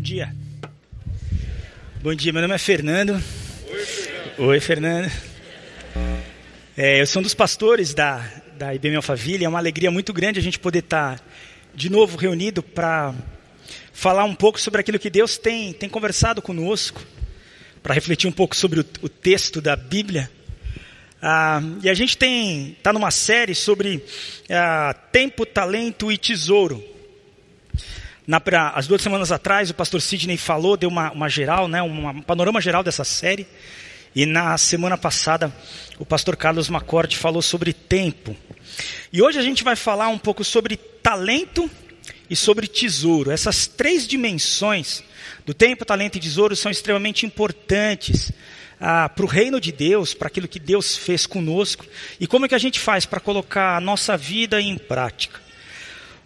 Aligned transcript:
Bom 0.00 0.04
dia. 0.04 0.34
Bom 2.02 2.14
dia, 2.14 2.32
meu 2.32 2.40
nome 2.40 2.54
é 2.54 2.58
Fernando. 2.58 3.22
Oi, 3.68 3.84
Fernando. 3.84 4.38
Oi, 4.38 4.60
Fernando. 4.60 5.12
É, 6.74 7.02
eu 7.02 7.06
sou 7.06 7.20
um 7.20 7.22
dos 7.22 7.34
pastores 7.34 7.92
da, 7.92 8.26
da 8.56 8.74
IBM 8.74 8.96
Alphaville. 8.96 9.44
É 9.44 9.48
uma 9.48 9.58
alegria 9.58 9.90
muito 9.90 10.10
grande 10.14 10.38
a 10.38 10.42
gente 10.42 10.58
poder 10.58 10.78
estar 10.78 11.22
de 11.74 11.90
novo 11.90 12.16
reunido 12.16 12.62
para 12.62 13.14
falar 13.92 14.24
um 14.24 14.34
pouco 14.34 14.58
sobre 14.58 14.80
aquilo 14.80 14.98
que 14.98 15.10
Deus 15.10 15.36
tem, 15.36 15.74
tem 15.74 15.86
conversado 15.86 16.40
conosco, 16.40 17.02
para 17.82 17.92
refletir 17.92 18.26
um 18.26 18.32
pouco 18.32 18.56
sobre 18.56 18.80
o, 18.80 18.86
o 19.02 19.08
texto 19.10 19.60
da 19.60 19.76
Bíblia. 19.76 20.30
Ah, 21.20 21.60
e 21.82 21.90
a 21.90 21.94
gente 21.94 22.16
tem 22.16 22.70
está 22.70 22.90
numa 22.90 23.10
série 23.10 23.54
sobre 23.54 24.02
ah, 24.48 24.94
tempo, 25.12 25.44
talento 25.44 26.10
e 26.10 26.16
tesouro. 26.16 26.82
Na, 28.26 28.40
as 28.74 28.86
duas 28.86 29.02
semanas 29.02 29.32
atrás, 29.32 29.70
o 29.70 29.74
pastor 29.74 30.00
Sidney 30.00 30.36
falou, 30.36 30.76
deu 30.76 30.88
uma, 30.88 31.10
uma 31.12 31.28
geral, 31.28 31.66
né, 31.68 31.82
um 31.82 32.20
panorama 32.22 32.60
geral 32.60 32.82
dessa 32.82 33.04
série. 33.04 33.46
E 34.14 34.26
na 34.26 34.58
semana 34.58 34.98
passada, 34.98 35.54
o 35.98 36.04
pastor 36.04 36.36
Carlos 36.36 36.68
Macorte 36.68 37.16
falou 37.16 37.40
sobre 37.40 37.72
tempo. 37.72 38.36
E 39.12 39.22
hoje 39.22 39.38
a 39.38 39.42
gente 39.42 39.62
vai 39.62 39.76
falar 39.76 40.08
um 40.08 40.18
pouco 40.18 40.42
sobre 40.42 40.76
talento 40.76 41.70
e 42.28 42.34
sobre 42.34 42.66
tesouro. 42.66 43.30
Essas 43.30 43.66
três 43.66 44.06
dimensões 44.06 45.02
do 45.46 45.54
tempo, 45.54 45.84
talento 45.84 46.16
e 46.16 46.20
tesouro 46.20 46.56
são 46.56 46.70
extremamente 46.70 47.24
importantes 47.24 48.32
ah, 48.80 49.08
para 49.08 49.24
o 49.24 49.28
reino 49.28 49.60
de 49.60 49.70
Deus, 49.70 50.14
para 50.14 50.28
aquilo 50.28 50.48
que 50.48 50.58
Deus 50.58 50.96
fez 50.96 51.26
conosco. 51.26 51.84
E 52.18 52.26
como 52.26 52.46
é 52.46 52.48
que 52.48 52.54
a 52.54 52.58
gente 52.58 52.80
faz 52.80 53.06
para 53.06 53.20
colocar 53.20 53.76
a 53.76 53.80
nossa 53.80 54.16
vida 54.16 54.60
em 54.60 54.76
prática? 54.76 55.40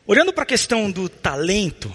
Olhando 0.07 0.35
para 0.35 0.43
a 0.43 0.47
questão 0.47 0.91
do 0.91 1.09
talento, 1.09 1.91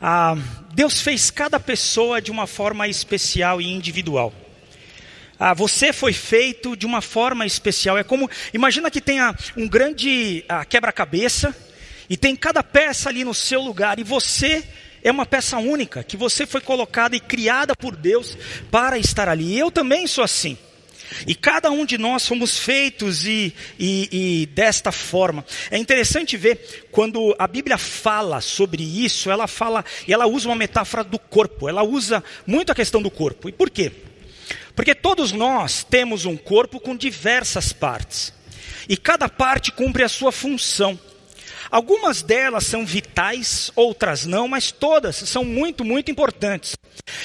ah, 0.00 0.34
Deus 0.72 1.02
fez 1.02 1.30
cada 1.30 1.60
pessoa 1.60 2.22
de 2.22 2.30
uma 2.30 2.46
forma 2.46 2.88
especial 2.88 3.60
e 3.60 3.66
individual. 3.66 4.32
Ah, 5.38 5.52
você 5.52 5.92
foi 5.92 6.14
feito 6.14 6.74
de 6.74 6.86
uma 6.86 7.02
forma 7.02 7.44
especial. 7.44 7.98
É 7.98 8.02
como, 8.02 8.30
imagina 8.54 8.90
que 8.90 8.98
tenha 8.98 9.36
um 9.58 9.68
grande 9.68 10.42
ah, 10.48 10.64
quebra-cabeça 10.64 11.54
e 12.08 12.16
tem 12.16 12.34
cada 12.34 12.62
peça 12.62 13.10
ali 13.10 13.24
no 13.24 13.34
seu 13.34 13.60
lugar 13.60 13.98
e 13.98 14.04
você 14.04 14.66
é 15.04 15.10
uma 15.10 15.26
peça 15.26 15.58
única 15.58 16.02
que 16.02 16.16
você 16.16 16.46
foi 16.46 16.62
colocada 16.62 17.14
e 17.14 17.20
criada 17.20 17.76
por 17.76 17.94
Deus 17.94 18.38
para 18.70 18.96
estar 18.96 19.28
ali. 19.28 19.58
Eu 19.58 19.70
também 19.70 20.06
sou 20.06 20.24
assim. 20.24 20.56
E 21.26 21.34
cada 21.34 21.70
um 21.70 21.84
de 21.84 21.98
nós 21.98 22.22
somos 22.22 22.58
feitos 22.58 23.26
e, 23.26 23.54
e, 23.78 24.08
e, 24.42 24.46
desta 24.46 24.92
forma. 24.92 25.44
É 25.70 25.78
interessante 25.78 26.36
ver 26.36 26.88
quando 26.90 27.34
a 27.38 27.46
Bíblia 27.46 27.78
fala 27.78 28.40
sobre 28.40 28.82
isso, 28.82 29.30
ela 29.30 29.46
fala, 29.46 29.84
e 30.06 30.12
ela 30.12 30.26
usa 30.26 30.48
uma 30.48 30.56
metáfora 30.56 31.04
do 31.04 31.18
corpo, 31.18 31.68
ela 31.68 31.82
usa 31.82 32.22
muito 32.46 32.72
a 32.72 32.74
questão 32.74 33.02
do 33.02 33.10
corpo. 33.10 33.48
E 33.48 33.52
por 33.52 33.70
quê? 33.70 33.92
Porque 34.74 34.94
todos 34.94 35.32
nós 35.32 35.82
temos 35.82 36.24
um 36.24 36.36
corpo 36.36 36.78
com 36.78 36.96
diversas 36.96 37.72
partes. 37.72 38.32
E 38.88 38.96
cada 38.96 39.28
parte 39.28 39.72
cumpre 39.72 40.02
a 40.02 40.08
sua 40.08 40.32
função. 40.32 40.98
Algumas 41.70 42.22
delas 42.22 42.64
são 42.64 42.84
vitais, 42.84 43.70
outras 43.76 44.24
não, 44.24 44.48
mas 44.48 44.72
todas 44.72 45.16
são 45.16 45.44
muito, 45.44 45.84
muito 45.84 46.10
importantes. 46.10 46.76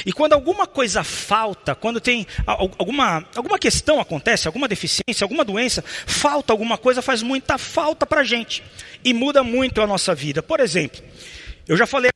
E 0.05 0.11
quando 0.11 0.33
alguma 0.33 0.67
coisa 0.67 1.03
falta, 1.03 1.75
quando 1.75 1.99
tem 1.99 2.27
alguma, 2.45 3.25
alguma 3.35 3.57
questão 3.57 3.99
acontece, 3.99 4.47
alguma 4.47 4.67
deficiência, 4.67 5.23
alguma 5.23 5.43
doença, 5.43 5.83
falta 6.05 6.53
alguma 6.53 6.77
coisa, 6.77 7.01
faz 7.01 7.21
muita 7.21 7.57
falta 7.57 8.05
para 8.05 8.21
a 8.21 8.23
gente. 8.23 8.63
E 9.03 9.13
muda 9.13 9.43
muito 9.43 9.81
a 9.81 9.87
nossa 9.87 10.13
vida. 10.13 10.43
Por 10.43 10.59
exemplo, 10.59 11.01
eu 11.67 11.77
já 11.77 11.87
falei 11.87 12.11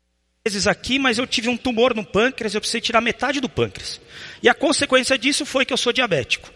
vezes 0.48 0.66
aqui, 0.66 0.98
mas 0.98 1.18
eu 1.18 1.28
tive 1.28 1.50
um 1.50 1.58
tumor 1.58 1.94
no 1.94 2.06
pâncreas, 2.06 2.56
eu 2.56 2.62
precisei 2.62 2.80
tirar 2.80 3.02
metade 3.02 3.42
do 3.42 3.50
pâncreas. 3.50 4.00
E 4.42 4.48
a 4.48 4.54
consequência 4.54 5.18
disso 5.18 5.46
foi 5.46 5.66
que 5.66 5.74
eu 5.74 5.78
sou 5.78 5.92
diabético. 5.92 6.50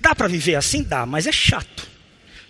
Dá 0.00 0.14
para 0.14 0.28
viver 0.28 0.54
assim? 0.54 0.82
Dá, 0.82 1.04
mas 1.04 1.26
é 1.26 1.32
chato. 1.32 1.91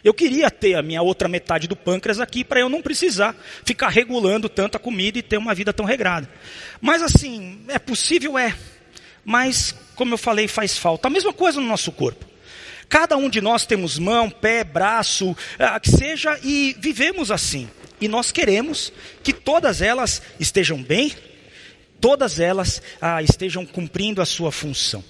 Eu 0.04 0.12
queria 0.12 0.50
ter 0.50 0.74
a 0.74 0.82
minha 0.82 1.00
outra 1.00 1.28
metade 1.28 1.68
do 1.68 1.76
pâncreas 1.76 2.18
aqui 2.18 2.42
para 2.42 2.60
eu 2.60 2.68
não 2.68 2.82
precisar 2.82 3.36
ficar 3.64 3.88
regulando 3.88 4.48
tanta 4.48 4.78
comida 4.78 5.18
e 5.18 5.22
ter 5.22 5.36
uma 5.36 5.54
vida 5.54 5.72
tão 5.72 5.86
regrada. 5.86 6.28
Mas 6.80 7.02
assim, 7.02 7.60
é 7.68 7.78
possível? 7.78 8.36
É. 8.36 8.56
Mas, 9.24 9.74
como 9.94 10.14
eu 10.14 10.18
falei, 10.18 10.48
faz 10.48 10.76
falta. 10.76 11.06
A 11.06 11.10
mesma 11.10 11.32
coisa 11.32 11.60
no 11.60 11.68
nosso 11.68 11.92
corpo. 11.92 12.26
Cada 12.88 13.16
um 13.16 13.30
de 13.30 13.40
nós 13.40 13.64
temos 13.64 13.98
mão, 13.98 14.28
pé, 14.28 14.64
braço, 14.64 15.36
ah, 15.58 15.78
que 15.78 15.90
seja, 15.90 16.38
e 16.42 16.76
vivemos 16.78 17.30
assim. 17.30 17.70
E 18.00 18.08
nós 18.08 18.32
queremos 18.32 18.92
que 19.22 19.32
todas 19.32 19.80
elas 19.80 20.20
estejam 20.38 20.82
bem, 20.82 21.12
todas 22.00 22.40
elas 22.40 22.82
ah, 23.00 23.22
estejam 23.22 23.64
cumprindo 23.64 24.20
a 24.20 24.26
sua 24.26 24.50
função. 24.50 25.02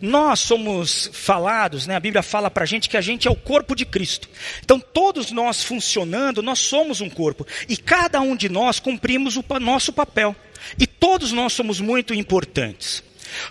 Nós 0.00 0.40
somos 0.40 1.10
falados, 1.12 1.86
né? 1.86 1.96
a 1.96 2.00
Bíblia 2.00 2.22
fala 2.22 2.50
para 2.50 2.64
a 2.64 2.66
gente 2.66 2.88
que 2.88 2.96
a 2.96 3.00
gente 3.00 3.28
é 3.28 3.30
o 3.30 3.36
corpo 3.36 3.74
de 3.74 3.84
Cristo. 3.84 4.28
Então, 4.62 4.80
todos 4.80 5.30
nós 5.30 5.62
funcionando, 5.62 6.42
nós 6.42 6.58
somos 6.58 7.00
um 7.00 7.10
corpo. 7.10 7.46
E 7.68 7.76
cada 7.76 8.20
um 8.20 8.36
de 8.36 8.48
nós 8.48 8.80
cumprimos 8.80 9.36
o 9.36 9.44
nosso 9.60 9.92
papel. 9.92 10.34
E 10.78 10.86
todos 10.86 11.32
nós 11.32 11.52
somos 11.52 11.80
muito 11.80 12.14
importantes. 12.14 13.02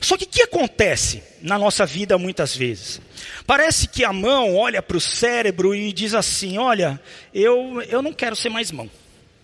Só 0.02 0.18
que 0.18 0.26
o 0.26 0.28
que 0.28 0.42
acontece 0.42 1.24
na 1.42 1.58
nossa 1.58 1.86
vida 1.86 2.18
muitas 2.18 2.56
vezes? 2.56 3.02
Parece 3.46 3.88
que 3.88 4.04
a 4.04 4.12
mão 4.12 4.56
olha 4.56 4.82
para 4.82 4.98
o 4.98 5.02
cérebro 5.02 5.74
e 5.74 5.92
diz 5.94 6.14
assim: 6.14 6.58
Olha, 6.58 7.00
eu, 7.34 7.82
eu 7.84 8.02
não 8.02 8.14
quero 8.14 8.36
ser 8.36 8.50
mais 8.50 8.72
mão, 8.72 8.90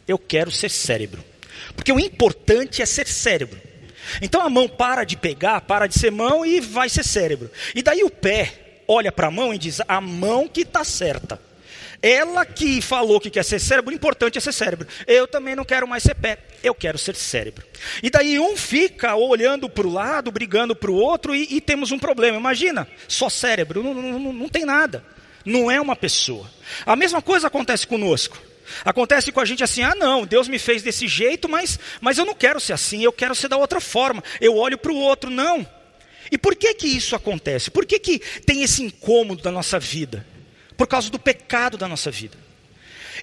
eu 0.08 0.18
quero 0.18 0.52
ser 0.52 0.70
cérebro. 0.70 1.24
Porque 1.76 1.92
o 1.92 2.00
importante 2.00 2.82
é 2.82 2.86
ser 2.86 3.08
cérebro. 3.08 3.60
Então 4.22 4.42
a 4.42 4.50
mão 4.50 4.68
para 4.68 5.04
de 5.04 5.18
pegar, 5.18 5.62
para 5.62 5.88
de 5.88 5.98
ser 5.98 6.12
mão 6.12 6.46
e 6.46 6.60
vai 6.60 6.90
ser 6.90 7.04
cérebro. 7.04 7.50
E 7.74 7.82
daí 7.82 8.04
o 8.04 8.10
pé 8.10 8.82
olha 8.88 9.12
para 9.12 9.28
a 9.28 9.32
mão 9.32 9.54
e 9.54 9.58
diz: 9.58 9.82
a 9.88 10.00
mão 10.02 10.48
que 10.48 10.62
está 10.62 10.84
certa. 10.84 11.40
Ela 12.02 12.46
que 12.46 12.82
falou 12.82 13.20
que 13.20 13.32
quer 13.32 13.44
ser 13.44 13.60
cérebro, 13.60 13.92
o 13.92 13.96
importante 13.96 14.38
é 14.38 14.42
ser 14.42 14.52
cérebro. 14.52 14.88
Eu 15.08 15.28
também 15.28 15.56
não 15.56 15.66
quero 15.66 15.88
mais 15.88 16.04
ser 16.04 16.14
pé, 16.14 16.38
eu 16.64 16.76
quero 16.76 16.98
ser 16.98 17.16
cérebro. 17.16 17.66
E 18.04 18.10
daí 18.10 18.38
um 18.40 18.56
fica 18.56 19.16
olhando 19.16 19.68
para 19.68 19.88
o 19.88 19.92
lado, 19.92 20.32
brigando 20.32 20.76
para 20.76 20.92
o 20.92 20.96
outro 20.96 21.34
e, 21.34 21.48
e, 21.50 21.62
temos 21.62 21.92
um 21.92 21.98
problema. 21.98 22.38
Imagina, 22.38 22.88
só 23.08 23.28
cérebro, 23.28 23.82
não, 23.82 23.94
não, 23.94 24.34
não 24.34 24.50
tem 24.50 24.66
nada. 24.66 25.04
Não 25.44 25.70
é 25.72 25.80
uma 25.80 25.96
pessoa. 25.96 26.50
A 26.86 26.96
mesma 26.96 27.22
coisa 27.22 27.48
acontece 27.48 27.88
conosco. 27.88 28.38
Acontece 28.84 29.32
com 29.32 29.40
a 29.40 29.46
gente 29.46 29.64
assim: 29.64 29.84
ah, 29.84 29.96
não, 29.96 30.26
Deus 30.26 30.48
me 30.48 30.60
fez 30.60 30.82
desse 30.82 31.08
jeito, 31.08 31.48
mas, 31.48 31.80
mas 32.02 32.18
eu 32.18 32.26
não 32.26 32.34
quero 32.34 32.60
ser 32.60 32.74
assim, 32.74 33.04
eu 33.04 33.12
quero 33.12 33.36
ser 33.36 33.48
da 33.48 33.58
outra 33.58 33.80
forma. 33.80 34.24
Eu 34.40 34.56
olho 34.56 34.78
para 34.78 34.92
o 34.92 34.98
outro, 34.98 35.30
não. 35.30 35.66
E 36.32 36.38
por 36.38 36.56
que 36.56 36.74
que 36.74 36.88
isso 36.88 37.16
acontece? 37.16 37.70
Por 37.70 37.86
que, 37.86 38.00
que 38.00 38.20
tem 38.46 38.64
esse 38.64 38.84
incômodo 38.84 39.44
da 39.44 39.52
nossa 39.52 39.80
vida? 39.80 40.26
Por 40.76 40.88
causa 40.88 41.10
do 41.10 41.20
pecado 41.20 41.78
da 41.78 41.88
nossa 41.88 42.10
vida. 42.10 42.38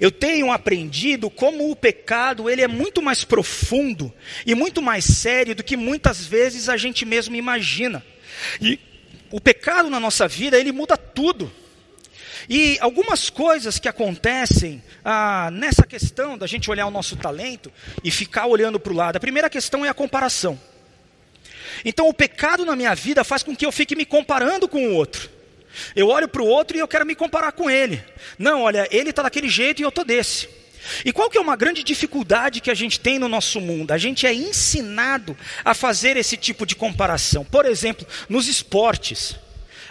Eu 0.00 0.10
tenho 0.10 0.50
aprendido 0.50 1.28
como 1.28 1.70
o 1.70 1.76
pecado 1.76 2.48
ele 2.48 2.62
é 2.62 2.68
muito 2.68 3.02
mais 3.02 3.24
profundo 3.24 4.12
e 4.46 4.54
muito 4.54 4.80
mais 4.80 5.04
sério 5.04 5.54
do 5.54 5.62
que 5.62 5.76
muitas 5.76 6.24
vezes 6.24 6.68
a 6.68 6.76
gente 6.76 7.04
mesmo 7.04 7.36
imagina. 7.36 8.02
E 8.60 8.78
o 9.30 9.40
pecado 9.40 9.90
na 9.90 10.00
nossa 10.00 10.26
vida 10.26 10.58
ele 10.58 10.72
muda 10.72 10.96
tudo. 10.96 11.52
E 12.48 12.78
algumas 12.80 13.30
coisas 13.30 13.78
que 13.78 13.88
acontecem 13.88 14.82
ah, 15.04 15.50
nessa 15.52 15.86
questão 15.86 16.36
da 16.36 16.46
gente 16.46 16.70
olhar 16.70 16.86
o 16.86 16.90
nosso 16.90 17.16
talento 17.16 17.72
e 18.02 18.10
ficar 18.10 18.46
olhando 18.46 18.80
para 18.80 18.92
o 18.92 18.96
lado. 18.96 19.16
A 19.16 19.20
primeira 19.20 19.48
questão 19.48 19.84
é 19.84 19.88
a 19.88 19.94
comparação. 19.94 20.58
Então 21.84 22.08
o 22.08 22.14
pecado 22.14 22.64
na 22.64 22.76
minha 22.76 22.94
vida 22.94 23.24
faz 23.24 23.42
com 23.42 23.56
que 23.56 23.66
eu 23.66 23.72
fique 23.72 23.96
me 23.96 24.04
comparando 24.04 24.68
com 24.68 24.88
o 24.88 24.94
outro. 24.94 25.30
Eu 25.96 26.08
olho 26.08 26.28
para 26.28 26.42
o 26.42 26.46
outro 26.46 26.76
e 26.76 26.80
eu 26.80 26.88
quero 26.88 27.06
me 27.06 27.14
comparar 27.14 27.52
com 27.52 27.70
ele. 27.70 28.02
Não, 28.38 28.62
olha, 28.62 28.86
ele 28.90 29.10
está 29.10 29.22
daquele 29.22 29.48
jeito 29.48 29.80
e 29.80 29.84
eu 29.84 29.88
estou 29.88 30.04
desse. 30.04 30.48
E 31.04 31.12
qual 31.12 31.30
que 31.30 31.38
é 31.38 31.40
uma 31.40 31.56
grande 31.56 31.82
dificuldade 31.82 32.60
que 32.60 32.70
a 32.70 32.74
gente 32.74 32.98
tem 32.98 33.18
no 33.18 33.28
nosso 33.28 33.60
mundo? 33.60 33.92
A 33.92 33.98
gente 33.98 34.26
é 34.26 34.34
ensinado 34.34 35.36
a 35.64 35.74
fazer 35.74 36.16
esse 36.16 36.36
tipo 36.36 36.66
de 36.66 36.74
comparação. 36.74 37.44
Por 37.44 37.64
exemplo, 37.64 38.06
nos 38.28 38.48
esportes. 38.48 39.36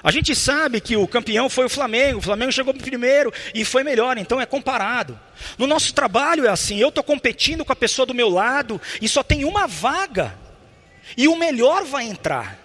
A 0.04 0.12
gente 0.12 0.36
sabe 0.36 0.82
que 0.82 0.96
o 0.96 1.08
campeão 1.08 1.50
foi 1.50 1.66
o 1.66 1.70
Flamengo, 1.70 2.20
o 2.20 2.22
Flamengo 2.22 2.52
chegou 2.52 2.74
primeiro 2.74 3.32
e 3.54 3.64
foi 3.64 3.84
melhor, 3.84 4.18
então 4.18 4.42
é 4.42 4.46
comparado. 4.46 5.20
No 5.58 5.68
nosso 5.68 5.94
trabalho 5.94 6.46
é 6.46 6.50
assim, 6.50 6.78
eu 6.80 6.90
estou 6.90 7.04
competindo 7.04 7.64
com 7.64 7.72
a 7.72 7.76
pessoa 7.76 8.06
do 8.06 8.14
meu 8.14 8.30
lado 8.30 8.82
e 9.02 9.08
só 9.08 9.22
tem 9.22 9.46
uma 9.46 9.68
vaga, 9.68 10.34
e 11.16 11.28
o 11.28 11.36
melhor 11.36 11.84
vai 11.84 12.06
entrar. 12.06 12.62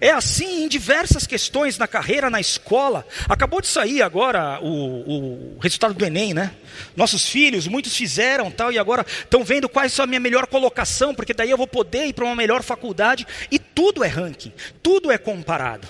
É 0.00 0.10
assim 0.10 0.64
em 0.64 0.68
diversas 0.68 1.26
questões 1.26 1.76
na 1.76 1.88
carreira, 1.88 2.30
na 2.30 2.40
escola. 2.40 3.06
Acabou 3.28 3.60
de 3.60 3.66
sair 3.66 4.02
agora 4.02 4.60
o, 4.60 5.56
o 5.56 5.58
resultado 5.60 5.94
do 5.94 6.04
Enem, 6.04 6.32
né? 6.32 6.52
Nossos 6.96 7.28
filhos, 7.28 7.66
muitos 7.66 7.96
fizeram 7.96 8.50
tal, 8.50 8.72
e 8.72 8.78
agora 8.78 9.04
estão 9.04 9.42
vendo 9.44 9.68
quais 9.68 9.92
são 9.92 10.04
a 10.04 10.06
minha 10.06 10.20
melhor 10.20 10.46
colocação, 10.46 11.14
porque 11.14 11.34
daí 11.34 11.50
eu 11.50 11.56
vou 11.56 11.66
poder 11.66 12.06
ir 12.06 12.12
para 12.12 12.24
uma 12.24 12.36
melhor 12.36 12.62
faculdade. 12.62 13.26
E 13.50 13.58
tudo 13.58 14.04
é 14.04 14.08
ranking, 14.08 14.52
tudo 14.82 15.10
é 15.10 15.18
comparado. 15.18 15.86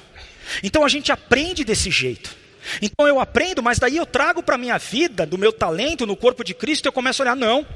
Então 0.62 0.84
a 0.84 0.88
gente 0.88 1.12
aprende 1.12 1.64
desse 1.64 1.90
jeito. 1.90 2.34
Então 2.81 3.06
eu 3.06 3.20
aprendo, 3.20 3.62
mas 3.62 3.78
daí 3.78 3.96
eu 3.96 4.06
trago 4.06 4.43
para 4.43 4.54
a 4.54 4.58
minha 4.58 4.78
vida, 4.78 5.26
do 5.26 5.37
meu 5.37 5.52
talento 5.52 6.06
no 6.06 6.16
corpo 6.16 6.44
de 6.44 6.54
Cristo, 6.54 6.87
eu 6.87 6.93
começo 6.93 7.22
a 7.22 7.25
olhar, 7.25 7.37
não, 7.37 7.66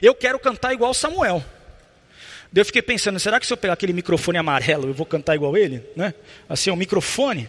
eu 0.00 0.14
quero 0.14 0.38
cantar 0.38 0.72
igual 0.72 0.92
Samuel. 0.92 1.44
Daí 2.52 2.60
eu 2.60 2.66
fiquei 2.66 2.82
pensando, 2.82 3.18
será 3.18 3.40
que 3.40 3.46
se 3.46 3.52
eu 3.52 3.56
pegar 3.56 3.74
aquele 3.74 3.92
microfone 3.92 4.36
amarelo, 4.36 4.88
eu 4.88 4.94
vou 4.94 5.06
cantar 5.06 5.34
igual 5.34 5.56
ele? 5.56 5.82
Né? 5.96 6.12
Assim, 6.48 6.70
um 6.70 6.76
microfone. 6.76 7.48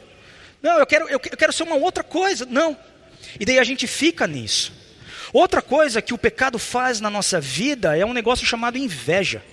Não, 0.61 0.79
eu 0.79 0.85
quero, 0.85 1.09
eu 1.09 1.19
quero 1.19 1.51
ser 1.51 1.63
uma 1.63 1.75
outra 1.75 2.03
coisa. 2.03 2.45
Não. 2.45 2.77
E 3.37 3.43
daí 3.43 3.59
a 3.59 3.63
gente 3.65 3.85
fica 3.85 4.25
nisso. 4.25 4.71
Outra 5.33 5.61
coisa 5.61 6.01
que 6.01 6.13
o 6.13 6.17
pecado 6.17 6.57
faz 6.57 7.01
na 7.01 7.09
nossa 7.09 7.41
vida 7.41 7.97
é 7.97 8.05
um 8.05 8.13
negócio 8.13 8.45
chamado 8.45 8.77
inveja. 8.77 9.43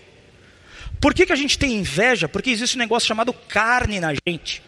Por 1.00 1.14
que, 1.14 1.26
que 1.26 1.32
a 1.32 1.36
gente 1.36 1.58
tem 1.58 1.72
inveja? 1.72 2.28
Porque 2.28 2.50
existe 2.50 2.76
um 2.76 2.78
negócio 2.78 3.08
chamado 3.08 3.32
carne 3.32 3.98
na 3.98 4.12
gente. 4.26 4.62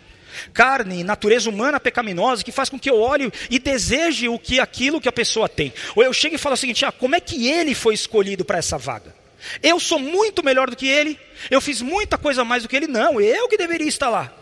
Carne, 0.53 1.05
natureza 1.05 1.49
humana 1.49 1.79
pecaminosa, 1.79 2.45
que 2.45 2.53
faz 2.53 2.69
com 2.69 2.79
que 2.79 2.91
eu 2.91 3.01
olhe 3.01 3.33
e 3.51 3.59
deseje 3.59 4.29
o 4.29 4.39
que 4.39 4.61
aquilo 4.61 5.01
que 5.01 5.09
a 5.09 5.13
pessoa 5.13 5.49
tem. 5.49 5.73
Ou 5.95 6.03
eu 6.03 6.13
chego 6.13 6.35
e 6.35 6.39
falo 6.39 6.55
o 6.55 6.59
seguinte: 6.59 6.85
ah, 6.85 6.93
como 6.93 7.15
é 7.15 7.21
que 7.21 7.49
ele 7.49 7.75
foi 7.75 7.95
escolhido 7.95 8.45
para 8.45 8.59
essa 8.59 8.79
vaga? 8.79 9.15
Eu 9.63 9.81
sou 9.81 9.99
muito 9.99 10.43
melhor 10.43 10.71
do 10.71 10.77
que 10.77 10.87
ele, 10.87 11.19
eu 11.51 11.61
fiz 11.61 11.83
muita 11.83 12.17
coisa 12.17 12.45
mais 12.45 12.63
do 12.63 12.69
que 12.69 12.77
ele, 12.77 12.87
não, 12.87 13.21
eu 13.21 13.49
que 13.49 13.57
deveria 13.57 13.89
estar 13.89 14.09
lá. 14.09 14.33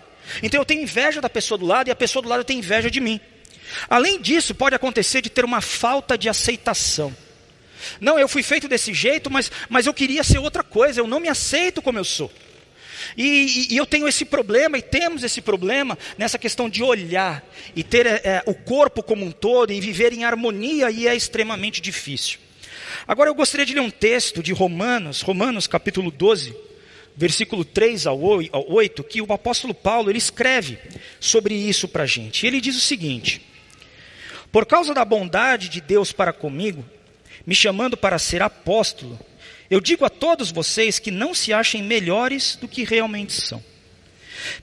Então 0.43 0.61
eu 0.61 0.65
tenho 0.65 0.83
inveja 0.83 1.21
da 1.21 1.29
pessoa 1.29 1.57
do 1.57 1.67
lado 1.67 1.89
e 1.89 1.91
a 1.91 1.97
pessoa 1.97 2.23
do 2.23 2.29
lado 2.29 2.45
tem 2.45 2.59
inveja 2.59 2.91
de 2.91 3.01
mim. 3.01 3.21
Além 3.89 4.21
disso, 4.21 4.55
pode 4.55 4.75
acontecer 4.75 5.21
de 5.21 5.31
ter 5.31 5.45
uma 5.45 5.61
falta 5.61 6.19
de 6.19 6.29
aceitação. 6.29 7.15
Não, 8.01 8.19
eu 8.19 8.29
fui 8.29 8.43
feito 8.43 8.69
desse 8.69 8.93
jeito, 8.93 9.31
mas, 9.31 9.51
mas 9.69 9.87
eu 9.87 9.95
queria 9.95 10.23
ser 10.23 10.39
outra 10.39 10.63
coisa, 10.63 11.01
eu 11.01 11.07
não 11.07 11.21
me 11.21 11.29
aceito 11.29 11.81
como 11.81 11.99
eu 11.99 12.05
sou. 12.05 12.31
E, 13.17 13.23
e, 13.71 13.75
e 13.75 13.77
eu 13.77 13.87
tenho 13.87 14.07
esse 14.09 14.25
problema, 14.25 14.79
e 14.79 14.83
temos 14.83 15.23
esse 15.23 15.41
problema 15.41 15.99
nessa 16.17 16.39
questão 16.39 16.69
de 16.69 16.83
olhar 16.83 17.45
e 17.75 17.83
ter 17.83 18.07
é, 18.07 18.43
o 18.47 18.55
corpo 18.55 19.03
como 19.03 19.25
um 19.25 19.31
todo 19.31 19.73
e 19.73 19.81
viver 19.81 20.13
em 20.13 20.25
harmonia, 20.25 20.91
e 20.91 21.07
é 21.07 21.15
extremamente 21.15 21.81
difícil. 21.81 22.39
Agora 23.07 23.31
eu 23.31 23.35
gostaria 23.35 23.67
de 23.67 23.75
ler 23.75 23.81
um 23.81 23.91
texto 23.91 24.43
de 24.43 24.53
Romanos, 24.53 25.23
Romanos 25.23 25.67
capítulo 25.67 26.11
12, 26.11 26.55
versículo 27.17 27.65
3 27.65 28.07
ao 28.07 28.21
8, 28.21 29.05
que 29.05 29.21
o 29.21 29.33
apóstolo 29.33 29.75
Paulo 29.75 30.11
ele 30.11 30.19
escreve 30.19 30.79
sobre 31.19 31.55
isso 31.55 31.89
para 31.89 32.05
a 32.05 32.07
gente. 32.07 32.47
Ele 32.47 32.61
diz 32.61 32.77
o 32.77 32.81
seguinte: 32.81 33.43
Por 34.53 34.67
causa 34.67 34.95
da 34.95 35.05
bondade 35.05 35.69
de 35.69 35.81
Deus 35.81 36.13
para 36.13 36.33
comigo, 36.33 36.85
me 37.47 37.55
chamando 37.55 37.97
para 37.97 38.19
ser 38.19 38.43
apóstolo, 38.43 39.19
eu 39.71 39.81
digo 39.81 40.05
a 40.05 40.11
todos 40.11 40.51
vocês 40.51 40.99
que 40.99 41.11
não 41.11 41.33
se 41.33 41.53
achem 41.53 41.83
melhores 41.83 42.57
do 42.57 42.67
que 42.67 42.83
realmente 42.83 43.33
são. 43.33 43.63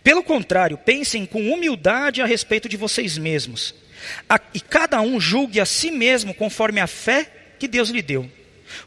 Pelo 0.04 0.22
contrário, 0.22 0.78
pensem 0.78 1.26
com 1.26 1.52
humildade 1.52 2.22
a 2.22 2.26
respeito 2.26 2.68
de 2.68 2.76
vocês 2.76 3.18
mesmos, 3.18 3.74
e 4.54 4.60
cada 4.60 5.00
um 5.02 5.20
julgue 5.20 5.60
a 5.60 5.66
si 5.66 5.92
mesmo 5.92 6.34
conforme 6.34 6.82
a 6.82 6.88
fé 6.88 7.32
que 7.58 7.68
Deus 7.68 7.90
lhe 7.90 8.02
deu. 8.02 8.30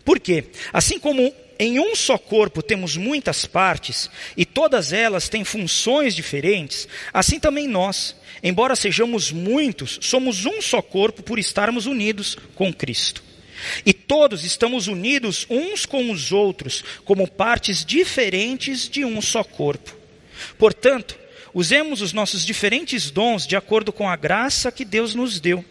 Por 0.05 0.21
quê? 0.21 0.45
Assim 0.73 0.99
como 0.99 1.33
em 1.59 1.79
um 1.79 1.95
só 1.95 2.19
corpo 2.19 2.63
temos 2.63 2.97
muitas 2.97 3.47
partes, 3.47 4.11
e 4.37 4.45
todas 4.45 4.93
elas 4.93 5.29
têm 5.29 5.45
funções 5.45 6.15
diferentes, 6.15 6.89
assim 7.13 7.39
também 7.39 7.69
nós, 7.69 8.17
embora 8.43 8.77
sejamos 8.77 9.31
muitos, 9.31 9.99
somos 10.03 10.45
um 10.45 10.61
só 10.61 10.83
corpo 10.83 11.23
por 11.23 11.39
estarmos 11.39 11.87
unidos 11.87 12.37
com 12.55 12.73
Cristo. 12.73 13.30
E 13.85 13.93
todos 13.93 14.45
estamos 14.45 14.87
unidos 14.87 15.47
uns 15.49 15.87
com 15.87 16.11
os 16.11 16.33
outros, 16.33 16.85
como 17.05 17.29
partes 17.29 17.85
diferentes 17.85 18.89
de 18.89 19.05
um 19.05 19.21
só 19.21 19.45
corpo. 19.45 19.97
Portanto, 20.59 21.19
usemos 21.53 22.01
os 22.01 22.13
nossos 22.13 22.45
diferentes 22.45 23.11
dons 23.11 23.47
de 23.47 23.57
acordo 23.57 23.93
com 23.93 24.09
a 24.09 24.17
graça 24.17 24.73
que 24.73 24.85
Deus 24.85 25.15
nos 25.15 25.41
deu. 25.41 25.65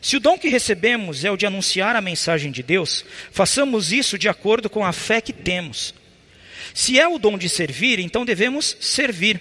Se 0.00 0.16
o 0.16 0.20
dom 0.20 0.38
que 0.38 0.48
recebemos 0.48 1.24
é 1.24 1.30
o 1.30 1.36
de 1.36 1.46
anunciar 1.46 1.94
a 1.94 2.00
mensagem 2.00 2.50
de 2.50 2.62
Deus, 2.62 3.04
façamos 3.30 3.92
isso 3.92 4.18
de 4.18 4.28
acordo 4.28 4.70
com 4.70 4.84
a 4.84 4.92
fé 4.92 5.20
que 5.20 5.32
temos. 5.32 5.94
Se 6.72 6.98
é 6.98 7.06
o 7.06 7.18
dom 7.18 7.36
de 7.36 7.48
servir, 7.48 7.98
então 7.98 8.24
devemos 8.24 8.76
servir. 8.80 9.40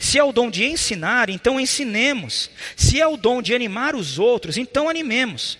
Se 0.00 0.18
é 0.18 0.24
o 0.24 0.32
dom 0.32 0.50
de 0.50 0.64
ensinar, 0.64 1.30
então 1.30 1.60
ensinemos. 1.60 2.50
Se 2.74 3.00
é 3.00 3.06
o 3.06 3.16
dom 3.16 3.40
de 3.40 3.54
animar 3.54 3.94
os 3.94 4.18
outros, 4.18 4.56
então 4.56 4.88
animemos. 4.88 5.58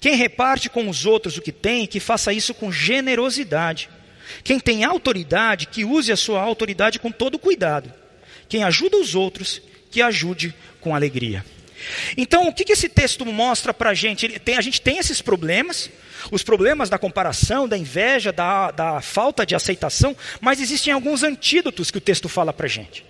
Quem 0.00 0.14
reparte 0.14 0.68
com 0.68 0.88
os 0.88 1.06
outros 1.06 1.36
o 1.36 1.42
que 1.42 1.52
tem, 1.52 1.86
que 1.86 2.00
faça 2.00 2.32
isso 2.32 2.54
com 2.54 2.70
generosidade. 2.70 3.88
Quem 4.42 4.58
tem 4.58 4.84
autoridade, 4.84 5.66
que 5.66 5.84
use 5.84 6.12
a 6.12 6.16
sua 6.16 6.40
autoridade 6.40 6.98
com 6.98 7.10
todo 7.10 7.38
cuidado. 7.38 7.92
Quem 8.48 8.62
ajuda 8.62 8.96
os 8.96 9.14
outros, 9.14 9.60
que 9.90 10.02
ajude 10.02 10.54
com 10.80 10.94
alegria. 10.94 11.44
Então, 12.16 12.48
o 12.48 12.52
que, 12.52 12.70
esse 12.72 12.88
texto 12.88 13.24
mostra 13.24 13.72
para 13.72 13.90
a 13.90 13.94
gente? 13.94 14.40
A 14.56 14.60
gente 14.60 14.80
tem 14.80 14.98
esses 14.98 15.20
problemas, 15.20 15.90
os 16.30 16.42
problemas 16.42 16.88
da 16.88 16.98
comparação, 16.98 17.68
da 17.68 17.76
inveja, 17.76 18.32
da, 18.32 18.70
da 18.70 19.00
falta 19.00 19.44
de 19.44 19.54
aceitação, 19.54 20.16
mas 20.40 20.60
existem 20.60 20.92
alguns 20.92 21.22
antídotos 21.22 21.90
que 21.90 21.98
o 21.98 22.00
texto 22.00 22.28
fala 22.28 22.52
para 22.52 22.66
a 22.66 22.68
gente. 22.68 23.04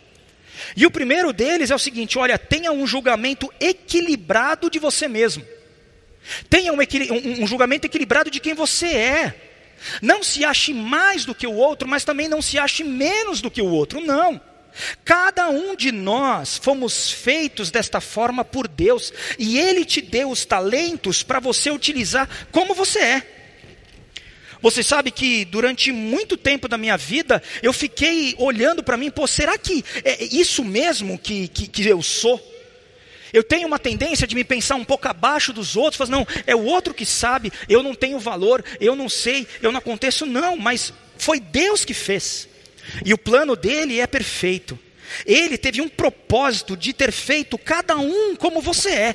E 0.77 0.85
o 0.87 0.91
primeiro 0.91 1.33
deles 1.33 1.71
é 1.71 1.75
o 1.75 1.79
seguinte: 1.79 2.19
olha, 2.19 2.39
tenha 2.39 2.73
um 2.73 2.87
julgamento 2.87 3.53
equilibrado 3.61 4.71
de 4.71 4.79
você 4.79 5.07
mesmo. 5.07 5.45
Tenha 6.49 6.73
um, 6.73 6.79
um, 7.43 7.47
julgamento 7.47 7.87
equilibrado 7.87 8.31
de 8.31 8.41
quem 8.41 8.55
você 8.55 8.87
é. 8.89 9.35
Não 10.01 10.23
se 10.23 10.45
ache 10.45 10.73
mais 10.73 11.25
do 11.25 11.35
que 11.35 11.47
o 11.47 11.53
outro, 11.53 11.89
mas 11.89 12.05
também 12.05 12.29
não 12.29 12.41
se 12.41 12.59
ache 12.59 12.83
menos 12.83 13.41
do 13.41 13.51
que 13.51 13.63
o 13.63 13.69
outro. 13.69 14.01
Não. 14.01 14.41
Cada 15.05 15.49
um 15.49 15.75
de 15.75 15.91
nós 15.91 16.59
fomos 16.59 17.11
feitos 17.11 17.71
desta 17.71 18.01
forma 18.01 18.45
por 18.45 18.69
Deus, 18.69 19.13
e 19.39 19.59
Ele 19.59 19.85
te 19.85 20.01
deu 20.01 20.31
os 20.31 20.45
talentos 20.45 21.23
para 21.23 21.41
você 21.41 21.71
utilizar 21.71 22.29
como 22.51 22.75
você 22.75 22.99
é. 22.99 23.33
Você 24.61 24.83
sabe 24.83 25.11
que 25.11 25.45
durante 25.45 25.93
muito 25.93 26.37
tempo 26.37 26.67
da 26.67 26.79
minha 26.79 26.97
vida 26.97 27.43
eu 27.63 27.73
fiquei 27.73 28.35
olhando 28.39 28.83
para 28.83 28.97
mim, 28.97 29.11
pô, 29.11 29.27
será 29.27 29.57
que 29.57 29.85
é 30.05 30.25
isso 30.25 30.65
mesmo 30.65 31.19
que, 31.19 31.49
que, 31.49 31.67
que 31.67 31.87
eu 31.87 32.03
sou? 32.03 32.56
Eu 33.33 33.43
tenho 33.43 33.67
uma 33.67 33.79
tendência 33.79 34.27
de 34.27 34.35
me 34.35 34.45
pensar 34.45 34.77
um 34.77 34.85
pouco 34.85 35.09
abaixo 35.09 35.53
dos 35.53 35.77
outros, 35.77 35.97
falar, 35.97 36.11
não, 36.11 36.27
é 36.47 36.55
o 36.55 36.65
outro 36.65 36.95
que 36.95 37.05
sabe, 37.05 37.53
eu 37.69 37.83
não 37.83 37.95
tenho 37.95 38.19
valor, 38.19 38.65
eu 38.81 38.95
não 38.95 39.09
sei, 39.09 39.47
eu 39.61 39.73
não 39.73 39.79
aconteço, 39.79 40.25
não, 40.25 40.57
mas 40.57 40.93
foi 41.19 41.41
Deus 41.41 41.85
que 41.85 41.95
fez. 41.95 42.49
E 43.05 43.13
o 43.13 43.19
plano 43.19 43.57
dele 43.57 44.01
é 44.01 44.07
perfeito. 44.07 44.79
Ele 45.25 45.57
teve 45.57 45.81
um 45.81 45.89
propósito 45.89 46.77
de 46.77 46.93
ter 46.93 47.13
feito 47.13 47.57
cada 47.59 47.97
um 47.97 48.35
como 48.37 48.61
você 48.61 48.91
é. 48.91 49.15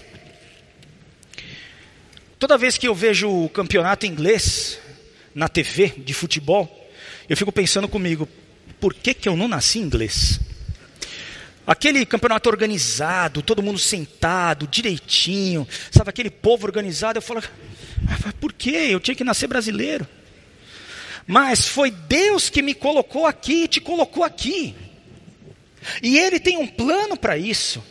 Toda 2.39 2.57
vez 2.57 2.77
que 2.77 2.87
eu 2.87 2.95
vejo 2.95 3.29
o 3.29 3.49
campeonato 3.49 4.05
inglês 4.05 4.79
na 5.33 5.47
TV 5.47 5.93
de 5.97 6.13
futebol, 6.13 6.89
eu 7.29 7.37
fico 7.37 7.51
pensando 7.51 7.87
comigo, 7.87 8.27
por 8.79 8.93
que, 8.93 9.13
que 9.13 9.29
eu 9.29 9.37
não 9.37 9.47
nasci 9.47 9.79
inglês? 9.79 10.39
Aquele 11.71 12.05
campeonato 12.05 12.49
organizado, 12.49 13.41
todo 13.41 13.63
mundo 13.63 13.79
sentado, 13.79 14.67
direitinho, 14.67 15.65
sabe, 15.89 16.09
aquele 16.09 16.29
povo 16.29 16.65
organizado, 16.65 17.17
eu 17.17 17.21
falo, 17.21 17.41
por 18.41 18.51
que? 18.51 18.71
Eu 18.71 18.99
tinha 18.99 19.15
que 19.15 19.23
nascer 19.23 19.47
brasileiro. 19.47 20.05
Mas 21.25 21.69
foi 21.69 21.89
Deus 21.89 22.49
que 22.49 22.61
me 22.61 22.73
colocou 22.73 23.25
aqui, 23.25 23.69
te 23.69 23.79
colocou 23.79 24.21
aqui. 24.21 24.75
E 26.03 26.19
Ele 26.19 26.41
tem 26.41 26.57
um 26.57 26.67
plano 26.67 27.15
para 27.15 27.37
isso. 27.37 27.81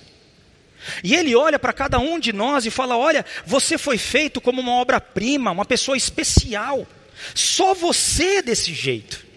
E 1.03 1.15
Ele 1.15 1.35
olha 1.35 1.59
para 1.59 1.73
cada 1.73 1.99
um 1.99 2.19
de 2.19 2.35
nós 2.35 2.67
e 2.67 2.71
fala: 2.71 2.99
Olha, 2.99 3.25
você 3.47 3.79
foi 3.79 3.97
feito 3.97 4.43
como 4.43 4.61
uma 4.61 4.73
obra-prima, 4.73 5.53
uma 5.53 5.65
pessoa 5.65 5.97
especial. 5.97 6.87
Só 7.35 7.73
você 7.73 8.43
desse 8.43 8.75
jeito. 8.75 9.30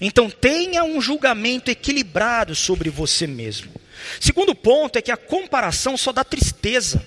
Então 0.00 0.30
tenha 0.30 0.84
um 0.84 1.00
julgamento 1.00 1.70
equilibrado 1.70 2.54
sobre 2.54 2.90
você 2.90 3.26
mesmo. 3.26 3.72
Segundo 4.20 4.54
ponto 4.54 4.96
é 4.96 5.02
que 5.02 5.12
a 5.12 5.16
comparação 5.16 5.96
só 5.96 6.12
dá 6.12 6.24
tristeza 6.24 7.04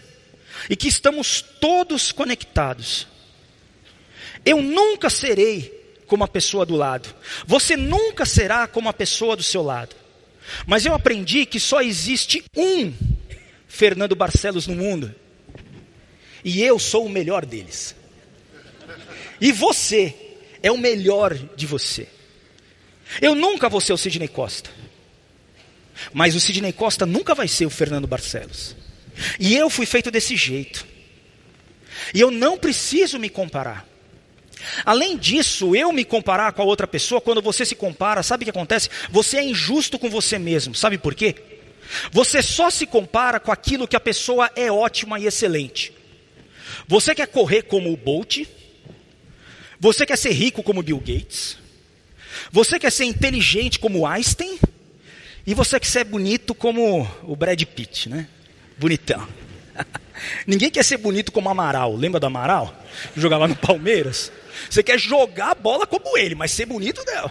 e 0.70 0.76
que 0.76 0.88
estamos 0.88 1.42
todos 1.42 2.12
conectados. 2.12 3.08
Eu 4.46 4.62
nunca 4.62 5.10
serei 5.10 5.74
como 6.08 6.24
a 6.24 6.28
pessoa 6.28 6.66
do 6.66 6.76
lado. 6.76 7.14
Você 7.46 7.76
nunca 7.76 8.26
será 8.26 8.68
como 8.68 8.90
a 8.90 8.94
pessoa 8.94 9.36
do 9.36 9.44
seu 9.44 9.64
lado. 9.64 9.96
Mas 10.66 10.86
eu 10.86 10.94
aprendi 10.94 11.46
que 11.46 11.60
só 11.60 11.82
existe 11.82 12.44
um 12.56 12.94
Fernando 13.68 14.16
Barcelos 14.16 14.68
no 14.68 14.76
mundo. 14.76 15.14
E 16.44 16.62
eu 16.62 16.78
sou 16.78 17.06
o 17.06 17.10
melhor 17.10 17.46
deles. 17.46 17.96
E 19.42 19.52
você 19.52 20.14
é 20.62 20.72
o 20.72 20.78
melhor 20.78 21.34
de 21.34 21.66
você. 21.66 22.08
Eu 23.22 23.36
nunca 23.36 23.70
vou 23.70 23.82
ser 23.82 23.94
o 23.94 23.98
Sidney 23.98 24.28
Costa. 24.28 24.70
Mas 26.14 26.36
o 26.36 26.40
Sidney 26.40 26.74
Costa 26.74 27.06
nunca 27.06 27.34
vai 27.34 27.48
ser 27.48 27.66
o 27.66 27.70
Fernando 27.70 28.08
Barcelos. 28.08 28.76
E 29.40 29.56
eu 29.56 29.70
fui 29.70 29.86
feito 29.86 30.12
desse 30.12 30.36
jeito. 30.36 30.86
E 32.14 32.20
eu 32.20 32.30
não 32.30 32.58
preciso 32.58 33.18
me 33.18 33.30
comparar. 33.30 33.88
Além 34.84 35.18
disso, 35.18 35.76
eu 35.76 35.92
me 35.92 36.04
comparar 36.04 36.52
com 36.54 36.62
a 36.62 36.66
outra 36.66 36.88
pessoa, 36.88 37.22
quando 37.22 37.42
você 37.42 37.66
se 37.66 37.76
compara, 37.76 38.24
sabe 38.24 38.44
o 38.44 38.46
que 38.46 38.50
acontece? 38.50 38.90
Você 39.10 39.38
é 39.38 39.44
injusto 39.44 40.00
com 40.00 40.10
você 40.10 40.40
mesmo. 40.40 40.74
Sabe 40.74 40.98
por 40.98 41.14
quê? 41.14 41.36
Você 42.12 42.42
só 42.42 42.70
se 42.70 42.86
compara 42.86 43.40
com 43.40 43.52
aquilo 43.52 43.88
que 43.88 43.96
a 43.96 44.00
pessoa 44.00 44.52
é 44.56 44.72
ótima 44.72 45.20
e 45.20 45.28
excelente. 45.28 45.94
Você 46.88 47.14
quer 47.16 47.28
correr 47.28 47.64
como 47.64 47.92
o 47.92 47.98
Bolt? 47.98 48.46
Você 49.80 50.06
quer 50.06 50.18
ser 50.18 50.32
rico 50.32 50.64
como 50.64 50.82
Bill 50.82 51.00
Gates? 51.00 51.58
Você 52.52 52.80
quer 52.80 52.92
ser 52.92 53.06
inteligente 53.06 53.80
como 53.80 54.06
Einstein? 54.06 54.60
E 55.46 55.54
você 55.54 55.80
quer 55.80 55.88
ser 55.88 56.04
bonito 56.04 56.56
como 56.56 57.10
o 57.24 57.36
Brad 57.36 57.62
Pitt, 57.64 58.10
né? 58.10 58.28
Bonitão. 58.78 59.28
Ninguém 60.48 60.72
quer 60.72 60.84
ser 60.84 60.98
bonito 60.98 61.32
como 61.32 61.50
Amaral. 61.50 61.96
Lembra 61.96 62.20
do 62.20 62.26
Amaral? 62.26 62.76
Jogava 63.16 63.48
no 63.48 63.56
Palmeiras. 63.56 64.32
Você 64.70 64.82
quer 64.82 65.00
jogar 65.00 65.52
a 65.52 65.56
bola 65.56 65.86
como 65.86 66.18
ele, 66.18 66.34
mas 66.36 66.52
ser 66.52 66.66
bonito 66.66 67.04
não. 67.06 67.30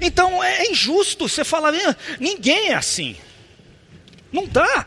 Então 0.00 0.42
é 0.42 0.66
injusto. 0.66 1.28
Você 1.28 1.44
fala, 1.44 1.72
ninguém 2.20 2.70
é 2.70 2.74
assim. 2.74 3.16
Não 4.32 4.46
dá. 4.46 4.86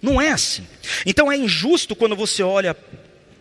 Não 0.00 0.20
é 0.20 0.30
assim. 0.30 0.66
Então 1.04 1.30
é 1.30 1.36
injusto 1.36 1.94
quando 1.94 2.16
você 2.16 2.42
olha 2.42 2.74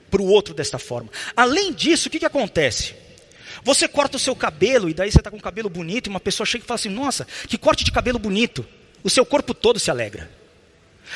para 0.10 0.22
o 0.22 0.28
outro 0.28 0.54
desta 0.54 0.78
forma. 0.78 1.10
Além 1.36 1.74
disso, 1.74 2.08
o 2.08 2.12
que, 2.12 2.20
que 2.20 2.26
acontece? 2.26 2.96
Você 3.68 3.86
corta 3.86 4.16
o 4.16 4.20
seu 4.20 4.34
cabelo 4.34 4.90
e 4.90 4.94
daí 4.94 5.12
você 5.12 5.18
está 5.18 5.30
com 5.30 5.36
o 5.36 5.42
cabelo 5.42 5.70
bonito 5.70 6.08
e 6.08 6.10
uma 6.10 6.22
pessoa 6.22 6.48
chega 6.48 6.64
e 6.64 6.68
fala 6.68 6.78
assim: 6.78 6.88
Nossa, 6.88 7.28
que 7.50 7.58
corte 7.58 7.84
de 7.84 7.92
cabelo 7.92 8.18
bonito. 8.18 8.66
O 9.04 9.10
seu 9.10 9.26
corpo 9.26 9.54
todo 9.54 9.78
se 9.78 9.92
alegra. 9.92 10.32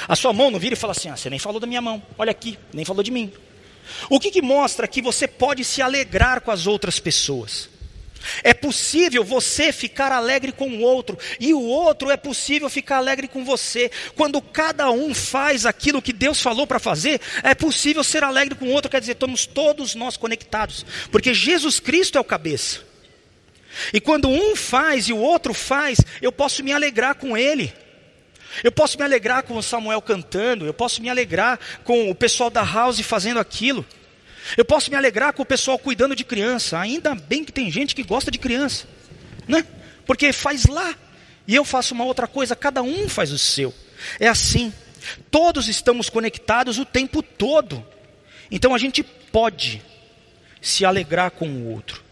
A 0.05 0.17
sua 0.17 0.33
mão 0.33 0.51
não 0.51 0.59
vira 0.59 0.73
e 0.73 0.77
fala 0.77 0.91
assim: 0.91 1.07
ah, 1.07 1.15
Você 1.15 1.29
nem 1.29 1.39
falou 1.39 1.61
da 1.61 1.65
minha 1.65 1.79
mão, 1.79 2.03
olha 2.17 2.29
aqui, 2.29 2.59
nem 2.73 2.83
falou 2.83 3.01
de 3.03 3.09
mim. 3.09 3.31
O 4.09 4.19
que, 4.19 4.29
que 4.29 4.41
mostra 4.41 4.85
que 4.85 5.01
você 5.01 5.29
pode 5.29 5.63
se 5.63 5.81
alegrar 5.81 6.41
com 6.41 6.51
as 6.51 6.67
outras 6.67 6.99
pessoas? 6.99 7.69
É 8.43 8.53
possível 8.53 9.23
você 9.23 9.71
ficar 9.71 10.11
alegre 10.11 10.51
com 10.51 10.69
o 10.69 10.81
outro, 10.81 11.17
e 11.39 11.53
o 11.53 11.61
outro 11.61 12.09
é 12.09 12.17
possível 12.17 12.69
ficar 12.69 12.97
alegre 12.97 13.27
com 13.27 13.43
você. 13.43 13.91
Quando 14.15 14.41
cada 14.41 14.89
um 14.91 15.13
faz 15.13 15.65
aquilo 15.65 16.01
que 16.01 16.13
Deus 16.13 16.41
falou 16.41 16.67
para 16.67 16.79
fazer, 16.79 17.19
é 17.43 17.53
possível 17.55 18.03
ser 18.03 18.23
alegre 18.23 18.55
com 18.55 18.65
o 18.65 18.71
outro, 18.71 18.91
quer 18.91 18.99
dizer, 18.99 19.13
estamos 19.13 19.45
todos 19.45 19.95
nós 19.95 20.17
conectados, 20.17 20.85
porque 21.11 21.33
Jesus 21.33 21.79
Cristo 21.79 22.17
é 22.17 22.21
o 22.21 22.25
cabeça. 22.25 22.91
E 23.93 24.01
quando 24.01 24.29
um 24.29 24.55
faz 24.55 25.07
e 25.07 25.13
o 25.13 25.17
outro 25.17 25.53
faz, 25.53 25.99
eu 26.21 26.31
posso 26.31 26.63
me 26.63 26.73
alegrar 26.73 27.15
com 27.15 27.37
ele. 27.37 27.73
Eu 28.63 28.71
posso 28.71 28.97
me 28.97 29.03
alegrar 29.03 29.43
com 29.43 29.55
o 29.55 29.63
Samuel 29.63 30.01
cantando, 30.01 30.65
eu 30.65 30.73
posso 30.73 31.01
me 31.01 31.09
alegrar 31.09 31.57
com 31.83 32.09
o 32.09 32.15
pessoal 32.15 32.49
da 32.49 32.63
house 32.63 32.99
fazendo 32.99 33.39
aquilo. 33.39 33.85
Eu 34.57 34.65
posso 34.65 34.89
me 34.89 34.97
alegrar 34.97 35.33
com 35.33 35.43
o 35.43 35.45
pessoal 35.45 35.77
cuidando 35.77 36.15
de 36.15 36.23
criança. 36.23 36.79
Ainda 36.79 37.15
bem 37.15 37.43
que 37.43 37.51
tem 37.51 37.71
gente 37.71 37.95
que 37.95 38.03
gosta 38.03 38.31
de 38.31 38.37
criança, 38.37 38.87
né? 39.47 39.65
Porque 40.05 40.33
faz 40.33 40.65
lá 40.65 40.95
e 41.47 41.55
eu 41.55 41.65
faço 41.65 41.93
uma 41.93 42.05
outra 42.05 42.27
coisa, 42.27 42.55
cada 42.55 42.81
um 42.81 43.09
faz 43.09 43.31
o 43.31 43.37
seu. 43.37 43.73
É 44.19 44.27
assim. 44.27 44.73
Todos 45.29 45.67
estamos 45.67 46.09
conectados 46.09 46.77
o 46.77 46.85
tempo 46.85 47.23
todo. 47.23 47.85
Então 48.49 48.75
a 48.75 48.77
gente 48.77 49.03
pode 49.03 49.81
se 50.61 50.85
alegrar 50.85 51.31
com 51.31 51.47
o 51.47 51.71
outro. 51.71 52.03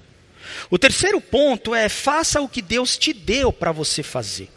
O 0.69 0.77
terceiro 0.77 1.21
ponto 1.21 1.75
é: 1.75 1.87
faça 1.87 2.41
o 2.41 2.49
que 2.49 2.61
Deus 2.61 2.97
te 2.97 3.13
deu 3.13 3.53
para 3.53 3.71
você 3.71 4.01
fazer. 4.01 4.49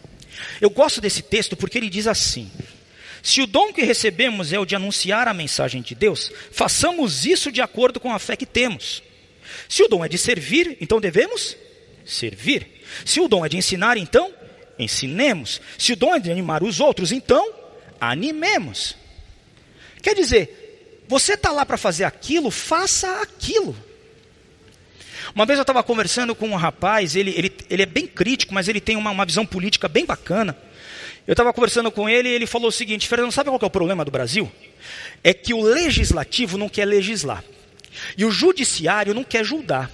Eu 0.60 0.70
gosto 0.70 1.00
desse 1.00 1.22
texto 1.22 1.56
porque 1.56 1.78
ele 1.78 1.90
diz 1.90 2.06
assim: 2.06 2.50
se 3.22 3.40
o 3.40 3.46
dom 3.46 3.72
que 3.72 3.82
recebemos 3.82 4.52
é 4.52 4.58
o 4.58 4.66
de 4.66 4.74
anunciar 4.74 5.28
a 5.28 5.34
mensagem 5.34 5.80
de 5.80 5.94
Deus, 5.94 6.32
façamos 6.50 7.24
isso 7.24 7.52
de 7.52 7.60
acordo 7.60 8.00
com 8.00 8.12
a 8.12 8.18
fé 8.18 8.36
que 8.36 8.44
temos. 8.44 9.02
Se 9.68 9.82
o 9.84 9.88
dom 9.88 10.04
é 10.04 10.08
de 10.08 10.18
servir, 10.18 10.76
então 10.80 11.00
devemos 11.00 11.56
servir. 12.04 12.66
Se 13.04 13.20
o 13.20 13.28
dom 13.28 13.46
é 13.46 13.48
de 13.48 13.56
ensinar, 13.56 13.96
então 13.96 14.32
ensinemos. 14.76 15.60
Se 15.78 15.92
o 15.92 15.96
dom 15.96 16.16
é 16.16 16.18
de 16.18 16.32
animar 16.32 16.64
os 16.64 16.80
outros, 16.80 17.12
então 17.12 17.54
animemos. 18.00 18.96
Quer 20.02 20.16
dizer, 20.16 21.04
você 21.06 21.34
está 21.34 21.52
lá 21.52 21.64
para 21.64 21.76
fazer 21.76 22.04
aquilo, 22.04 22.50
faça 22.50 23.20
aquilo. 23.22 23.76
Uma 25.32 25.46
vez 25.46 25.58
eu 25.58 25.62
estava 25.62 25.82
conversando 25.82 26.34
com 26.34 26.48
um 26.48 26.56
rapaz, 26.56 27.14
ele, 27.14 27.30
ele, 27.36 27.52
ele 27.70 27.82
é 27.82 27.86
bem 27.86 28.06
crítico, 28.06 28.52
mas 28.52 28.66
ele 28.66 28.80
tem 28.80 28.96
uma, 28.96 29.10
uma 29.10 29.24
visão 29.24 29.46
política 29.46 29.88
bem 29.88 30.04
bacana. 30.04 30.56
Eu 31.26 31.32
estava 31.32 31.52
conversando 31.52 31.90
com 31.90 32.08
ele 32.08 32.28
e 32.28 32.32
ele 32.32 32.46
falou 32.46 32.68
o 32.68 32.72
seguinte: 32.72 33.08
Fernando, 33.08 33.32
sabe 33.32 33.50
qual 33.50 33.60
é 33.62 33.66
o 33.66 33.70
problema 33.70 34.04
do 34.04 34.10
Brasil? 34.10 34.50
É 35.22 35.32
que 35.32 35.54
o 35.54 35.62
legislativo 35.62 36.58
não 36.58 36.68
quer 36.68 36.84
legislar, 36.84 37.44
e 38.16 38.24
o 38.24 38.30
judiciário 38.30 39.14
não 39.14 39.22
quer 39.22 39.44
julgar, 39.44 39.90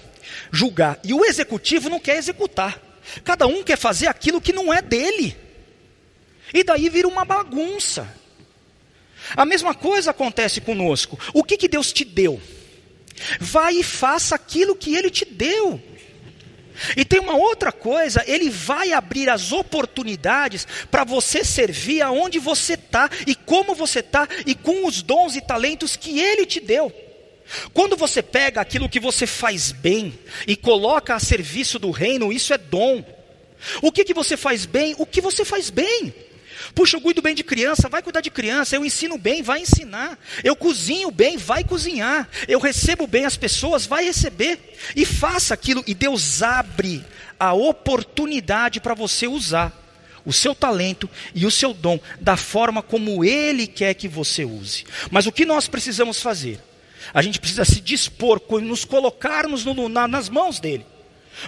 julgar, 0.51 0.99
e 1.03 1.13
o 1.13 1.23
executivo 1.23 1.89
não 1.89 1.99
quer 1.99 2.17
executar. 2.17 2.81
Cada 3.23 3.47
um 3.47 3.63
quer 3.63 3.77
fazer 3.77 4.07
aquilo 4.07 4.41
que 4.41 4.53
não 4.53 4.73
é 4.73 4.81
dele, 4.81 5.35
e 6.53 6.63
daí 6.63 6.89
vira 6.89 7.07
uma 7.07 7.25
bagunça. 7.25 8.07
A 9.35 9.45
mesma 9.45 9.75
coisa 9.75 10.11
acontece 10.11 10.61
conosco. 10.61 11.19
O 11.33 11.43
que, 11.43 11.57
que 11.57 11.67
Deus 11.67 11.93
te 11.93 12.03
deu? 12.03 12.41
Vai 13.39 13.75
e 13.75 13.83
faça 13.83 14.33
aquilo 14.33 14.75
que 14.75 14.95
Ele 14.95 15.09
te 15.09 15.25
deu. 15.25 15.79
E 16.95 17.03
tem 17.03 17.19
uma 17.19 17.35
outra 17.35 17.71
coisa, 17.71 18.23
Ele 18.27 18.49
vai 18.49 18.93
abrir 18.93 19.29
as 19.29 19.51
oportunidades 19.51 20.67
para 20.89 21.03
você 21.03 21.43
servir 21.43 22.01
aonde 22.01 22.39
você 22.39 22.73
está 22.73 23.09
e 23.25 23.35
como 23.35 23.75
você 23.75 23.99
está 23.99 24.27
e 24.45 24.55
com 24.55 24.85
os 24.85 25.01
dons 25.01 25.35
e 25.35 25.41
talentos 25.41 25.95
que 25.95 26.19
Ele 26.19 26.45
te 26.45 26.59
deu. 26.59 26.93
Quando 27.73 27.97
você 27.97 28.21
pega 28.21 28.61
aquilo 28.61 28.89
que 28.89 28.99
você 28.99 29.25
faz 29.25 29.71
bem 29.71 30.17
e 30.47 30.55
coloca 30.55 31.15
a 31.15 31.19
serviço 31.19 31.79
do 31.79 31.91
reino, 31.91 32.31
isso 32.31 32.53
é 32.53 32.57
dom. 32.57 33.03
O 33.81 33.91
que, 33.91 34.05
que 34.05 34.13
você 34.13 34.37
faz 34.37 34.65
bem? 34.65 34.95
O 34.97 35.05
que 35.05 35.19
você 35.19 35.43
faz 35.43 35.69
bem. 35.69 36.13
Puxa, 36.73 36.97
eu 36.97 37.01
cuido 37.01 37.21
bem 37.21 37.35
de 37.35 37.43
criança, 37.43 37.89
vai 37.89 38.01
cuidar 38.01 38.21
de 38.21 38.29
criança. 38.29 38.75
Eu 38.75 38.85
ensino 38.85 39.17
bem, 39.17 39.41
vai 39.41 39.61
ensinar. 39.61 40.17
Eu 40.43 40.55
cozinho 40.55 41.11
bem, 41.11 41.37
vai 41.37 41.63
cozinhar. 41.63 42.27
Eu 42.47 42.59
recebo 42.59 43.07
bem 43.07 43.25
as 43.25 43.37
pessoas, 43.37 43.85
vai 43.85 44.05
receber. 44.05 44.75
E 44.95 45.05
faça 45.05 45.53
aquilo. 45.53 45.83
E 45.87 45.93
Deus 45.93 46.41
abre 46.41 47.03
a 47.39 47.53
oportunidade 47.53 48.79
para 48.79 48.93
você 48.93 49.27
usar 49.27 49.73
o 50.25 50.33
seu 50.33 50.53
talento 50.53 51.09
e 51.33 51.45
o 51.45 51.51
seu 51.51 51.73
dom 51.73 51.99
da 52.19 52.37
forma 52.37 52.83
como 52.83 53.23
Ele 53.23 53.65
quer 53.65 53.93
que 53.93 54.07
você 54.07 54.43
use. 54.43 54.85
Mas 55.09 55.25
o 55.25 55.31
que 55.31 55.45
nós 55.45 55.67
precisamos 55.67 56.21
fazer? 56.21 56.59
A 57.13 57.21
gente 57.21 57.39
precisa 57.39 57.65
se 57.65 57.81
dispor, 57.81 58.41
nos 58.61 58.85
colocarmos 58.85 59.65
no, 59.65 59.89
na, 59.89 60.07
nas 60.07 60.29
mãos 60.29 60.59
dele. 60.59 60.85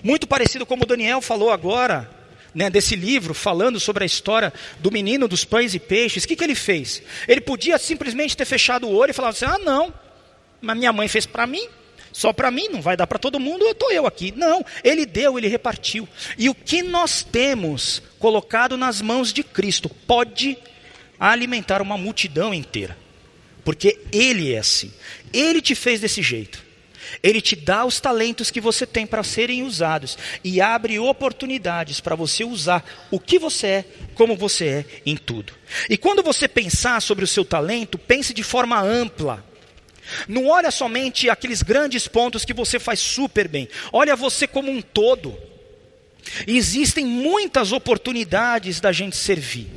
Muito 0.04 0.25
parecido 0.25 0.66
como 0.66 0.84
o 0.84 0.88
Daniel 0.88 1.22
falou 1.22 1.51
agora 1.51 2.10
né, 2.53 2.70
desse 2.70 2.96
livro, 2.96 3.34
falando 3.34 3.79
sobre 3.79 4.03
a 4.03 4.05
história 4.05 4.53
do 4.79 4.91
menino 4.91 5.27
dos 5.27 5.46
pães 5.46 5.74
e 5.74 5.79
peixes, 5.79 6.24
o 6.24 6.27
que, 6.27 6.36
que 6.36 6.43
ele 6.43 6.55
fez? 6.55 7.01
Ele 7.27 7.41
podia 7.41 7.77
simplesmente 7.77 8.36
ter 8.36 8.46
fechado 8.46 8.88
o 8.88 8.93
olho 8.93 9.12
e 9.12 9.13
falar 9.13 9.29
assim: 9.29 9.46
ah, 9.46 9.60
não, 9.60 9.93
mas 10.60 10.77
minha 10.77 10.91
mãe 10.91 11.08
fez 11.08 11.25
para 11.25 11.48
mim, 11.48 11.67
só 12.12 12.34
para 12.34 12.51
mim, 12.51 12.67
não 12.70 12.81
vai 12.81 12.98
dar 12.98 13.08
para 13.08 13.20
todo 13.20 13.39
mundo, 13.39 13.63
eu 13.63 13.72
estou 13.72 13.91
eu 13.91 14.05
aqui. 14.05 14.34
Não, 14.36 14.65
ele 14.84 15.05
deu, 15.05 15.38
ele 15.38 15.48
repartiu. 15.48 16.08
E 16.38 16.50
o 16.50 16.55
que 16.55 16.81
nós 16.81 17.24
temos 17.24 18.01
colocado 18.20 18.77
nas 18.77 19.01
mãos 19.01 19.31
de 19.31 19.43
Cristo 19.43 19.89
pode 19.89 20.58
alimentar 21.20 21.81
uma 21.81 21.98
multidão 21.98 22.53
inteira, 22.53 22.98
porque 23.63 24.00
Ele 24.12 24.53
é 24.53 24.58
assim, 24.58 24.91
Ele 25.31 25.62
te 25.62 25.75
fez 25.75 26.01
desse 26.01 26.22
jeito. 26.22 26.71
Ele 27.22 27.41
te 27.41 27.56
dá 27.56 27.86
os 27.86 28.00
talentos 28.00 28.50
que 28.50 28.62
você 28.62 28.86
tem 28.86 29.06
para 29.06 29.24
serem 29.24 29.63
usados 29.63 30.18
e 30.44 30.62
abre 30.62 31.00
oportunidades 31.00 32.00
para 32.00 32.15
você 32.15 32.44
usar 32.44 32.84
o 33.10 33.20
que 33.20 33.38
você 33.39 33.68
é, 33.68 33.86
como 34.15 34.36
você 34.36 34.65
é 34.65 34.86
em 35.06 35.15
tudo. 35.15 35.53
E 35.89 35.98
quando 35.98 36.24
você 36.24 36.48
pensar 36.48 37.01
sobre 37.01 37.24
o 37.24 37.27
seu 37.27 37.44
talento, 37.46 37.98
pense 37.98 38.34
de 38.34 38.44
forma 38.44 38.80
ampla. 38.82 39.46
Não 40.27 40.48
olha 40.48 40.72
somente 40.72 41.30
aqueles 41.30 41.62
grandes 41.62 42.08
pontos 42.08 42.44
que 42.44 42.53
você 42.53 42.80
faz 42.80 43.00
super 43.00 43.48
bem. 43.48 43.68
Olha 43.91 44.15
você 44.15 44.48
como 44.48 44.72
um 44.72 44.82
todo. 44.82 45.38
Existem 46.48 47.06
muitas 47.06 47.72
oportunidades 47.72 48.80
da 48.80 48.91
gente 48.91 49.15
servir. 49.15 49.70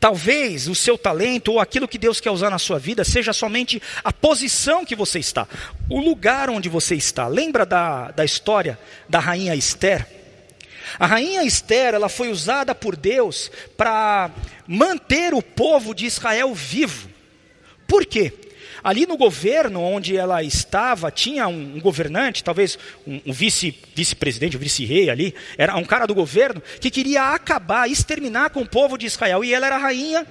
Talvez 0.00 0.68
o 0.68 0.74
seu 0.74 0.96
talento 0.96 1.52
ou 1.52 1.60
aquilo 1.60 1.88
que 1.88 1.98
Deus 1.98 2.20
quer 2.20 2.30
usar 2.30 2.50
na 2.50 2.58
sua 2.58 2.78
vida 2.78 3.04
seja 3.04 3.32
somente 3.32 3.80
a 4.02 4.12
posição 4.12 4.84
que 4.84 4.96
você 4.96 5.18
está, 5.18 5.46
o 5.88 6.00
lugar 6.00 6.50
onde 6.50 6.68
você 6.68 6.94
está. 6.94 7.26
Lembra 7.26 7.64
da, 7.64 8.10
da 8.10 8.24
história 8.24 8.78
da 9.08 9.18
rainha 9.18 9.54
Esther? 9.54 10.06
A 10.98 11.06
rainha 11.06 11.44
Esther, 11.44 11.94
ela 11.94 12.08
foi 12.08 12.30
usada 12.30 12.74
por 12.74 12.96
Deus 12.96 13.50
para 13.76 14.30
manter 14.66 15.34
o 15.34 15.42
povo 15.42 15.94
de 15.94 16.06
Israel 16.06 16.54
vivo. 16.54 17.10
Por 17.86 18.06
quê? 18.06 18.32
Ali 18.88 19.04
no 19.04 19.18
governo 19.18 19.82
onde 19.82 20.16
ela 20.16 20.42
estava, 20.42 21.10
tinha 21.10 21.46
um, 21.46 21.74
um 21.76 21.78
governante, 21.78 22.42
talvez 22.42 22.78
um, 23.06 23.20
um 23.26 23.32
vice, 23.34 23.78
vice-presidente, 23.94 24.56
um 24.56 24.60
vice-rei 24.60 25.10
ali, 25.10 25.34
era 25.58 25.76
um 25.76 25.84
cara 25.84 26.06
do 26.06 26.14
governo, 26.14 26.62
que 26.80 26.90
queria 26.90 27.34
acabar, 27.34 27.86
exterminar 27.86 28.48
com 28.48 28.62
o 28.62 28.66
povo 28.66 28.96
de 28.96 29.04
Israel. 29.04 29.44
E 29.44 29.52
ela 29.52 29.66
era 29.66 29.76
rainha, 29.76 30.26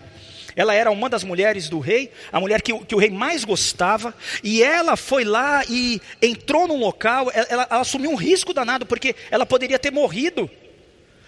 ela 0.55 0.73
era 0.73 0.89
uma 0.89 1.07
das 1.07 1.23
mulheres 1.23 1.69
do 1.69 1.77
rei, 1.77 2.11
a 2.31 2.39
mulher 2.39 2.63
que, 2.63 2.73
que, 2.79 2.95
o 2.95 2.97
rei 2.97 3.11
mais 3.11 3.45
gostava, 3.45 4.11
e 4.43 4.63
ela 4.63 4.95
foi 4.95 5.23
lá 5.23 5.63
e 5.69 6.01
entrou 6.19 6.67
num 6.67 6.79
local, 6.79 7.29
ela, 7.31 7.47
ela, 7.51 7.67
ela 7.69 7.81
assumiu 7.81 8.09
um 8.09 8.15
risco 8.15 8.55
danado, 8.55 8.87
porque 8.87 9.15
ela 9.29 9.45
poderia 9.45 9.77
ter 9.77 9.91
morrido 9.91 10.49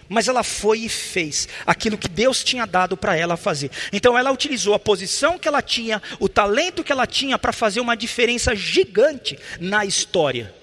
mas 0.09 0.27
ela 0.27 0.43
foi 0.43 0.79
e 0.79 0.89
fez 0.89 1.47
aquilo 1.65 1.97
que 1.97 2.09
Deus 2.09 2.43
tinha 2.43 2.65
dado 2.65 2.97
para 2.97 3.15
ela 3.15 3.37
fazer. 3.37 3.69
Então 3.93 4.17
ela 4.17 4.31
utilizou 4.31 4.73
a 4.73 4.79
posição 4.79 5.37
que 5.37 5.47
ela 5.47 5.61
tinha, 5.61 6.01
o 6.19 6.27
talento 6.27 6.83
que 6.83 6.91
ela 6.91 7.05
tinha 7.05 7.37
para 7.37 7.53
fazer 7.53 7.79
uma 7.79 7.95
diferença 7.95 8.55
gigante 8.55 9.37
na 9.59 9.85
história. 9.85 10.53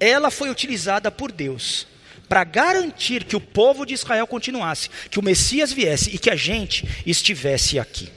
ela 0.00 0.30
foi 0.30 0.50
utilizada 0.50 1.10
por 1.10 1.30
Deus 1.30 1.86
para 2.28 2.42
garantir 2.42 3.24
que 3.24 3.36
o 3.36 3.40
povo 3.40 3.84
de 3.84 3.92
Israel 3.92 4.26
continuasse, 4.26 4.88
que 5.10 5.18
o 5.18 5.22
Messias 5.22 5.72
viesse 5.72 6.10
e 6.14 6.18
que 6.18 6.30
a 6.30 6.36
gente 6.36 6.88
estivesse 7.04 7.78
aqui. 7.78 8.10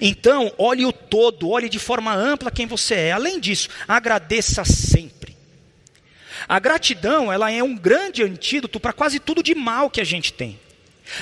Então, 0.00 0.52
olhe 0.58 0.84
o 0.84 0.92
todo, 0.92 1.48
olhe 1.48 1.68
de 1.68 1.78
forma 1.78 2.14
ampla 2.14 2.50
quem 2.50 2.66
você 2.66 2.94
é. 2.94 3.12
Além 3.12 3.40
disso, 3.40 3.68
agradeça 3.86 4.64
sempre. 4.64 5.17
A 6.48 6.58
gratidão, 6.58 7.32
ela 7.32 7.50
é 7.50 7.62
um 7.62 7.76
grande 7.76 8.22
antídoto 8.22 8.80
para 8.80 8.92
quase 8.92 9.18
tudo 9.18 9.42
de 9.42 9.54
mal 9.54 9.90
que 9.90 10.00
a 10.00 10.04
gente 10.04 10.32
tem. 10.32 10.58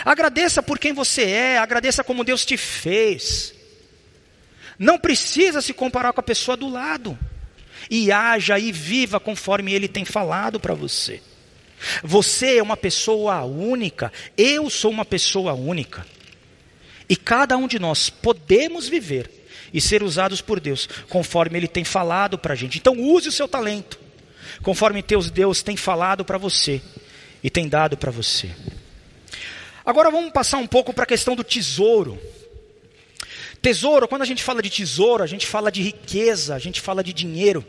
Agradeça 0.04 0.62
por 0.62 0.78
quem 0.78 0.92
você 0.92 1.22
é, 1.24 1.58
agradeça 1.58 2.04
como 2.04 2.24
Deus 2.24 2.44
te 2.44 2.56
fez. 2.56 3.54
Não 4.78 4.98
precisa 4.98 5.60
se 5.60 5.72
comparar 5.72 6.12
com 6.12 6.20
a 6.20 6.24
pessoa 6.24 6.56
do 6.56 6.68
lado. 6.68 7.18
E 7.90 8.10
haja 8.10 8.58
e 8.58 8.72
viva 8.72 9.18
conforme 9.20 9.72
Ele 9.72 9.88
tem 9.88 10.04
falado 10.04 10.58
para 10.58 10.74
você. 10.74 11.20
Você 12.02 12.58
é 12.58 12.62
uma 12.62 12.76
pessoa 12.76 13.44
única, 13.44 14.12
eu 14.36 14.70
sou 14.70 14.90
uma 14.90 15.04
pessoa 15.04 15.52
única. 15.52 16.06
E 17.08 17.14
cada 17.14 17.56
um 17.56 17.68
de 17.68 17.78
nós 17.78 18.10
podemos 18.10 18.88
viver 18.88 19.30
e 19.72 19.80
ser 19.80 20.02
usados 20.02 20.40
por 20.40 20.58
Deus 20.58 20.88
conforme 21.08 21.58
Ele 21.58 21.68
tem 21.68 21.84
falado 21.84 22.38
para 22.38 22.54
a 22.54 22.56
gente. 22.56 22.78
Então 22.78 22.98
use 22.98 23.28
o 23.28 23.32
seu 23.32 23.46
talento, 23.46 23.98
conforme 24.66 25.00
Deus 25.32 25.62
tem 25.62 25.76
falado 25.76 26.24
para 26.24 26.38
você 26.38 26.82
e 27.40 27.48
tem 27.48 27.68
dado 27.68 27.96
para 27.96 28.10
você. 28.10 28.50
Agora 29.84 30.10
vamos 30.10 30.32
passar 30.32 30.56
um 30.56 30.66
pouco 30.66 30.92
para 30.92 31.04
a 31.04 31.06
questão 31.06 31.36
do 31.36 31.44
tesouro. 31.44 32.18
Tesouro, 33.62 34.08
quando 34.08 34.22
a 34.22 34.24
gente 34.24 34.42
fala 34.42 34.60
de 34.60 34.68
tesouro, 34.68 35.22
a 35.22 35.26
gente 35.28 35.46
fala 35.46 35.70
de 35.70 35.82
riqueza, 35.82 36.52
a 36.52 36.58
gente 36.58 36.80
fala 36.80 37.04
de 37.04 37.12
dinheiro. 37.12 37.64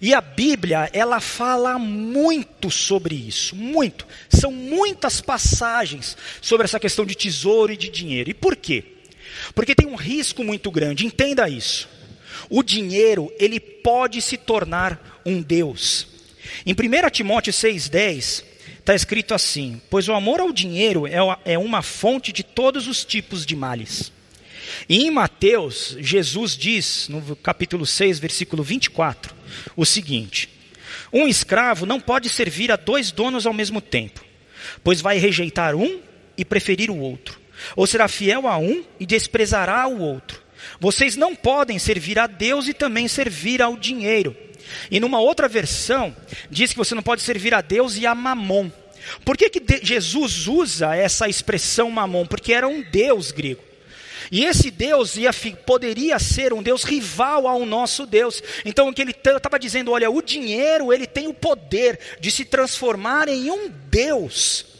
E 0.00 0.14
a 0.14 0.20
Bíblia, 0.20 0.88
ela 0.92 1.18
fala 1.18 1.80
muito 1.80 2.70
sobre 2.70 3.16
isso, 3.16 3.56
muito. 3.56 4.06
São 4.28 4.52
muitas 4.52 5.20
passagens 5.20 6.16
sobre 6.40 6.64
essa 6.64 6.78
questão 6.78 7.04
de 7.04 7.16
tesouro 7.16 7.72
e 7.72 7.76
de 7.76 7.88
dinheiro. 7.88 8.30
E 8.30 8.34
por 8.34 8.54
quê? 8.54 8.84
Porque 9.52 9.74
tem 9.74 9.88
um 9.88 9.96
risco 9.96 10.44
muito 10.44 10.70
grande, 10.70 11.04
entenda 11.04 11.48
isso. 11.48 11.88
O 12.48 12.62
dinheiro, 12.62 13.32
ele 13.38 13.58
pode 13.58 14.20
se 14.20 14.36
tornar 14.36 15.22
um 15.24 15.40
Deus. 15.40 16.06
Em 16.66 16.72
1 16.72 17.10
Timóteo 17.10 17.52
6,10, 17.52 18.44
está 18.78 18.94
escrito 18.94 19.34
assim: 19.34 19.80
Pois 19.90 20.08
o 20.08 20.12
amor 20.12 20.40
ao 20.40 20.52
dinheiro 20.52 21.06
é, 21.06 21.18
é 21.44 21.58
uma 21.58 21.82
fonte 21.82 22.32
de 22.32 22.42
todos 22.42 22.86
os 22.86 23.04
tipos 23.04 23.44
de 23.46 23.56
males. 23.56 24.12
E 24.88 25.04
em 25.04 25.10
Mateus, 25.10 25.96
Jesus 26.00 26.56
diz, 26.56 27.08
no 27.08 27.36
capítulo 27.36 27.86
6, 27.86 28.18
versículo 28.18 28.62
24, 28.62 29.34
o 29.76 29.84
seguinte: 29.84 30.48
Um 31.12 31.26
escravo 31.26 31.86
não 31.86 32.00
pode 32.00 32.28
servir 32.28 32.70
a 32.70 32.76
dois 32.76 33.10
donos 33.10 33.46
ao 33.46 33.52
mesmo 33.52 33.80
tempo, 33.80 34.24
pois 34.82 35.00
vai 35.00 35.18
rejeitar 35.18 35.74
um 35.74 36.00
e 36.36 36.44
preferir 36.44 36.90
o 36.90 36.98
outro, 36.98 37.40
ou 37.76 37.86
será 37.86 38.08
fiel 38.08 38.46
a 38.46 38.58
um 38.58 38.84
e 38.98 39.06
desprezará 39.06 39.86
o 39.86 40.00
outro. 40.00 40.43
Vocês 40.80 41.16
não 41.16 41.34
podem 41.34 41.78
servir 41.78 42.18
a 42.18 42.26
Deus 42.26 42.68
e 42.68 42.74
também 42.74 43.08
servir 43.08 43.62
ao 43.62 43.76
dinheiro. 43.76 44.36
E 44.90 44.98
numa 44.98 45.20
outra 45.20 45.48
versão, 45.48 46.14
diz 46.50 46.72
que 46.72 46.78
você 46.78 46.94
não 46.94 47.02
pode 47.02 47.22
servir 47.22 47.54
a 47.54 47.60
Deus 47.60 47.96
e 47.96 48.06
a 48.06 48.14
Mamon. 48.14 48.70
Por 49.24 49.36
que, 49.36 49.50
que 49.50 49.84
Jesus 49.84 50.48
usa 50.48 50.94
essa 50.94 51.28
expressão 51.28 51.90
Mamon? 51.90 52.26
Porque 52.26 52.52
era 52.52 52.66
um 52.66 52.82
deus 52.82 53.30
grego. 53.30 53.62
E 54.32 54.44
esse 54.44 54.70
Deus 54.70 55.16
ia, 55.16 55.30
poderia 55.66 56.18
ser 56.18 56.52
um 56.52 56.62
Deus 56.62 56.82
rival 56.82 57.46
ao 57.46 57.66
nosso 57.66 58.06
Deus. 58.06 58.42
Então 58.64 58.88
o 58.88 58.94
que 58.94 59.02
ele 59.02 59.10
estava 59.10 59.58
dizendo, 59.58 59.92
olha, 59.92 60.10
o 60.10 60.22
dinheiro 60.22 60.92
ele 60.92 61.06
tem 61.06 61.28
o 61.28 61.34
poder 61.34 61.98
de 62.20 62.30
se 62.30 62.44
transformar 62.44 63.28
em 63.28 63.50
um 63.50 63.68
Deus. 63.68 64.73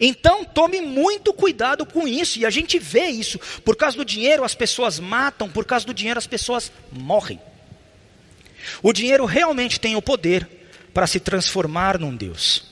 Então 0.00 0.44
tome 0.44 0.80
muito 0.80 1.32
cuidado 1.32 1.86
com 1.86 2.06
isso, 2.06 2.38
e 2.38 2.46
a 2.46 2.50
gente 2.50 2.78
vê 2.78 3.06
isso. 3.06 3.38
Por 3.64 3.76
causa 3.76 3.96
do 3.96 4.04
dinheiro 4.04 4.44
as 4.44 4.54
pessoas 4.54 4.98
matam, 4.98 5.48
por 5.48 5.64
causa 5.64 5.86
do 5.86 5.94
dinheiro 5.94 6.18
as 6.18 6.26
pessoas 6.26 6.72
morrem. 6.92 7.40
O 8.82 8.92
dinheiro 8.92 9.24
realmente 9.24 9.78
tem 9.78 9.96
o 9.96 10.02
poder 10.02 10.48
para 10.92 11.06
se 11.06 11.20
transformar 11.20 11.98
num 11.98 12.14
Deus. 12.14 12.64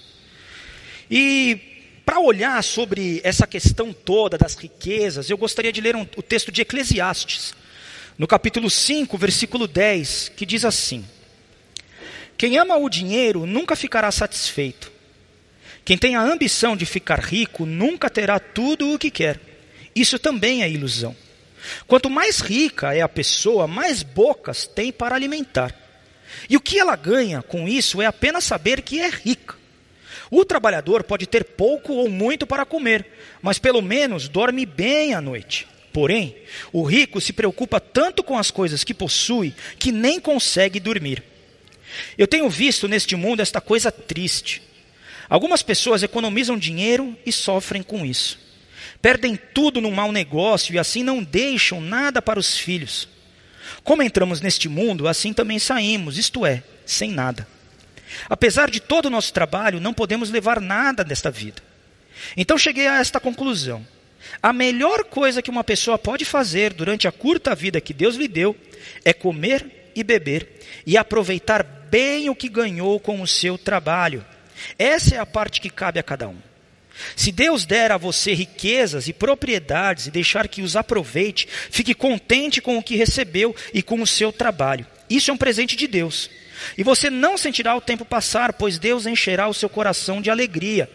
E 1.11 1.74
para 2.05 2.20
olhar 2.20 2.62
sobre 2.62 3.20
essa 3.24 3.46
questão 3.46 3.92
toda 3.92 4.37
das 4.37 4.55
riquezas, 4.57 5.31
eu 5.31 5.38
gostaria 5.38 5.72
de 5.72 5.81
ler 5.81 5.96
um, 5.96 6.07
o 6.16 6.22
texto 6.22 6.53
de 6.53 6.61
Eclesiastes, 6.62 7.55
no 8.18 8.27
capítulo 8.27 8.70
5, 8.70 9.16
versículo 9.18 9.66
10, 9.66 10.33
que 10.37 10.46
diz 10.46 10.64
assim: 10.64 11.05
Quem 12.37 12.59
ama 12.59 12.77
o 12.77 12.88
dinheiro 12.88 13.46
nunca 13.46 13.74
ficará 13.74 14.11
satisfeito. 14.11 14.93
Quem 15.84 15.98
tem 15.98 16.16
a 16.16 16.22
ambição 16.22 16.76
de 16.76 16.86
ficar 16.86 17.20
rico 17.20 17.66
nunca 17.66 18.08
terá 18.08 18.38
tudo 18.38 18.92
o 18.92 18.98
que 18.98 19.10
quer. 19.10 19.38
Isso 19.94 20.18
também 20.18 20.62
é 20.62 20.70
ilusão. 20.70 21.14
Quanto 21.86 22.08
mais 22.10 22.40
rica 22.40 22.94
é 22.94 23.00
a 23.00 23.08
pessoa, 23.08 23.66
mais 23.66 24.02
bocas 24.02 24.66
tem 24.66 24.90
para 24.90 25.14
alimentar. 25.14 25.74
E 26.48 26.56
o 26.56 26.60
que 26.60 26.78
ela 26.78 26.96
ganha 26.96 27.42
com 27.42 27.68
isso 27.68 28.00
é 28.00 28.06
apenas 28.06 28.44
saber 28.44 28.82
que 28.82 29.00
é 29.00 29.08
rica. 29.08 29.56
O 30.30 30.44
trabalhador 30.44 31.04
pode 31.04 31.26
ter 31.26 31.44
pouco 31.44 31.92
ou 31.92 32.08
muito 32.08 32.46
para 32.46 32.64
comer, 32.64 33.06
mas 33.42 33.58
pelo 33.58 33.82
menos 33.82 34.28
dorme 34.28 34.64
bem 34.64 35.14
à 35.14 35.20
noite. 35.20 35.66
Porém, 35.92 36.34
o 36.72 36.82
rico 36.82 37.20
se 37.20 37.32
preocupa 37.32 37.78
tanto 37.78 38.22
com 38.24 38.36
as 38.36 38.50
coisas 38.50 38.82
que 38.82 38.92
possui 38.92 39.54
que 39.78 39.92
nem 39.92 40.18
consegue 40.18 40.80
dormir. 40.80 41.22
Eu 42.18 42.26
tenho 42.26 42.48
visto 42.48 42.88
neste 42.88 43.14
mundo 43.14 43.40
esta 43.40 43.60
coisa 43.60 43.92
triste. 43.92 44.60
Algumas 45.28 45.62
pessoas 45.62 46.02
economizam 46.02 46.58
dinheiro 46.58 47.16
e 47.24 47.32
sofrem 47.32 47.82
com 47.82 48.04
isso. 48.04 48.38
Perdem 49.00 49.38
tudo 49.52 49.80
num 49.80 49.90
mau 49.90 50.12
negócio 50.12 50.74
e 50.74 50.78
assim 50.78 51.02
não 51.02 51.22
deixam 51.22 51.80
nada 51.80 52.22
para 52.22 52.38
os 52.38 52.56
filhos. 52.56 53.08
Como 53.82 54.02
entramos 54.02 54.40
neste 54.40 54.68
mundo, 54.68 55.08
assim 55.08 55.32
também 55.32 55.58
saímos, 55.58 56.18
isto 56.18 56.44
é, 56.44 56.62
sem 56.87 57.10
nada. 57.10 57.46
Apesar 58.28 58.70
de 58.70 58.80
todo 58.80 59.06
o 59.06 59.10
nosso 59.10 59.32
trabalho, 59.32 59.80
não 59.80 59.94
podemos 59.94 60.30
levar 60.30 60.60
nada 60.60 61.02
desta 61.02 61.30
vida. 61.30 61.62
Então 62.37 62.56
cheguei 62.56 62.87
a 62.87 62.98
esta 62.98 63.18
conclusão. 63.18 63.87
A 64.42 64.52
melhor 64.52 65.04
coisa 65.04 65.42
que 65.42 65.50
uma 65.50 65.64
pessoa 65.64 65.98
pode 65.98 66.24
fazer 66.24 66.72
durante 66.72 67.06
a 67.06 67.12
curta 67.12 67.54
vida 67.54 67.80
que 67.80 67.92
Deus 67.92 68.16
lhe 68.16 68.28
deu 68.28 68.56
é 69.04 69.12
comer 69.12 69.90
e 69.94 70.02
beber 70.02 70.48
e 70.87 70.96
aproveitar 70.96 71.62
bem 71.62 72.28
o 72.28 72.34
que 72.34 72.48
ganhou 72.48 72.98
com 72.98 73.20
o 73.20 73.26
seu 73.26 73.56
trabalho. 73.56 74.24
Essa 74.78 75.16
é 75.16 75.18
a 75.18 75.26
parte 75.26 75.60
que 75.60 75.70
cabe 75.70 75.98
a 75.98 76.02
cada 76.02 76.28
um. 76.28 76.38
Se 77.16 77.32
Deus 77.32 77.64
der 77.64 77.90
a 77.90 77.96
você 77.96 78.32
riquezas 78.32 79.08
e 79.08 79.12
propriedades 79.12 80.06
e 80.06 80.10
deixar 80.10 80.46
que 80.46 80.62
os 80.62 80.76
aproveite, 80.76 81.48
fique 81.70 81.94
contente 81.94 82.60
com 82.60 82.78
o 82.78 82.82
que 82.82 82.96
recebeu 82.96 83.54
e 83.72 83.82
com 83.82 84.00
o 84.00 84.06
seu 84.06 84.32
trabalho. 84.32 84.86
Isso 85.10 85.30
é 85.30 85.34
um 85.34 85.38
presente 85.38 85.76
de 85.76 85.86
Deus. 85.86 86.30
E 86.78 86.84
você 86.84 87.10
não 87.10 87.36
sentirá 87.36 87.74
o 87.76 87.80
tempo 87.80 88.04
passar, 88.04 88.52
pois 88.52 88.78
Deus 88.78 89.06
encherá 89.06 89.48
o 89.48 89.54
seu 89.54 89.68
coração 89.68 90.22
de 90.22 90.30
alegria. 90.30 90.88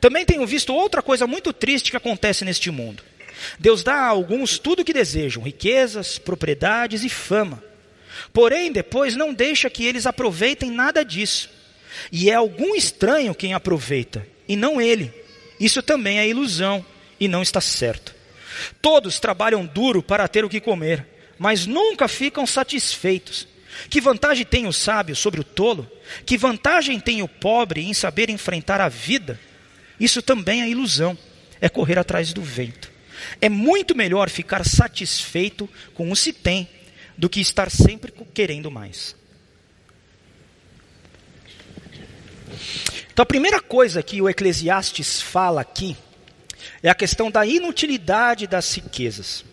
Também 0.00 0.24
tenho 0.24 0.46
visto 0.46 0.74
outra 0.74 1.02
coisa 1.02 1.26
muito 1.26 1.52
triste 1.52 1.90
que 1.90 1.96
acontece 1.96 2.44
neste 2.44 2.70
mundo. 2.70 3.02
Deus 3.58 3.82
dá 3.82 3.94
a 3.94 4.08
alguns 4.08 4.58
tudo 4.58 4.80
o 4.80 4.84
que 4.84 4.92
desejam: 4.92 5.42
riquezas, 5.42 6.18
propriedades 6.18 7.04
e 7.04 7.08
fama. 7.08 7.62
Porém, 8.32 8.72
depois 8.72 9.16
não 9.16 9.32
deixa 9.32 9.70
que 9.70 9.84
eles 9.84 10.06
aproveitem 10.06 10.70
nada 10.70 11.04
disso. 11.04 11.50
E 12.10 12.30
é 12.30 12.34
algum 12.34 12.74
estranho 12.74 13.34
quem 13.34 13.54
aproveita, 13.54 14.26
e 14.48 14.56
não 14.56 14.80
ele. 14.80 15.12
Isso 15.58 15.82
também 15.82 16.18
é 16.18 16.28
ilusão 16.28 16.84
e 17.18 17.28
não 17.28 17.42
está 17.42 17.60
certo. 17.60 18.14
Todos 18.80 19.20
trabalham 19.20 19.66
duro 19.66 20.02
para 20.02 20.28
ter 20.28 20.44
o 20.44 20.48
que 20.48 20.60
comer, 20.60 21.06
mas 21.38 21.66
nunca 21.66 22.08
ficam 22.08 22.46
satisfeitos. 22.46 23.46
Que 23.90 24.00
vantagem 24.00 24.44
tem 24.44 24.66
o 24.66 24.72
sábio 24.72 25.14
sobre 25.14 25.40
o 25.40 25.44
tolo? 25.44 25.90
Que 26.24 26.38
vantagem 26.38 26.98
tem 26.98 27.22
o 27.22 27.28
pobre 27.28 27.82
em 27.82 27.92
saber 27.92 28.30
enfrentar 28.30 28.80
a 28.80 28.88
vida? 28.88 29.38
Isso 30.00 30.22
também 30.22 30.62
é 30.62 30.68
ilusão, 30.68 31.16
é 31.60 31.68
correr 31.68 31.98
atrás 31.98 32.32
do 32.32 32.42
vento. 32.42 32.90
É 33.40 33.48
muito 33.48 33.94
melhor 33.94 34.30
ficar 34.30 34.64
satisfeito 34.64 35.68
com 35.94 36.10
o 36.10 36.16
se 36.16 36.32
tem 36.32 36.68
do 37.16 37.28
que 37.28 37.40
estar 37.40 37.70
sempre 37.70 38.12
querendo 38.34 38.70
mais. 38.70 39.16
Então 43.12 43.22
a 43.22 43.26
primeira 43.26 43.60
coisa 43.60 44.02
que 44.02 44.20
o 44.20 44.28
Eclesiastes 44.28 45.22
fala 45.22 45.60
aqui 45.60 45.96
é 46.82 46.88
a 46.88 46.94
questão 46.94 47.30
da 47.30 47.46
inutilidade 47.46 48.46
das 48.46 48.74
riquezas. 48.74 49.44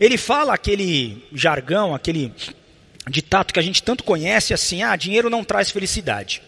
Ele 0.00 0.16
fala 0.16 0.54
aquele 0.54 1.24
jargão, 1.32 1.94
aquele 1.94 2.32
ditado 3.08 3.52
que 3.52 3.58
a 3.58 3.62
gente 3.62 3.82
tanto 3.82 4.04
conhece 4.04 4.54
assim: 4.54 4.82
ah, 4.82 4.96
dinheiro 4.96 5.30
não 5.30 5.44
traz 5.44 5.70
felicidade. 5.70 6.42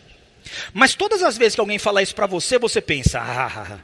Mas 0.73 0.95
todas 0.95 1.23
as 1.23 1.37
vezes 1.37 1.55
que 1.55 1.61
alguém 1.61 1.79
fala 1.79 2.03
isso 2.03 2.15
para 2.15 2.27
você, 2.27 2.59
você 2.59 2.81
pensa: 2.81 3.21
ah, 3.21 3.47
ah, 3.47 3.67
ah, 3.73 3.79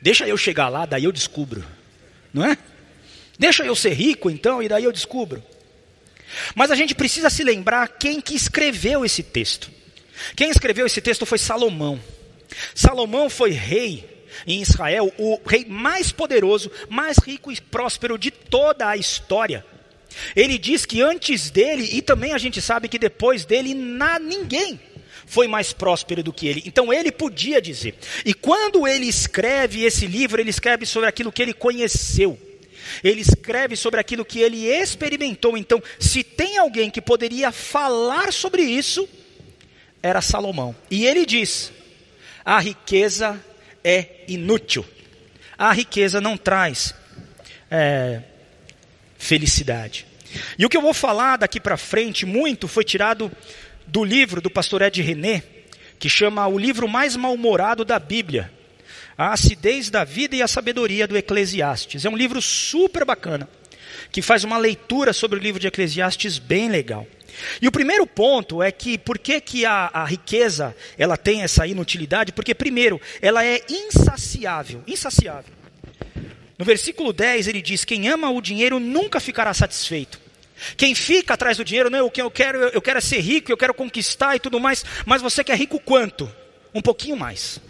deixa 0.00 0.26
eu 0.26 0.36
chegar 0.36 0.68
lá, 0.68 0.86
daí 0.86 1.04
eu 1.04 1.12
descubro. 1.12 1.64
Não 2.32 2.44
é? 2.44 2.56
Deixa 3.38 3.64
eu 3.64 3.76
ser 3.76 3.92
rico 3.92 4.28
então, 4.30 4.62
e 4.62 4.68
daí 4.68 4.84
eu 4.84 4.92
descubro. 4.92 5.42
Mas 6.54 6.70
a 6.70 6.74
gente 6.74 6.94
precisa 6.94 7.30
se 7.30 7.42
lembrar 7.42 7.88
quem 7.88 8.20
que 8.20 8.34
escreveu 8.34 9.04
esse 9.04 9.22
texto. 9.22 9.70
Quem 10.36 10.50
escreveu 10.50 10.86
esse 10.86 11.00
texto 11.00 11.26
foi 11.26 11.38
Salomão. 11.38 12.00
Salomão 12.74 13.28
foi 13.28 13.50
rei 13.50 14.18
em 14.46 14.62
Israel, 14.62 15.12
o 15.18 15.40
rei 15.46 15.64
mais 15.64 16.12
poderoso, 16.12 16.70
mais 16.88 17.18
rico 17.18 17.50
e 17.50 17.60
próspero 17.60 18.18
de 18.18 18.30
toda 18.30 18.88
a 18.88 18.96
história. 18.96 19.64
Ele 20.34 20.58
diz 20.58 20.86
que 20.86 21.02
antes 21.02 21.50
dele, 21.50 21.88
e 21.92 22.02
também 22.02 22.32
a 22.32 22.38
gente 22.38 22.60
sabe 22.60 22.88
que 22.88 22.98
depois 22.98 23.44
dele, 23.44 23.74
na, 23.74 24.18
ninguém 24.18 24.80
foi 25.26 25.46
mais 25.46 25.72
próspero 25.72 26.22
do 26.22 26.32
que 26.32 26.48
ele. 26.48 26.62
Então 26.64 26.92
ele 26.92 27.12
podia 27.12 27.60
dizer. 27.60 27.94
E 28.24 28.32
quando 28.32 28.88
ele 28.88 29.06
escreve 29.06 29.84
esse 29.84 30.06
livro, 30.06 30.40
ele 30.40 30.50
escreve 30.50 30.86
sobre 30.86 31.08
aquilo 31.08 31.32
que 31.32 31.42
ele 31.42 31.52
conheceu. 31.52 32.38
Ele 33.04 33.20
escreve 33.20 33.76
sobre 33.76 34.00
aquilo 34.00 34.24
que 34.24 34.40
ele 34.40 34.66
experimentou. 34.66 35.56
Então, 35.58 35.82
se 35.98 36.24
tem 36.24 36.56
alguém 36.56 36.90
que 36.90 37.02
poderia 37.02 37.52
falar 37.52 38.32
sobre 38.32 38.62
isso, 38.62 39.06
era 40.02 40.20
Salomão. 40.20 40.74
E 40.90 41.06
ele 41.06 41.26
diz: 41.26 41.72
a 42.44 42.58
riqueza 42.58 43.38
é 43.84 44.24
inútil. 44.28 44.84
A 45.56 45.72
riqueza 45.72 46.20
não 46.20 46.36
traz 46.36 46.94
é, 47.70 48.22
felicidade. 49.18 50.06
E 50.58 50.64
o 50.64 50.68
que 50.68 50.76
eu 50.76 50.82
vou 50.82 50.94
falar 50.94 51.36
daqui 51.36 51.58
para 51.58 51.76
frente, 51.76 52.24
muito, 52.24 52.68
foi 52.68 52.84
tirado 52.84 53.30
do 53.86 54.04
livro 54.04 54.40
do 54.40 54.50
pastor 54.50 54.82
Ed 54.82 55.00
René, 55.00 55.42
que 55.98 56.08
chama 56.08 56.46
o 56.46 56.58
livro 56.58 56.86
mais 56.86 57.16
mal-humorado 57.16 57.84
da 57.84 57.98
Bíblia. 57.98 58.52
A 59.16 59.32
acidez 59.32 59.90
da 59.90 60.04
vida 60.04 60.36
e 60.36 60.42
a 60.42 60.46
sabedoria 60.46 61.08
do 61.08 61.16
Eclesiastes. 61.16 62.04
É 62.04 62.08
um 62.08 62.16
livro 62.16 62.40
super 62.40 63.04
bacana, 63.04 63.48
que 64.10 64.22
faz 64.22 64.44
uma 64.44 64.58
leitura 64.58 65.12
sobre 65.12 65.38
o 65.38 65.42
livro 65.42 65.60
de 65.60 65.66
Eclesiastes 65.66 66.38
bem 66.38 66.68
legal. 66.68 67.06
E 67.60 67.68
o 67.68 67.72
primeiro 67.72 68.06
ponto 68.06 68.62
é 68.62 68.72
que 68.72 68.98
por 68.98 69.18
que, 69.18 69.40
que 69.40 69.64
a, 69.64 69.90
a 69.92 70.04
riqueza 70.04 70.74
ela 70.96 71.16
tem 71.16 71.42
essa 71.42 71.66
inutilidade? 71.66 72.32
Porque 72.32 72.54
primeiro, 72.54 73.00
ela 73.20 73.44
é 73.44 73.60
insaciável, 73.68 74.82
insaciável. 74.86 75.52
No 76.58 76.64
versículo 76.64 77.12
10 77.12 77.46
ele 77.46 77.62
diz: 77.62 77.84
Quem 77.84 78.08
ama 78.08 78.30
o 78.30 78.40
dinheiro 78.40 78.80
nunca 78.80 79.20
ficará 79.20 79.54
satisfeito. 79.54 80.20
Quem 80.76 80.94
fica 80.94 81.34
atrás 81.34 81.56
do 81.56 81.64
dinheiro, 81.64 81.88
não, 81.88 82.06
o 82.06 82.10
que 82.10 82.20
eu 82.20 82.30
quero, 82.30 82.58
eu 82.58 82.82
quero 82.82 82.98
é 82.98 83.00
ser 83.00 83.20
rico, 83.20 83.52
eu 83.52 83.56
quero 83.56 83.72
conquistar 83.72 84.34
e 84.34 84.40
tudo 84.40 84.58
mais, 84.58 84.84
mas 85.06 85.22
você 85.22 85.44
quer 85.44 85.56
rico 85.56 85.78
quanto? 85.78 86.28
Um 86.74 86.82
pouquinho 86.82 87.16
mais. 87.16 87.60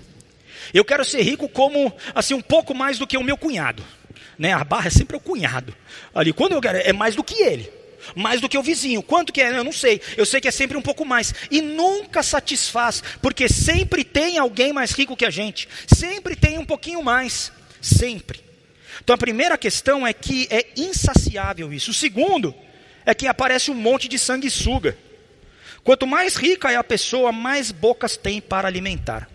Eu 0.72 0.84
quero 0.84 1.04
ser 1.04 1.22
rico 1.22 1.48
como, 1.48 1.92
assim, 2.14 2.34
um 2.34 2.40
pouco 2.40 2.74
mais 2.74 2.98
do 2.98 3.06
que 3.06 3.16
o 3.16 3.22
meu 3.22 3.36
cunhado. 3.36 3.82
Né? 4.38 4.52
A 4.52 4.62
barra 4.64 4.86
é 4.86 4.90
sempre 4.90 5.16
o 5.16 5.20
cunhado. 5.20 5.74
Ali, 6.14 6.32
quando 6.32 6.52
eu 6.52 6.60
quero, 6.60 6.78
é 6.78 6.92
mais 6.92 7.14
do 7.14 7.24
que 7.24 7.42
ele. 7.42 7.70
Mais 8.14 8.40
do 8.40 8.48
que 8.48 8.56
o 8.56 8.62
vizinho. 8.62 9.02
Quanto 9.02 9.32
que 9.32 9.40
é? 9.40 9.50
Eu 9.50 9.64
não 9.64 9.72
sei. 9.72 10.00
Eu 10.16 10.24
sei 10.24 10.40
que 10.40 10.48
é 10.48 10.52
sempre 10.52 10.76
um 10.76 10.82
pouco 10.82 11.04
mais. 11.04 11.34
E 11.50 11.60
nunca 11.60 12.22
satisfaz, 12.22 13.02
porque 13.20 13.48
sempre 13.48 14.04
tem 14.04 14.38
alguém 14.38 14.72
mais 14.72 14.92
rico 14.92 15.16
que 15.16 15.24
a 15.24 15.30
gente. 15.30 15.68
Sempre 15.86 16.36
tem 16.36 16.58
um 16.58 16.64
pouquinho 16.64 17.02
mais. 17.02 17.52
Sempre. 17.80 18.40
Então 19.02 19.14
a 19.14 19.18
primeira 19.18 19.58
questão 19.58 20.06
é 20.06 20.12
que 20.12 20.46
é 20.50 20.68
insaciável 20.76 21.72
isso. 21.72 21.90
O 21.90 21.94
segundo 21.94 22.54
é 23.04 23.14
que 23.14 23.26
aparece 23.26 23.70
um 23.70 23.74
monte 23.74 24.08
de 24.08 24.18
sanguessuga. 24.18 24.96
Quanto 25.82 26.06
mais 26.06 26.36
rica 26.36 26.70
é 26.70 26.76
a 26.76 26.84
pessoa, 26.84 27.32
mais 27.32 27.72
bocas 27.72 28.16
tem 28.16 28.40
para 28.40 28.68
alimentar. 28.68 29.28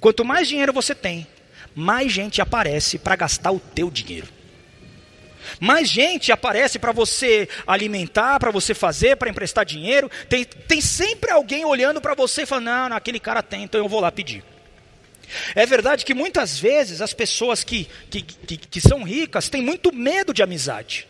Quanto 0.00 0.24
mais 0.24 0.48
dinheiro 0.48 0.72
você 0.72 0.94
tem, 0.94 1.26
mais 1.74 2.10
gente 2.10 2.40
aparece 2.40 2.98
para 2.98 3.16
gastar 3.16 3.52
o 3.52 3.60
teu 3.60 3.90
dinheiro. 3.90 4.28
Mais 5.58 5.88
gente 5.88 6.32
aparece 6.32 6.78
para 6.78 6.92
você 6.92 7.48
alimentar, 7.66 8.38
para 8.38 8.50
você 8.50 8.74
fazer, 8.74 9.16
para 9.16 9.30
emprestar 9.30 9.64
dinheiro. 9.64 10.10
Tem, 10.28 10.44
tem 10.44 10.80
sempre 10.80 11.30
alguém 11.30 11.64
olhando 11.64 12.00
para 12.00 12.14
você 12.14 12.42
e 12.42 12.46
falando: 12.46 12.66
não, 12.66 12.88
não, 12.90 12.96
aquele 12.96 13.20
cara 13.20 13.42
tem, 13.42 13.64
então 13.64 13.80
eu 13.80 13.88
vou 13.88 14.00
lá 14.00 14.10
pedir. 14.10 14.44
É 15.54 15.64
verdade 15.64 16.04
que 16.04 16.14
muitas 16.14 16.58
vezes 16.58 17.00
as 17.00 17.12
pessoas 17.12 17.62
que, 17.62 17.88
que, 18.10 18.22
que, 18.22 18.56
que 18.56 18.80
são 18.80 19.02
ricas 19.02 19.48
têm 19.48 19.62
muito 19.62 19.92
medo 19.94 20.34
de 20.34 20.42
amizade. 20.42 21.06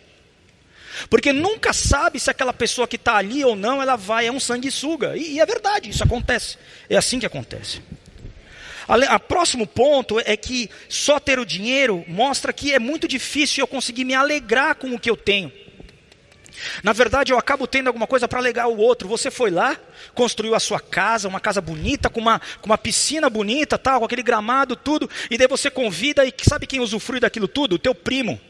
Porque 1.08 1.32
nunca 1.32 1.72
sabe 1.72 2.20
se 2.20 2.30
aquela 2.30 2.52
pessoa 2.52 2.86
que 2.86 2.96
está 2.96 3.16
ali 3.16 3.44
ou 3.44 3.56
não, 3.56 3.80
ela 3.80 3.96
vai, 3.96 4.26
é 4.26 4.32
um 4.32 4.40
sanguessuga. 4.40 5.16
E, 5.16 5.34
e 5.34 5.40
é 5.40 5.46
verdade, 5.46 5.88
isso 5.88 6.02
acontece. 6.02 6.58
É 6.88 6.96
assim 6.96 7.18
que 7.18 7.24
acontece. 7.24 7.80
O 8.90 9.20
próximo 9.20 9.68
ponto 9.68 10.18
é 10.18 10.36
que 10.36 10.68
só 10.88 11.20
ter 11.20 11.38
o 11.38 11.46
dinheiro 11.46 12.04
mostra 12.08 12.52
que 12.52 12.74
é 12.74 12.78
muito 12.80 13.06
difícil 13.06 13.62
eu 13.62 13.68
conseguir 13.68 14.04
me 14.04 14.14
alegrar 14.14 14.74
com 14.74 14.92
o 14.92 14.98
que 14.98 15.08
eu 15.08 15.16
tenho. 15.16 15.52
Na 16.82 16.92
verdade, 16.92 17.32
eu 17.32 17.38
acabo 17.38 17.68
tendo 17.68 17.86
alguma 17.86 18.06
coisa 18.06 18.26
para 18.26 18.40
alegar 18.40 18.66
o 18.66 18.76
outro. 18.76 19.08
Você 19.08 19.30
foi 19.30 19.48
lá, 19.48 19.78
construiu 20.12 20.56
a 20.56 20.60
sua 20.60 20.80
casa, 20.80 21.28
uma 21.28 21.38
casa 21.38 21.60
bonita, 21.60 22.10
com 22.10 22.20
uma, 22.20 22.40
com 22.60 22.66
uma 22.66 22.76
piscina 22.76 23.30
bonita, 23.30 23.78
tal, 23.78 24.00
com 24.00 24.06
aquele 24.06 24.24
gramado, 24.24 24.74
tudo, 24.74 25.08
e 25.30 25.38
daí 25.38 25.46
você 25.46 25.70
convida 25.70 26.24
e 26.24 26.34
sabe 26.42 26.66
quem 26.66 26.80
usufrui 26.80 27.20
daquilo 27.20 27.46
tudo? 27.46 27.76
O 27.76 27.78
teu 27.78 27.94
primo. 27.94 28.40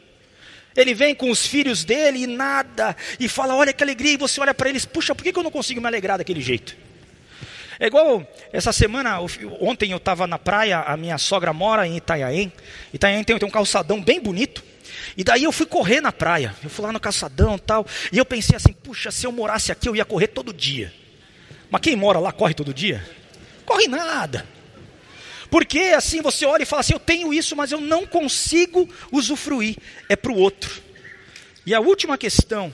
Ele 0.75 0.93
vem 0.93 1.13
com 1.13 1.29
os 1.29 1.45
filhos 1.45 1.83
dele 1.83 2.23
e 2.23 2.27
nada, 2.27 2.95
e 3.19 3.27
fala: 3.27 3.55
Olha 3.55 3.73
que 3.73 3.83
alegria, 3.83 4.13
e 4.13 4.17
você 4.17 4.41
olha 4.41 4.53
para 4.53 4.69
eles: 4.69 4.85
Puxa, 4.85 5.13
por 5.13 5.23
que 5.23 5.37
eu 5.37 5.43
não 5.43 5.51
consigo 5.51 5.81
me 5.81 5.87
alegrar 5.87 6.17
daquele 6.17 6.41
jeito? 6.41 6.75
É 7.81 7.87
igual 7.87 8.23
essa 8.53 8.71
semana, 8.71 9.19
ontem 9.59 9.89
eu 9.89 9.97
estava 9.97 10.27
na 10.27 10.37
praia, 10.37 10.81
a 10.81 10.95
minha 10.95 11.17
sogra 11.17 11.51
mora 11.51 11.87
em 11.87 11.97
Itanhaém. 11.97 12.53
Itanhaém 12.93 13.23
tem, 13.23 13.39
tem 13.39 13.47
um 13.47 13.51
calçadão 13.51 13.99
bem 13.99 14.21
bonito. 14.21 14.63
E 15.17 15.23
daí 15.23 15.45
eu 15.45 15.51
fui 15.51 15.65
correr 15.65 15.99
na 15.99 16.11
praia. 16.11 16.55
Eu 16.63 16.69
fui 16.69 16.85
lá 16.85 16.91
no 16.91 16.99
calçadão 16.99 17.57
tal. 17.57 17.83
E 18.11 18.19
eu 18.19 18.23
pensei 18.23 18.55
assim: 18.55 18.71
puxa, 18.71 19.09
se 19.09 19.25
eu 19.25 19.31
morasse 19.31 19.71
aqui 19.71 19.89
eu 19.89 19.95
ia 19.95 20.05
correr 20.05 20.27
todo 20.27 20.53
dia. 20.53 20.93
Mas 21.71 21.81
quem 21.81 21.95
mora 21.95 22.19
lá 22.19 22.31
corre 22.31 22.53
todo 22.53 22.71
dia? 22.71 23.03
Corre 23.65 23.87
nada. 23.87 24.45
Porque 25.49 25.79
assim 25.79 26.21
você 26.21 26.45
olha 26.45 26.61
e 26.61 26.67
fala 26.67 26.81
assim: 26.81 26.93
eu 26.93 26.99
tenho 26.99 27.33
isso, 27.33 27.55
mas 27.55 27.71
eu 27.71 27.81
não 27.81 28.05
consigo 28.05 28.87
usufruir. 29.11 29.75
É 30.07 30.15
para 30.15 30.31
o 30.31 30.37
outro. 30.37 30.79
E 31.65 31.73
a 31.73 31.79
última 31.79 32.15
questão 32.15 32.71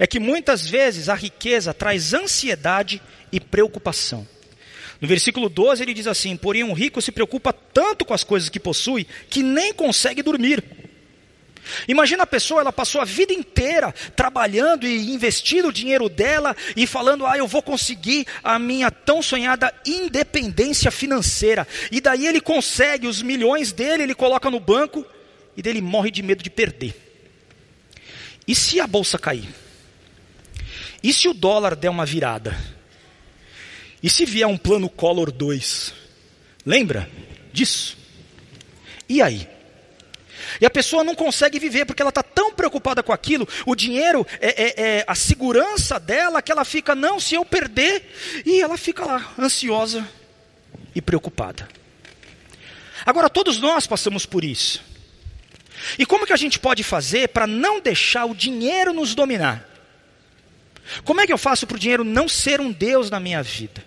é 0.00 0.06
que 0.06 0.18
muitas 0.18 0.66
vezes 0.66 1.10
a 1.10 1.14
riqueza 1.14 1.74
traz 1.74 2.14
ansiedade 2.14 3.02
e 3.30 3.38
preocupação. 3.38 4.26
No 4.98 5.06
versículo 5.06 5.50
12 5.50 5.82
ele 5.82 5.92
diz 5.92 6.06
assim: 6.06 6.38
Porém, 6.38 6.64
um 6.64 6.72
rico 6.72 7.02
se 7.02 7.12
preocupa 7.12 7.52
tanto 7.52 8.06
com 8.06 8.14
as 8.14 8.24
coisas 8.24 8.48
que 8.48 8.58
possui 8.58 9.06
que 9.28 9.42
nem 9.42 9.74
consegue 9.74 10.22
dormir. 10.22 10.64
Imagina 11.86 12.22
a 12.22 12.26
pessoa, 12.26 12.62
ela 12.62 12.72
passou 12.72 12.98
a 13.02 13.04
vida 13.04 13.34
inteira 13.34 13.92
trabalhando 14.16 14.86
e 14.86 15.12
investindo 15.12 15.68
o 15.68 15.72
dinheiro 15.72 16.08
dela 16.08 16.56
e 16.74 16.86
falando: 16.86 17.26
"Ah, 17.26 17.36
eu 17.36 17.46
vou 17.46 17.62
conseguir 17.62 18.26
a 18.42 18.58
minha 18.58 18.90
tão 18.90 19.20
sonhada 19.20 19.70
independência 19.84 20.90
financeira". 20.90 21.68
E 21.92 22.00
daí 22.00 22.26
ele 22.26 22.40
consegue 22.40 23.06
os 23.06 23.20
milhões 23.20 23.70
dele, 23.70 24.04
ele 24.04 24.14
coloca 24.14 24.50
no 24.50 24.58
banco 24.58 25.04
e 25.54 25.60
dele 25.60 25.82
morre 25.82 26.10
de 26.10 26.22
medo 26.22 26.42
de 26.42 26.48
perder. 26.48 26.94
E 28.48 28.54
se 28.54 28.80
a 28.80 28.86
bolsa 28.86 29.18
cair? 29.18 29.69
E 31.02 31.12
se 31.12 31.28
o 31.28 31.34
dólar 31.34 31.74
der 31.74 31.88
uma 31.88 32.04
virada? 32.04 32.56
E 34.02 34.08
se 34.08 34.24
vier 34.24 34.46
um 34.46 34.56
plano 34.56 34.88
Collor 34.88 35.30
2? 35.30 35.94
Lembra 36.64 37.10
disso? 37.52 37.96
E 39.08 39.20
aí? 39.20 39.48
E 40.60 40.66
a 40.66 40.70
pessoa 40.70 41.04
não 41.04 41.14
consegue 41.14 41.58
viver 41.58 41.84
porque 41.84 42.02
ela 42.02 42.10
está 42.10 42.22
tão 42.22 42.52
preocupada 42.52 43.02
com 43.02 43.12
aquilo, 43.12 43.48
o 43.66 43.74
dinheiro 43.74 44.26
é, 44.40 44.48
é, 44.48 44.82
é, 44.98 45.04
a 45.06 45.14
segurança 45.14 45.98
dela 45.98 46.42
que 46.42 46.50
ela 46.50 46.64
fica, 46.64 46.94
não, 46.94 47.20
se 47.20 47.34
eu 47.34 47.44
perder, 47.44 48.10
e 48.44 48.60
ela 48.60 48.76
fica 48.76 49.04
lá, 49.04 49.32
ansiosa 49.38 50.06
e 50.94 51.00
preocupada. 51.00 51.68
Agora, 53.04 53.30
todos 53.30 53.58
nós 53.58 53.86
passamos 53.86 54.26
por 54.26 54.44
isso. 54.44 54.82
E 55.98 56.04
como 56.04 56.26
que 56.26 56.32
a 56.32 56.36
gente 56.36 56.58
pode 56.58 56.82
fazer 56.82 57.28
para 57.28 57.46
não 57.46 57.80
deixar 57.80 58.26
o 58.26 58.34
dinheiro 58.34 58.92
nos 58.92 59.14
dominar? 59.14 59.69
Como 61.04 61.20
é 61.20 61.26
que 61.26 61.32
eu 61.32 61.38
faço 61.38 61.66
para 61.66 61.76
o 61.76 61.80
dinheiro 61.80 62.04
não 62.04 62.28
ser 62.28 62.60
um 62.60 62.72
Deus 62.72 63.10
na 63.10 63.20
minha 63.20 63.42
vida? 63.42 63.84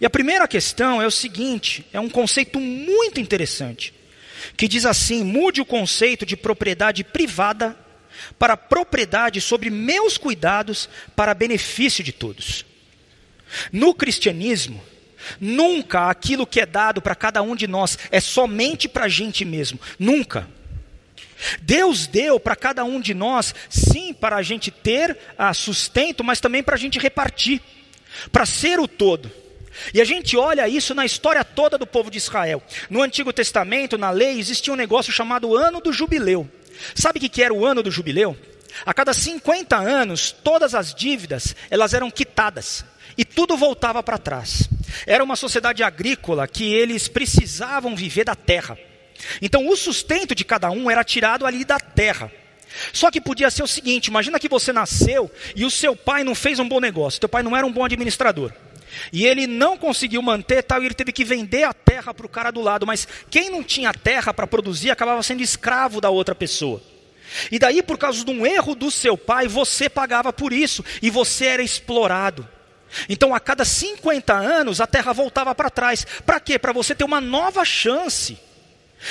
E 0.00 0.06
a 0.06 0.10
primeira 0.10 0.48
questão 0.48 1.00
é 1.00 1.06
o 1.06 1.10
seguinte: 1.10 1.86
é 1.92 2.00
um 2.00 2.08
conceito 2.08 2.58
muito 2.58 3.20
interessante 3.20 3.94
que 4.56 4.68
diz 4.68 4.84
assim: 4.84 5.22
mude 5.22 5.60
o 5.60 5.64
conceito 5.64 6.26
de 6.26 6.36
propriedade 6.36 7.04
privada 7.04 7.76
para 8.38 8.56
propriedade 8.56 9.40
sobre 9.40 9.70
meus 9.70 10.18
cuidados 10.18 10.88
para 11.14 11.34
benefício 11.34 12.02
de 12.02 12.12
todos. 12.12 12.64
No 13.70 13.94
cristianismo, 13.94 14.82
nunca 15.40 16.08
aquilo 16.08 16.46
que 16.46 16.60
é 16.60 16.66
dado 16.66 17.00
para 17.00 17.14
cada 17.14 17.42
um 17.42 17.54
de 17.54 17.66
nós 17.66 17.98
é 18.10 18.20
somente 18.20 18.88
para 18.88 19.04
a 19.04 19.08
gente 19.08 19.44
mesmo. 19.44 19.78
Nunca. 19.98 20.48
Deus 21.60 22.06
deu 22.06 22.38
para 22.38 22.56
cada 22.56 22.84
um 22.84 23.00
de 23.00 23.14
nós, 23.14 23.54
sim, 23.68 24.12
para 24.12 24.36
a 24.36 24.42
gente 24.42 24.70
ter 24.70 25.16
ah, 25.36 25.52
sustento, 25.52 26.22
mas 26.22 26.40
também 26.40 26.62
para 26.62 26.74
a 26.74 26.78
gente 26.78 26.98
repartir, 26.98 27.60
para 28.30 28.46
ser 28.46 28.78
o 28.80 28.88
todo. 28.88 29.30
E 29.94 30.00
a 30.00 30.04
gente 30.04 30.36
olha 30.36 30.68
isso 30.68 30.94
na 30.94 31.04
história 31.06 31.42
toda 31.42 31.78
do 31.78 31.86
povo 31.86 32.10
de 32.10 32.18
Israel. 32.18 32.62
No 32.90 33.02
Antigo 33.02 33.32
Testamento, 33.32 33.96
na 33.96 34.10
lei, 34.10 34.38
existia 34.38 34.72
um 34.72 34.76
negócio 34.76 35.12
chamado 35.12 35.56
Ano 35.56 35.80
do 35.80 35.92
Jubileu. 35.92 36.48
Sabe 36.94 37.18
o 37.18 37.30
que 37.30 37.42
era 37.42 37.54
o 37.54 37.64
Ano 37.64 37.82
do 37.82 37.90
Jubileu? 37.90 38.36
a 38.84 38.94
cada 38.94 39.12
50 39.12 39.76
anos, 39.76 40.32
todas 40.32 40.74
as 40.74 40.94
dívidas, 40.94 41.54
elas 41.70 41.94
eram 41.94 42.10
quitadas 42.10 42.84
e 43.16 43.24
tudo 43.24 43.56
voltava 43.56 44.02
para 44.02 44.18
trás. 44.18 44.68
Era 45.06 45.22
uma 45.22 45.36
sociedade 45.36 45.82
agrícola 45.82 46.48
que 46.48 46.72
eles 46.72 47.08
precisavam 47.08 47.94
viver 47.94 48.24
da 48.24 48.34
terra. 48.34 48.78
Então 49.40 49.68
o 49.68 49.76
sustento 49.76 50.34
de 50.34 50.44
cada 50.44 50.70
um 50.70 50.90
era 50.90 51.04
tirado 51.04 51.46
ali 51.46 51.64
da 51.64 51.78
terra. 51.78 52.30
Só 52.92 53.10
que 53.10 53.20
podia 53.20 53.50
ser 53.50 53.62
o 53.62 53.68
seguinte: 53.68 54.06
imagina 54.06 54.38
que 54.38 54.48
você 54.48 54.72
nasceu 54.72 55.30
e 55.54 55.64
o 55.64 55.70
seu 55.70 55.94
pai 55.94 56.24
não 56.24 56.34
fez 56.34 56.58
um 56.58 56.68
bom 56.68 56.80
negócio, 56.80 57.20
teu 57.20 57.28
pai 57.28 57.42
não 57.42 57.56
era 57.56 57.66
um 57.66 57.72
bom 57.72 57.84
administrador. 57.84 58.52
E 59.12 59.26
ele 59.26 59.46
não 59.46 59.76
conseguiu 59.76 60.20
manter 60.20 60.62
tal, 60.62 60.82
e 60.82 60.86
ele 60.86 60.94
teve 60.94 61.12
que 61.12 61.24
vender 61.24 61.64
a 61.64 61.72
terra 61.72 62.12
para 62.12 62.26
o 62.26 62.28
cara 62.28 62.50
do 62.50 62.60
lado. 62.60 62.86
Mas 62.86 63.08
quem 63.30 63.50
não 63.50 63.62
tinha 63.62 63.92
terra 63.92 64.34
para 64.34 64.46
produzir 64.46 64.90
acabava 64.90 65.22
sendo 65.22 65.42
escravo 65.42 66.00
da 66.00 66.10
outra 66.10 66.34
pessoa. 66.34 66.82
E 67.50 67.58
daí, 67.58 67.82
por 67.82 67.96
causa 67.96 68.22
de 68.24 68.30
um 68.30 68.46
erro 68.46 68.74
do 68.74 68.90
seu 68.90 69.16
pai, 69.16 69.48
você 69.48 69.88
pagava 69.88 70.32
por 70.32 70.52
isso 70.52 70.84
e 71.00 71.08
você 71.08 71.46
era 71.46 71.62
explorado. 71.62 72.46
Então, 73.08 73.34
a 73.34 73.40
cada 73.40 73.64
50 73.64 74.34
anos, 74.34 74.80
a 74.80 74.86
terra 74.86 75.14
voltava 75.14 75.54
para 75.54 75.70
trás. 75.70 76.06
Para 76.26 76.38
quê? 76.38 76.58
Para 76.58 76.72
você 76.72 76.94
ter 76.94 77.04
uma 77.04 77.20
nova 77.20 77.64
chance. 77.64 78.38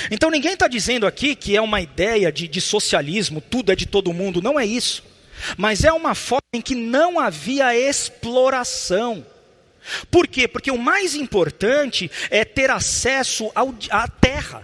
Então, 0.10 0.30
ninguém 0.30 0.54
está 0.54 0.68
dizendo 0.68 1.06
aqui 1.06 1.36
que 1.36 1.56
é 1.56 1.62
uma 1.62 1.82
ideia 1.82 2.32
de, 2.32 2.48
de 2.48 2.62
socialismo, 2.62 3.42
tudo 3.42 3.72
é 3.72 3.76
de 3.76 3.86
todo 3.86 4.14
mundo. 4.14 4.42
Não 4.42 4.60
é 4.60 4.66
isso. 4.66 5.04
Mas 5.58 5.84
é 5.84 5.92
uma 5.92 6.16
forma 6.16 6.42
em 6.54 6.62
que 6.62 6.76
não 6.76 7.20
havia 7.20 7.76
exploração. 7.76 9.26
Por 10.10 10.28
quê? 10.28 10.48
Porque 10.48 10.72
o 10.72 10.78
mais 10.78 11.16
importante 11.16 12.10
é 12.30 12.46
ter 12.46 12.70
acesso 12.70 13.52
ao, 13.56 13.74
à 13.90 14.08
terra. 14.08 14.64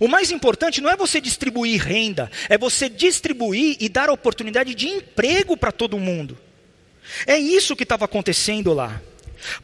O 0.00 0.08
mais 0.08 0.30
importante 0.30 0.80
não 0.80 0.90
é 0.90 0.96
você 0.96 1.20
distribuir 1.20 1.82
renda, 1.82 2.30
é 2.48 2.56
você 2.56 2.88
distribuir 2.88 3.76
e 3.78 3.88
dar 3.88 4.08
oportunidade 4.08 4.74
de 4.74 4.88
emprego 4.88 5.56
para 5.56 5.70
todo 5.70 5.98
mundo. 5.98 6.38
É 7.26 7.36
isso 7.38 7.76
que 7.76 7.82
estava 7.82 8.06
acontecendo 8.06 8.72
lá. 8.72 9.00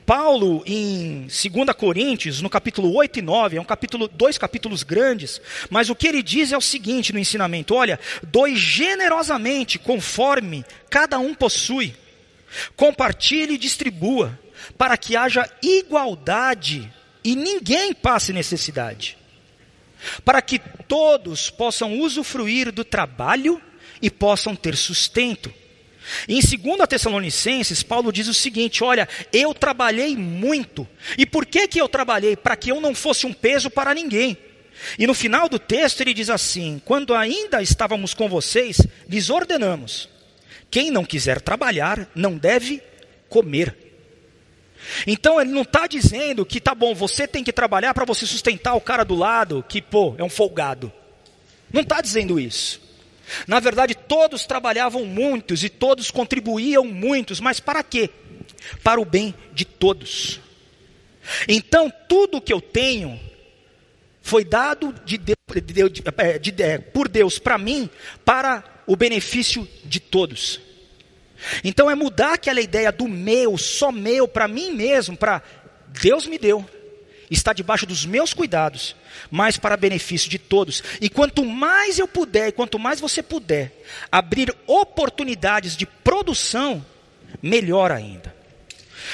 Paulo, 0.04 0.62
em 0.66 1.22
2 1.22 1.76
Coríntios, 1.76 2.42
no 2.42 2.50
capítulo 2.50 2.94
8 2.94 3.18
e 3.18 3.22
9, 3.22 3.56
é 3.56 3.60
um 3.60 3.64
capítulo, 3.64 4.08
dois 4.08 4.36
capítulos 4.36 4.82
grandes, 4.82 5.40
mas 5.68 5.88
o 5.90 5.94
que 5.94 6.06
ele 6.06 6.22
diz 6.22 6.52
é 6.52 6.56
o 6.56 6.60
seguinte 6.60 7.12
no 7.12 7.18
ensinamento: 7.18 7.74
olha, 7.74 7.98
doe 8.22 8.56
generosamente 8.56 9.78
conforme 9.78 10.64
cada 10.88 11.18
um 11.18 11.34
possui, 11.34 11.94
compartilhe 12.76 13.54
e 13.54 13.58
distribua, 13.58 14.38
para 14.76 14.96
que 14.96 15.16
haja 15.16 15.48
igualdade 15.62 16.92
e 17.24 17.34
ninguém 17.34 17.94
passe 17.94 18.32
necessidade, 18.32 19.16
para 20.24 20.42
que 20.42 20.58
todos 20.88 21.50
possam 21.50 21.98
usufruir 22.00 22.72
do 22.72 22.84
trabalho 22.84 23.60
e 24.00 24.10
possam 24.10 24.56
ter 24.56 24.76
sustento. 24.76 25.52
Em 26.28 26.40
2 26.40 26.88
Tessalonicenses, 26.88 27.82
Paulo 27.82 28.12
diz 28.12 28.28
o 28.28 28.34
seguinte: 28.34 28.82
Olha, 28.82 29.08
eu 29.32 29.54
trabalhei 29.54 30.16
muito. 30.16 30.86
E 31.16 31.26
por 31.26 31.46
que, 31.46 31.68
que 31.68 31.80
eu 31.80 31.88
trabalhei? 31.88 32.36
Para 32.36 32.56
que 32.56 32.70
eu 32.70 32.80
não 32.80 32.94
fosse 32.94 33.26
um 33.26 33.32
peso 33.32 33.70
para 33.70 33.94
ninguém. 33.94 34.36
E 34.98 35.06
no 35.06 35.14
final 35.14 35.48
do 35.48 35.58
texto 35.58 36.00
ele 36.00 36.14
diz 36.14 36.30
assim: 36.30 36.80
Quando 36.84 37.14
ainda 37.14 37.62
estávamos 37.62 38.14
com 38.14 38.28
vocês, 38.28 38.80
lhes 39.08 39.30
ordenamos: 39.30 40.08
quem 40.70 40.90
não 40.90 41.04
quiser 41.04 41.40
trabalhar 41.40 42.08
não 42.14 42.36
deve 42.36 42.82
comer. 43.28 43.76
Então 45.06 45.40
ele 45.40 45.50
não 45.50 45.62
está 45.62 45.86
dizendo 45.86 46.46
que 46.46 46.60
tá 46.60 46.74
bom, 46.74 46.94
você 46.94 47.28
tem 47.28 47.44
que 47.44 47.52
trabalhar 47.52 47.92
para 47.92 48.06
você 48.06 48.26
sustentar 48.26 48.74
o 48.74 48.80
cara 48.80 49.04
do 49.04 49.14
lado, 49.14 49.64
que 49.68 49.82
pô, 49.82 50.14
é 50.16 50.24
um 50.24 50.30
folgado. 50.30 50.92
Não 51.72 51.82
está 51.82 52.00
dizendo 52.00 52.40
isso. 52.40 52.80
Na 53.46 53.60
verdade, 53.60 53.94
todos 53.94 54.46
trabalhavam 54.46 55.04
muitos 55.04 55.62
e 55.64 55.68
todos 55.68 56.10
contribuíam 56.10 56.84
muitos, 56.84 57.40
mas 57.40 57.60
para 57.60 57.82
quê? 57.82 58.10
Para 58.82 59.00
o 59.00 59.04
bem 59.04 59.34
de 59.52 59.64
todos. 59.64 60.40
Então, 61.48 61.92
tudo 62.08 62.40
que 62.40 62.52
eu 62.52 62.60
tenho 62.60 63.18
foi 64.22 64.44
dado 64.44 64.94
de 65.04 65.16
Deus, 65.16 65.38
de, 65.48 66.38
de, 66.38 66.50
de, 66.50 66.78
por 66.92 67.08
Deus 67.08 67.38
para 67.38 67.56
mim, 67.56 67.88
para 68.24 68.64
o 68.86 68.96
benefício 68.96 69.68
de 69.84 70.00
todos. 70.00 70.60
Então, 71.64 71.90
é 71.90 71.94
mudar 71.94 72.34
aquela 72.34 72.60
ideia 72.60 72.92
do 72.92 73.08
meu, 73.08 73.56
só 73.56 73.90
meu, 73.90 74.28
para 74.28 74.46
mim 74.46 74.72
mesmo, 74.72 75.16
para 75.16 75.42
Deus 75.88 76.26
me 76.26 76.38
deu, 76.38 76.68
está 77.34 77.52
debaixo 77.52 77.86
dos 77.86 78.04
meus 78.04 78.34
cuidados, 78.34 78.96
mas 79.30 79.56
para 79.56 79.76
benefício 79.76 80.28
de 80.28 80.38
todos. 80.38 80.82
E 81.00 81.08
quanto 81.08 81.44
mais 81.44 81.98
eu 81.98 82.08
puder, 82.08 82.48
e 82.48 82.52
quanto 82.52 82.78
mais 82.78 83.00
você 83.00 83.22
puder 83.22 83.72
abrir 84.10 84.54
oportunidades 84.66 85.76
de 85.76 85.86
produção, 85.86 86.84
melhor 87.42 87.92
ainda. 87.92 88.34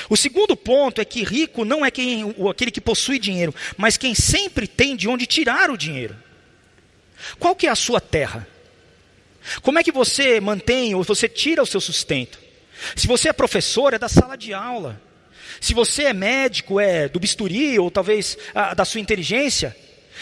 O 0.09 0.17
segundo 0.17 0.57
ponto 0.57 1.01
é 1.01 1.05
que 1.05 1.23
rico 1.23 1.65
não 1.65 1.85
é 1.85 1.91
quem, 1.91 2.35
aquele 2.51 2.71
que 2.71 2.81
possui 2.81 3.19
dinheiro, 3.19 3.55
mas 3.77 3.97
quem 3.97 4.15
sempre 4.15 4.67
tem 4.67 4.97
de 4.97 5.09
onde 5.09 5.27
tirar 5.27 5.71
o 5.71 5.77
dinheiro. 5.77 6.17
Qual 7.39 7.55
que 7.55 7.67
é 7.67 7.71
a 7.71 7.77
sua 7.77 8.01
terra? 8.01 8.47
Como 9.63 9.79
é 9.79 9.83
que 9.83 9.93
você 9.93 10.41
mantém 10.41 10.95
ou 10.95 11.03
você 11.03 11.29
tira 11.29 11.63
o 11.63 11.67
seu 11.67 11.81
sustento? 11.81 12.39
Se 12.95 13.07
você 13.07 13.29
é 13.29 13.33
professor, 13.33 13.95
é 13.95 13.99
da 13.99 14.09
sala 14.09 14.37
de 14.37 14.53
aula. 14.53 15.01
Se 15.61 15.75
você 15.75 16.05
é 16.05 16.13
médico, 16.13 16.81
é 16.81 17.09
do 17.09 17.21
bisturi 17.21 17.79
ou 17.79 17.91
talvez 17.91 18.37
ah, 18.55 18.75
da 18.75 18.85
sua 18.85 19.01
inteligência. 19.01 19.77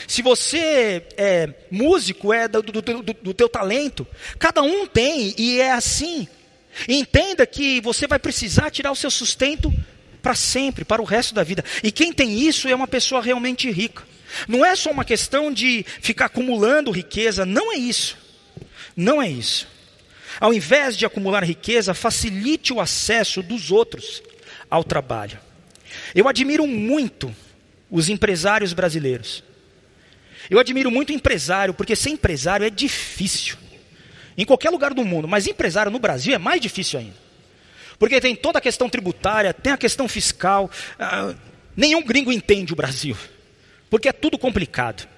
Se 0.07 0.23
você 0.23 1.03
é 1.16 1.49
músico, 1.70 2.33
é 2.33 2.49
do, 2.49 2.62
do, 2.62 2.83
do, 2.83 3.03
do 3.03 3.35
teu 3.35 3.49
talento. 3.49 4.07
Cada 4.38 4.62
um 4.62 4.87
tem 4.87 5.35
e 5.38 5.61
é 5.61 5.73
assim. 5.73 6.27
entenda 6.88 7.47
que 7.47 7.81
você 7.81 8.07
vai 8.07 8.18
precisar 8.18 8.70
tirar 8.70 8.92
o 8.92 8.97
seu 8.97 9.11
sustento 9.11 9.73
para 10.20 10.35
sempre, 10.35 10.85
para 10.85 11.03
o 11.03 11.05
resto 11.05 11.35
da 11.35 11.42
vida. 11.42 11.64
E 11.83 11.92
quem 11.92 12.12
tem 12.12 12.40
isso 12.40 12.68
é 12.68 12.75
uma 12.75 12.88
pessoa 12.88 13.23
realmente 13.23 13.70
rica. 13.70 14.03
Não 14.49 14.64
é 14.64 14.75
só 14.75 14.90
uma 14.90 15.05
questão 15.05 15.53
de 15.53 15.85
ficar 16.01 16.27
acumulando 16.27 16.90
riqueza, 16.90 17.47
não 17.47 17.73
é 17.73 17.77
isso. 17.77 18.16
Não 18.97 19.23
é 19.23 19.29
isso. 19.29 19.68
Ao 20.40 20.53
invés 20.53 20.97
de 20.97 21.07
acumular 21.07 21.44
riqueza, 21.44 21.94
facilite 21.94 22.73
o 22.73 22.81
acesso 22.81 23.42
dos 23.42 23.70
outros 23.70 24.23
ao 24.74 24.82
trabalho. 24.82 25.38
Eu 26.14 26.28
admiro 26.28 26.66
muito 26.66 27.34
os 27.88 28.08
empresários 28.08 28.72
brasileiros. 28.72 29.44
Eu 30.50 30.58
admiro 30.58 30.90
muito 30.90 31.12
empresário, 31.12 31.72
porque 31.72 31.94
ser 31.94 32.10
empresário 32.10 32.66
é 32.66 32.70
difícil. 32.70 33.56
Em 34.37 34.44
qualquer 34.44 34.70
lugar 34.70 34.92
do 34.92 35.04
mundo, 35.04 35.28
mas 35.28 35.46
empresário 35.46 35.92
no 35.92 36.00
Brasil 36.00 36.34
é 36.34 36.38
mais 36.38 36.60
difícil 36.60 36.98
ainda. 36.98 37.14
Porque 38.00 38.20
tem 38.20 38.34
toda 38.34 38.58
a 38.58 38.60
questão 38.60 38.90
tributária, 38.90 39.54
tem 39.54 39.72
a 39.72 39.76
questão 39.76 40.08
fiscal. 40.08 40.68
Ah, 40.98 41.34
nenhum 41.76 42.02
gringo 42.02 42.32
entende 42.32 42.72
o 42.72 42.76
Brasil, 42.76 43.16
porque 43.88 44.08
é 44.08 44.12
tudo 44.12 44.37
complicado. 44.37 45.08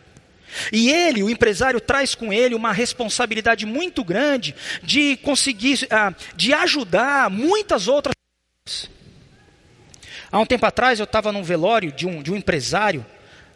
E 0.71 0.91
ele, 0.93 1.23
o 1.23 1.31
empresário, 1.31 1.81
traz 1.81 2.15
com 2.15 2.31
ele 2.31 2.55
uma 2.55 2.73
responsabilidade 2.73 3.65
muito 3.65 4.05
grande 4.05 4.55
de 4.83 5.17
conseguir, 5.17 5.87
ah, 5.91 6.13
de 6.37 6.53
ajudar 6.53 7.31
muitas 7.31 7.89
outras 7.89 8.13
pessoas. 8.67 8.96
Há 10.31 10.41
um 10.41 10.47
tempo 10.47 10.67
atrás 10.67 10.99
eu 10.99 11.05
estava 11.05 11.31
num 11.31 11.43
velório 11.43 11.93
de 11.93 12.07
um, 12.07 12.23
de 12.23 12.33
um 12.33 12.37
empresário 12.37 13.05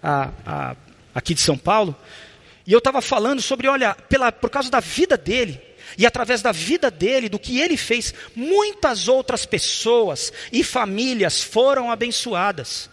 a, 0.03 0.31
a, 0.47 0.77
aqui 1.15 1.35
de 1.35 1.41
São 1.41 1.59
Paulo, 1.59 1.97
e 2.67 2.73
eu 2.73 2.79
estava 2.79 3.01
falando 3.01 3.43
sobre, 3.43 3.67
olha, 3.67 3.95
pela, 4.09 4.31
por 4.31 4.51
causa 4.51 4.71
da 4.71 4.81
vida 4.81 5.17
dele, 5.17 5.61
e 5.99 6.07
através 6.07 6.41
da 6.41 6.53
vida 6.53 6.91
dele, 6.91 7.29
do 7.29 7.39
que 7.39 7.61
ele 7.61 7.77
fez, 7.77 8.15
muitas 8.35 9.09
outras 9.09 9.45
pessoas 9.45 10.33
e 10.53 10.63
famílias 10.63 11.43
foram 11.43 11.91
abençoadas. 11.91 12.89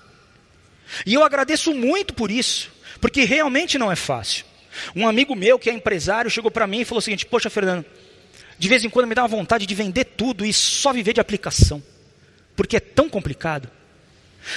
E 1.05 1.13
eu 1.13 1.23
agradeço 1.23 1.73
muito 1.73 2.13
por 2.13 2.31
isso, 2.31 2.71
porque 2.99 3.23
realmente 3.23 3.77
não 3.77 3.91
é 3.91 3.95
fácil. 3.95 4.45
Um 4.95 5.07
amigo 5.07 5.35
meu 5.35 5.59
que 5.59 5.69
é 5.69 5.73
empresário 5.73 6.31
chegou 6.31 6.49
para 6.49 6.65
mim 6.65 6.81
e 6.81 6.85
falou 6.85 6.99
o 6.99 7.01
seguinte: 7.01 7.25
Poxa, 7.25 7.49
Fernando, 7.49 7.85
de 8.57 8.67
vez 8.67 8.83
em 8.83 8.89
quando 8.89 9.07
me 9.07 9.15
dá 9.15 9.23
uma 9.23 9.27
vontade 9.27 9.65
de 9.65 9.75
vender 9.75 10.05
tudo 10.05 10.45
e 10.45 10.53
só 10.53 10.93
viver 10.93 11.13
de 11.13 11.21
aplicação 11.21 11.83
porque 12.57 12.75
é 12.75 12.81
tão 12.81 13.07
complicado. 13.07 13.69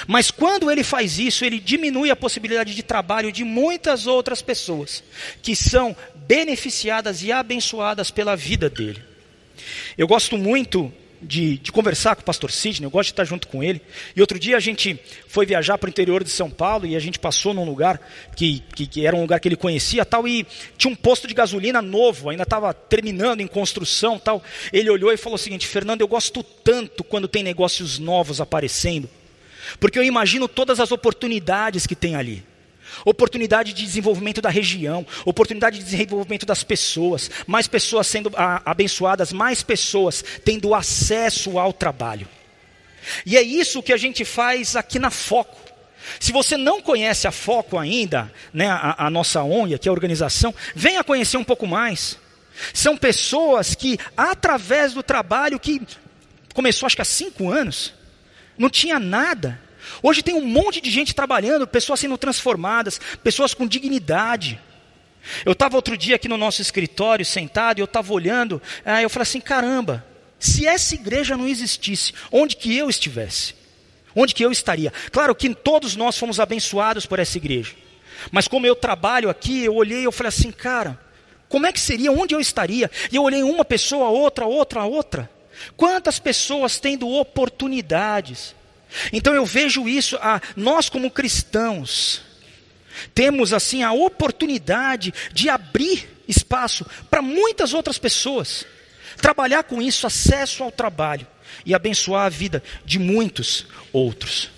Mas 0.07 0.31
quando 0.31 0.71
ele 0.71 0.83
faz 0.83 1.19
isso, 1.19 1.45
ele 1.45 1.59
diminui 1.59 2.09
a 2.09 2.15
possibilidade 2.15 2.73
de 2.73 2.83
trabalho 2.83 3.31
de 3.31 3.43
muitas 3.43 4.07
outras 4.07 4.41
pessoas 4.41 5.03
que 5.41 5.55
são 5.55 5.95
beneficiadas 6.15 7.21
e 7.23 7.31
abençoadas 7.31 8.09
pela 8.09 8.35
vida 8.35 8.69
dele. 8.69 9.03
Eu 9.97 10.07
gosto 10.07 10.37
muito 10.37 10.91
de, 11.21 11.57
de, 11.57 11.71
conversar 11.71 12.15
com 12.15 12.21
o 12.21 12.25
pastor 12.25 12.51
Sidney, 12.51 12.85
eu 12.85 12.91
gosto 12.91 13.07
de 13.07 13.13
estar 13.13 13.23
junto 13.23 13.47
com 13.47 13.63
ele. 13.63 13.81
E 14.15 14.21
outro 14.21 14.39
dia 14.39 14.57
a 14.57 14.59
gente 14.59 14.99
foi 15.27 15.45
viajar 15.45 15.77
para 15.77 15.87
o 15.87 15.89
interior 15.89 16.23
de 16.23 16.29
São 16.29 16.49
Paulo 16.49 16.85
e 16.85 16.95
a 16.95 16.99
gente 16.99 17.19
passou 17.19 17.53
num 17.53 17.65
lugar 17.65 17.99
que, 18.35 18.63
que, 18.75 18.87
que, 18.87 19.05
era 19.05 19.15
um 19.15 19.21
lugar 19.21 19.39
que 19.39 19.47
ele 19.47 19.55
conhecia 19.55 20.05
tal, 20.05 20.27
e 20.27 20.45
tinha 20.77 20.91
um 20.91 20.95
posto 20.95 21.27
de 21.27 21.33
gasolina 21.33 21.81
novo, 21.81 22.29
ainda 22.29 22.43
estava 22.43 22.73
terminando 22.73 23.41
em 23.41 23.47
construção 23.47 24.19
tal. 24.19 24.43
Ele 24.73 24.89
olhou 24.89 25.11
e 25.11 25.17
falou 25.17 25.35
o 25.35 25.39
seguinte: 25.39 25.67
Fernando, 25.67 26.01
eu 26.01 26.07
gosto 26.07 26.43
tanto 26.43 27.03
quando 27.03 27.27
tem 27.27 27.43
negócios 27.43 27.99
novos 27.99 28.41
aparecendo, 28.41 29.09
porque 29.79 29.97
eu 29.97 30.03
imagino 30.03 30.47
todas 30.47 30.79
as 30.79 30.91
oportunidades 30.91 31.85
que 31.85 31.95
tem 31.95 32.15
ali. 32.15 32.50
Oportunidade 33.05 33.73
de 33.73 33.83
desenvolvimento 33.83 34.41
da 34.41 34.49
região, 34.49 35.05
oportunidade 35.25 35.79
de 35.79 35.83
desenvolvimento 35.83 36.45
das 36.45 36.63
pessoas, 36.63 37.29
mais 37.47 37.67
pessoas 37.67 38.07
sendo 38.07 38.31
abençoadas, 38.65 39.33
mais 39.33 39.63
pessoas 39.63 40.23
tendo 40.43 40.73
acesso 40.73 41.57
ao 41.57 41.73
trabalho. 41.73 42.27
E 43.25 43.37
é 43.37 43.41
isso 43.41 43.81
que 43.81 43.93
a 43.93 43.97
gente 43.97 44.23
faz 44.23 44.75
aqui 44.75 44.99
na 44.99 45.09
Foco. 45.09 45.57
Se 46.19 46.31
você 46.31 46.57
não 46.57 46.81
conhece 46.81 47.27
a 47.27 47.31
Foco 47.31 47.77
ainda, 47.77 48.31
né, 48.53 48.67
a, 48.67 49.07
a 49.07 49.09
nossa 49.09 49.43
ONG, 49.43 49.77
que 49.77 49.87
é 49.87 49.89
a 49.89 49.93
organização, 49.93 50.53
venha 50.75 51.03
conhecer 51.03 51.37
um 51.37 51.43
pouco 51.43 51.67
mais. 51.67 52.17
São 52.73 52.97
pessoas 52.97 53.75
que, 53.75 53.97
através 54.15 54.93
do 54.93 55.01
trabalho 55.01 55.59
que 55.59 55.81
começou 56.53 56.85
acho 56.85 56.95
que 56.95 57.01
há 57.01 57.05
cinco 57.05 57.49
anos, 57.49 57.93
não 58.57 58.69
tinha 58.69 58.99
nada. 58.99 59.59
Hoje 60.03 60.23
tem 60.23 60.33
um 60.33 60.45
monte 60.45 60.81
de 60.81 60.89
gente 60.89 61.13
trabalhando, 61.13 61.67
pessoas 61.67 61.99
sendo 61.99 62.17
transformadas, 62.17 62.99
pessoas 63.23 63.53
com 63.53 63.67
dignidade. 63.67 64.59
Eu 65.45 65.51
estava 65.51 65.75
outro 65.75 65.95
dia 65.95 66.15
aqui 66.15 66.27
no 66.27 66.37
nosso 66.37 66.61
escritório, 66.61 67.25
sentado, 67.25 67.79
e 67.79 67.81
eu 67.81 67.85
estava 67.85 68.11
olhando, 68.11 68.61
aí 68.83 69.03
eu 69.03 69.09
falei 69.09 69.23
assim: 69.23 69.39
caramba, 69.39 70.05
se 70.39 70.65
essa 70.65 70.95
igreja 70.95 71.37
não 71.37 71.47
existisse, 71.47 72.13
onde 72.31 72.55
que 72.55 72.75
eu 72.75 72.89
estivesse? 72.89 73.53
Onde 74.15 74.33
que 74.33 74.43
eu 74.43 74.51
estaria? 74.51 74.91
Claro 75.11 75.35
que 75.35 75.53
todos 75.53 75.95
nós 75.95 76.17
fomos 76.17 76.39
abençoados 76.39 77.05
por 77.05 77.19
essa 77.19 77.37
igreja. 77.37 77.73
Mas 78.31 78.47
como 78.47 78.65
eu 78.65 78.75
trabalho 78.75 79.29
aqui, 79.29 79.63
eu 79.63 79.75
olhei 79.75 80.01
e 80.01 80.03
eu 80.03 80.11
falei 80.11 80.29
assim, 80.29 80.51
cara, 80.51 80.99
como 81.47 81.65
é 81.65 81.71
que 81.71 81.79
seria? 81.79 82.11
Onde 82.11 82.35
eu 82.35 82.39
estaria? 82.39 82.89
E 83.11 83.15
eu 83.15 83.23
olhei 83.23 83.43
uma 83.43 83.63
pessoa, 83.63 84.09
outra, 84.09 84.45
outra, 84.45 84.83
outra. 84.83 85.29
Quantas 85.77 86.19
pessoas 86.19 86.79
tendo 86.79 87.09
oportunidades? 87.09 88.55
Então 89.11 89.33
eu 89.33 89.45
vejo 89.45 89.87
isso, 89.87 90.17
a, 90.17 90.41
nós 90.55 90.89
como 90.89 91.09
cristãos, 91.09 92.21
temos 93.13 93.53
assim 93.53 93.83
a 93.83 93.91
oportunidade 93.91 95.13
de 95.33 95.49
abrir 95.49 96.09
espaço 96.27 96.85
para 97.09 97.21
muitas 97.21 97.73
outras 97.73 97.97
pessoas. 97.97 98.65
Trabalhar 99.17 99.63
com 99.63 99.81
isso, 99.81 100.07
acesso 100.07 100.63
ao 100.63 100.71
trabalho 100.71 101.27
e 101.65 101.73
abençoar 101.73 102.25
a 102.25 102.29
vida 102.29 102.63
de 102.85 102.97
muitos 102.97 103.67
outros. 103.93 104.49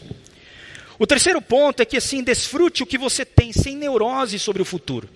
O 0.98 1.08
terceiro 1.08 1.42
ponto 1.42 1.82
é 1.82 1.86
que 1.86 1.98
assim, 1.98 2.24
desfrute 2.24 2.84
o 2.84 2.86
que 2.86 2.98
você 2.98 3.26
tem 3.26 3.52
sem 3.52 3.76
neurose 3.76 4.40
sobre 4.40 4.62
o 4.62 4.66
futuro. 4.66 5.10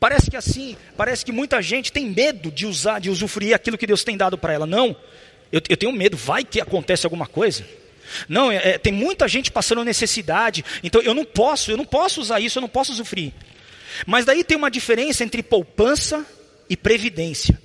Parece 0.00 0.30
que 0.30 0.36
assim, 0.36 0.76
parece 0.96 1.24
que 1.24 1.32
muita 1.32 1.60
gente 1.60 1.92
tem 1.92 2.08
medo 2.08 2.50
de 2.50 2.66
usar, 2.66 2.98
de 2.98 3.10
usufruir 3.10 3.54
aquilo 3.54 3.76
que 3.76 3.86
Deus 3.86 4.04
tem 4.04 4.16
dado 4.16 4.38
para 4.38 4.54
ela. 4.54 4.66
Não, 4.66 4.96
eu, 5.52 5.60
eu, 5.68 5.76
tenho 5.76 5.92
medo, 5.92 6.16
vai 6.16 6.44
que 6.44 6.60
acontece 6.60 7.04
alguma 7.04 7.26
coisa. 7.26 7.66
Não, 8.28 8.50
é, 8.50 8.56
é, 8.56 8.78
tem 8.78 8.92
muita 8.92 9.26
gente 9.28 9.50
passando 9.50 9.84
necessidade, 9.84 10.64
então 10.82 11.00
eu 11.02 11.14
não 11.14 11.24
posso, 11.24 11.70
eu 11.70 11.76
não 11.76 11.84
posso 11.84 12.20
usar 12.20 12.40
isso, 12.40 12.58
eu 12.58 12.62
não 12.62 12.68
posso 12.68 12.92
usufruir. 12.92 13.32
Mas 14.06 14.24
daí 14.24 14.44
tem 14.44 14.56
uma 14.56 14.70
diferença 14.70 15.24
entre 15.24 15.42
poupança 15.42 16.24
e 16.68 16.76
previdência. 16.76 17.60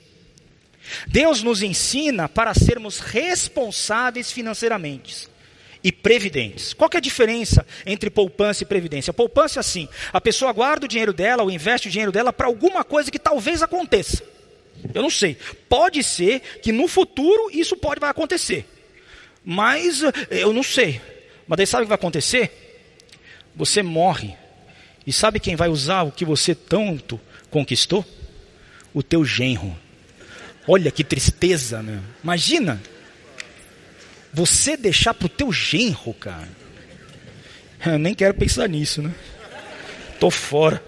Deus 1.07 1.43
nos 1.43 1.61
ensina 1.61 2.27
para 2.27 2.53
sermos 2.53 2.99
responsáveis 2.99 4.31
financeiramente 4.31 5.29
e 5.83 5.91
previdentes. 5.91 6.73
Qual 6.73 6.89
é 6.93 6.97
a 6.97 7.01
diferença 7.01 7.65
entre 7.85 8.09
poupança 8.09 8.63
e 8.63 8.65
previdência? 8.65 9.13
Poupança 9.13 9.59
é 9.59 9.61
assim: 9.61 9.87
a 10.11 10.21
pessoa 10.21 10.51
guarda 10.51 10.85
o 10.85 10.89
dinheiro 10.89 11.13
dela 11.13 11.43
ou 11.43 11.51
investe 11.51 11.87
o 11.87 11.91
dinheiro 11.91 12.11
dela 12.11 12.31
para 12.31 12.47
alguma 12.47 12.83
coisa 12.83 13.11
que 13.11 13.19
talvez 13.19 13.61
aconteça. 13.61 14.23
Eu 14.93 15.01
não 15.01 15.09
sei. 15.09 15.37
Pode 15.69 16.03
ser 16.03 16.41
que 16.61 16.71
no 16.71 16.87
futuro 16.87 17.49
isso 17.51 17.77
pode 17.77 17.99
vai 17.99 18.09
acontecer. 18.09 18.65
Mas 19.43 20.03
eh, 20.03 20.11
eu 20.29 20.53
não 20.53 20.63
sei. 20.63 21.01
Mas 21.47 21.57
daí 21.57 21.67
sabe 21.67 21.83
o 21.83 21.85
que 21.85 21.89
vai 21.89 21.95
acontecer? 21.95 22.87
Você 23.55 23.83
morre. 23.83 24.35
E 25.05 25.11
sabe 25.11 25.39
quem 25.39 25.55
vai 25.55 25.67
usar 25.67 26.03
o 26.03 26.11
que 26.11 26.23
você 26.23 26.53
tanto 26.53 27.19
conquistou? 27.49 28.05
O 28.93 29.01
teu 29.01 29.25
genro. 29.25 29.75
Olha 30.67 30.91
que 30.91 31.03
tristeza, 31.03 31.81
meu. 31.81 31.99
Imagina. 32.23 32.81
Você 34.33 34.77
deixar 34.77 35.13
para 35.13 35.25
o 35.25 35.29
teu 35.29 35.51
genro, 35.51 36.13
cara. 36.13 36.47
Eu 37.85 37.97
nem 37.97 38.13
quero 38.13 38.33
pensar 38.35 38.69
nisso, 38.69 39.01
né? 39.01 39.13
Tô 40.19 40.29
fora. 40.29 40.81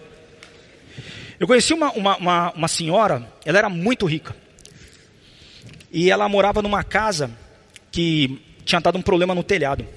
Eu 1.39 1.47
conheci 1.47 1.73
uma, 1.73 1.91
uma, 1.91 2.17
uma, 2.17 2.51
uma 2.51 2.67
senhora, 2.67 3.27
ela 3.43 3.57
era 3.57 3.69
muito 3.69 4.05
rica. 4.05 4.35
E 5.91 6.09
ela 6.09 6.29
morava 6.29 6.61
numa 6.61 6.83
casa 6.83 7.31
que 7.93 8.41
tinha 8.65 8.81
dado 8.81 8.97
um 8.97 9.01
problema 9.01 9.33
no 9.35 9.43
telhado. 9.43 9.87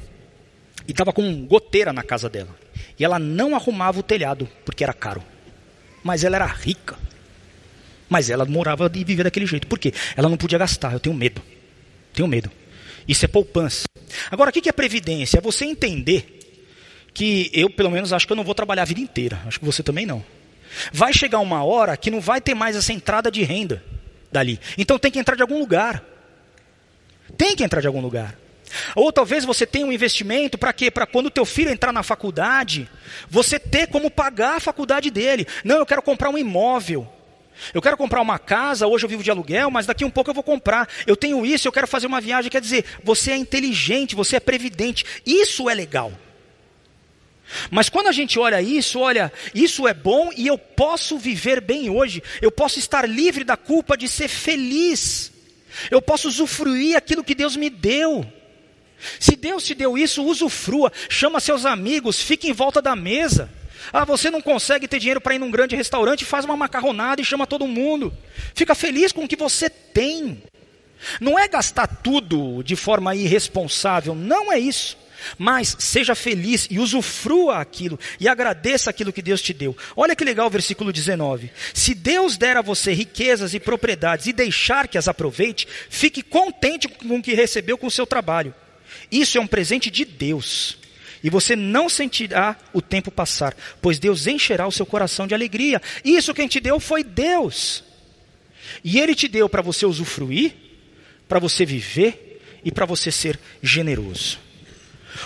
E 0.86 0.92
estava 0.92 1.12
com 1.12 1.46
goteira 1.46 1.92
na 1.92 2.02
casa 2.02 2.28
dela. 2.28 2.54
E 2.96 3.04
ela 3.04 3.18
não 3.18 3.56
arrumava 3.56 3.98
o 3.98 4.02
telhado, 4.02 4.48
porque 4.64 4.84
era 4.84 4.92
caro. 4.92 5.24
Mas 6.04 6.22
ela 6.22 6.36
era 6.36 6.46
rica. 6.46 6.96
Mas 8.08 8.30
ela 8.30 8.44
morava 8.44 8.88
e 8.94 9.02
vivia 9.02 9.24
daquele 9.24 9.46
jeito. 9.46 9.66
Por 9.66 9.78
quê? 9.78 9.92
Ela 10.14 10.28
não 10.28 10.36
podia 10.36 10.58
gastar. 10.58 10.92
Eu 10.92 11.00
tenho 11.00 11.16
medo. 11.16 11.42
Tenho 12.12 12.28
medo. 12.28 12.52
Isso 13.08 13.24
é 13.24 13.28
poupança. 13.28 13.86
Agora, 14.30 14.50
o 14.50 14.52
que 14.52 14.68
é 14.68 14.72
previdência? 14.72 15.38
É 15.38 15.40
você 15.40 15.64
entender 15.64 16.38
que 17.14 17.50
eu, 17.54 17.70
pelo 17.70 17.90
menos, 17.90 18.12
acho 18.12 18.26
que 18.26 18.32
eu 18.32 18.36
não 18.36 18.44
vou 18.44 18.54
trabalhar 18.54 18.82
a 18.82 18.86
vida 18.86 19.00
inteira. 19.00 19.40
Acho 19.46 19.58
que 19.58 19.64
você 19.64 19.82
também 19.82 20.04
não. 20.04 20.22
Vai 20.92 21.14
chegar 21.14 21.38
uma 21.40 21.64
hora 21.64 21.96
que 21.96 22.10
não 22.10 22.20
vai 22.20 22.40
ter 22.42 22.54
mais 22.54 22.76
essa 22.76 22.92
entrada 22.92 23.30
de 23.30 23.42
renda 23.42 23.82
dali. 24.30 24.60
Então 24.76 24.98
tem 24.98 25.10
que 25.10 25.18
entrar 25.18 25.34
de 25.34 25.42
algum 25.42 25.58
lugar. 25.58 26.04
Tem 27.36 27.54
que 27.54 27.64
entrar 27.64 27.80
de 27.80 27.86
algum 27.86 28.00
lugar. 28.00 28.36
Ou 28.94 29.12
talvez 29.12 29.44
você 29.44 29.66
tenha 29.66 29.86
um 29.86 29.92
investimento 29.92 30.58
para 30.58 30.72
quê? 30.72 30.90
Para 30.90 31.06
quando 31.06 31.30
teu 31.30 31.44
filho 31.44 31.70
entrar 31.70 31.92
na 31.92 32.02
faculdade, 32.02 32.88
você 33.28 33.58
ter 33.58 33.86
como 33.88 34.10
pagar 34.10 34.56
a 34.56 34.60
faculdade 34.60 35.10
dele. 35.10 35.46
Não, 35.64 35.76
eu 35.76 35.86
quero 35.86 36.02
comprar 36.02 36.30
um 36.30 36.38
imóvel. 36.38 37.08
Eu 37.72 37.80
quero 37.80 37.96
comprar 37.96 38.20
uma 38.20 38.38
casa, 38.38 38.86
hoje 38.86 39.04
eu 39.04 39.08
vivo 39.08 39.22
de 39.22 39.30
aluguel, 39.30 39.70
mas 39.70 39.86
daqui 39.86 40.04
um 40.04 40.10
pouco 40.10 40.30
eu 40.30 40.34
vou 40.34 40.42
comprar. 40.42 40.88
Eu 41.06 41.16
tenho 41.16 41.44
isso, 41.46 41.66
eu 41.66 41.72
quero 41.72 41.86
fazer 41.86 42.06
uma 42.06 42.20
viagem. 42.20 42.50
Quer 42.50 42.60
dizer, 42.60 42.84
você 43.02 43.32
é 43.32 43.36
inteligente, 43.36 44.14
você 44.14 44.36
é 44.36 44.40
previdente. 44.40 45.04
Isso 45.24 45.70
é 45.70 45.74
legal. 45.74 46.12
Mas 47.70 47.88
quando 47.88 48.08
a 48.08 48.12
gente 48.12 48.38
olha 48.38 48.60
isso, 48.60 48.98
olha, 48.98 49.32
isso 49.54 49.86
é 49.86 49.94
bom 49.94 50.30
e 50.36 50.46
eu 50.46 50.58
posso 50.58 51.16
viver 51.16 51.60
bem 51.60 51.88
hoje. 51.88 52.22
Eu 52.42 52.50
posso 52.50 52.78
estar 52.78 53.08
livre 53.08 53.44
da 53.44 53.56
culpa 53.56 53.96
de 53.96 54.08
ser 54.08 54.28
feliz. 54.28 55.32
Eu 55.90 56.00
posso 56.00 56.28
usufruir 56.28 56.96
aquilo 56.96 57.24
que 57.24 57.34
Deus 57.34 57.56
me 57.56 57.70
deu. 57.70 58.26
Se 59.20 59.36
Deus 59.36 59.64
te 59.64 59.74
deu 59.74 59.96
isso, 59.96 60.24
usufrua. 60.24 60.92
Chama 61.08 61.40
seus 61.40 61.66
amigos, 61.66 62.20
fique 62.20 62.48
em 62.48 62.52
volta 62.52 62.80
da 62.80 62.96
mesa. 62.96 63.50
Ah, 63.92 64.04
você 64.04 64.30
não 64.30 64.40
consegue 64.40 64.88
ter 64.88 64.98
dinheiro 64.98 65.20
para 65.20 65.34
ir 65.34 65.38
num 65.38 65.50
grande 65.50 65.76
restaurante, 65.76 66.24
faz 66.24 66.44
uma 66.44 66.56
macarronada 66.56 67.20
e 67.20 67.24
chama 67.24 67.46
todo 67.46 67.68
mundo. 67.68 68.12
Fica 68.54 68.74
feliz 68.74 69.12
com 69.12 69.24
o 69.24 69.28
que 69.28 69.36
você 69.36 69.68
tem. 69.70 70.42
Não 71.20 71.38
é 71.38 71.46
gastar 71.46 71.86
tudo 71.86 72.62
de 72.62 72.74
forma 72.74 73.14
irresponsável, 73.14 74.14
não 74.14 74.52
é 74.52 74.58
isso. 74.58 74.96
Mas 75.38 75.76
seja 75.78 76.14
feliz 76.14 76.66
e 76.70 76.78
usufrua 76.78 77.58
aquilo 77.58 77.98
e 78.20 78.28
agradeça 78.28 78.90
aquilo 78.90 79.12
que 79.12 79.22
Deus 79.22 79.42
te 79.42 79.52
deu. 79.52 79.76
Olha 79.96 80.16
que 80.16 80.24
legal 80.24 80.46
o 80.46 80.50
versículo 80.50 80.92
19. 80.92 81.50
Se 81.74 81.94
Deus 81.94 82.36
der 82.36 82.56
a 82.56 82.62
você 82.62 82.92
riquezas 82.92 83.54
e 83.54 83.60
propriedades 83.60 84.26
e 84.26 84.32
deixar 84.32 84.88
que 84.88 84.98
as 84.98 85.08
aproveite, 85.08 85.66
fique 85.88 86.22
contente 86.22 86.88
com 86.88 87.16
o 87.16 87.22
que 87.22 87.34
recebeu 87.34 87.78
com 87.78 87.86
o 87.86 87.90
seu 87.90 88.06
trabalho. 88.06 88.54
Isso 89.10 89.38
é 89.38 89.40
um 89.40 89.46
presente 89.46 89.90
de 89.90 90.04
Deus 90.04 90.78
e 91.22 91.30
você 91.30 91.56
não 91.56 91.88
sentirá 91.88 92.56
o 92.72 92.80
tempo 92.80 93.10
passar, 93.10 93.56
pois 93.80 93.98
Deus 93.98 94.26
encherá 94.26 94.66
o 94.66 94.72
seu 94.72 94.86
coração 94.86 95.26
de 95.26 95.34
alegria. 95.34 95.82
Isso 96.04 96.32
quem 96.34 96.46
te 96.46 96.60
deu 96.60 96.78
foi 96.78 97.02
Deus. 97.02 97.82
E 98.84 99.00
Ele 99.00 99.14
te 99.14 99.26
deu 99.26 99.48
para 99.48 99.62
você 99.62 99.84
usufruir, 99.86 100.54
para 101.28 101.40
você 101.40 101.64
viver 101.64 102.40
e 102.64 102.70
para 102.70 102.86
você 102.86 103.10
ser 103.10 103.40
generoso. 103.62 104.38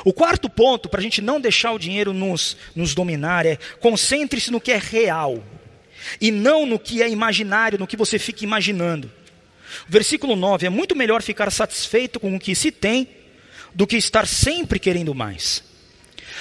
O 0.05 0.13
quarto 0.13 0.49
ponto, 0.49 0.89
para 0.89 1.01
a 1.01 1.03
gente 1.03 1.21
não 1.21 1.41
deixar 1.41 1.73
o 1.73 1.79
dinheiro 1.79 2.13
nos, 2.13 2.57
nos 2.75 2.95
dominar, 2.95 3.47
é 3.47 3.57
concentre-se 3.81 4.51
no 4.51 4.61
que 4.61 4.73
é 4.73 4.79
real 4.79 5.43
e 6.21 6.31
não 6.31 6.67
no 6.67 6.79
que 6.79 7.03
é 7.03 7.09
imaginário, 7.09 7.79
no 7.79 7.87
que 7.87 7.97
você 7.97 8.19
fica 8.19 8.45
imaginando. 8.45 9.11
Versículo 9.89 10.37
9: 10.37 10.67
é 10.67 10.71
muito 10.71 10.97
melhor 10.97 11.23
ficar 11.23 11.51
satisfeito 11.51 12.19
com 12.19 12.35
o 12.35 12.41
que 12.41 12.55
se 12.55 12.71
tem 12.71 13.09
do 13.75 13.87
que 13.87 13.97
estar 13.97 14.27
sempre 14.27 14.79
querendo 14.79 15.15
mais. 15.15 15.63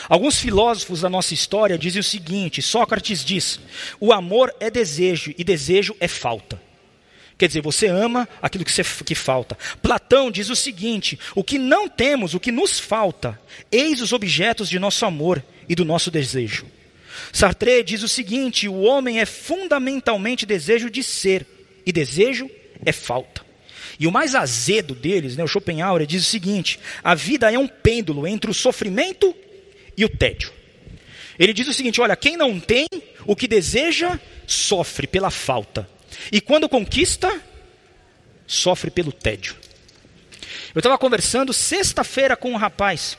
Alguns 0.07 0.39
filósofos 0.39 1.01
da 1.01 1.09
nossa 1.09 1.33
história 1.33 1.77
dizem 1.77 1.99
o 1.99 2.03
seguinte: 2.03 2.61
Sócrates 2.61 3.23
diz: 3.23 3.59
o 3.99 4.13
amor 4.13 4.53
é 4.59 4.69
desejo 4.69 5.33
e 5.37 5.43
desejo 5.43 5.95
é 5.99 6.07
falta. 6.07 6.68
Quer 7.39 7.47
dizer, 7.47 7.61
você 7.61 7.87
ama 7.87 8.27
aquilo 8.41 8.65
que, 8.65 8.71
você, 8.71 8.83
que 8.83 9.15
falta. 9.15 9.57
Platão 9.81 10.29
diz 10.29 10.49
o 10.49 10.55
seguinte: 10.57 11.17
o 11.33 11.41
que 11.41 11.57
não 11.57 11.87
temos, 11.87 12.33
o 12.33 12.39
que 12.39 12.51
nos 12.51 12.77
falta, 12.77 13.39
eis 13.71 14.01
os 14.01 14.11
objetos 14.11 14.69
de 14.69 14.77
nosso 14.77 15.05
amor 15.05 15.41
e 15.67 15.73
do 15.73 15.85
nosso 15.85 16.11
desejo. 16.11 16.65
Sartre 17.31 17.81
diz 17.81 18.03
o 18.03 18.09
seguinte: 18.09 18.67
o 18.67 18.81
homem 18.81 19.21
é 19.21 19.25
fundamentalmente 19.25 20.45
desejo 20.45 20.89
de 20.89 21.01
ser, 21.01 21.47
e 21.85 21.93
desejo 21.93 22.51
é 22.85 22.91
falta. 22.91 23.41
E 23.97 24.05
o 24.05 24.11
mais 24.11 24.35
azedo 24.35 24.93
deles, 24.93 25.37
né, 25.37 25.43
o 25.43 25.47
Schopenhauer, 25.47 26.05
diz 26.05 26.23
o 26.23 26.29
seguinte: 26.29 26.77
a 27.01 27.15
vida 27.15 27.49
é 27.49 27.57
um 27.57 27.69
pêndulo 27.69 28.27
entre 28.27 28.51
o 28.51 28.53
sofrimento 28.53 29.33
e 29.95 30.03
o 30.03 30.09
tédio. 30.09 30.51
Ele 31.39 31.53
diz 31.53 31.69
o 31.69 31.73
seguinte: 31.73 32.01
olha, 32.01 32.17
quem 32.17 32.35
não 32.35 32.59
tem 32.59 32.85
o 33.25 33.33
que 33.33 33.47
deseja, 33.47 34.19
sofre 34.45 35.07
pela 35.07 35.31
falta. 35.31 35.87
E 36.31 36.41
quando 36.41 36.69
conquista, 36.69 37.41
sofre 38.47 38.89
pelo 38.89 39.11
tédio. 39.11 39.55
Eu 40.73 40.79
estava 40.79 40.97
conversando 40.97 41.53
sexta-feira 41.53 42.35
com 42.35 42.51
um 42.51 42.57
rapaz. 42.57 43.17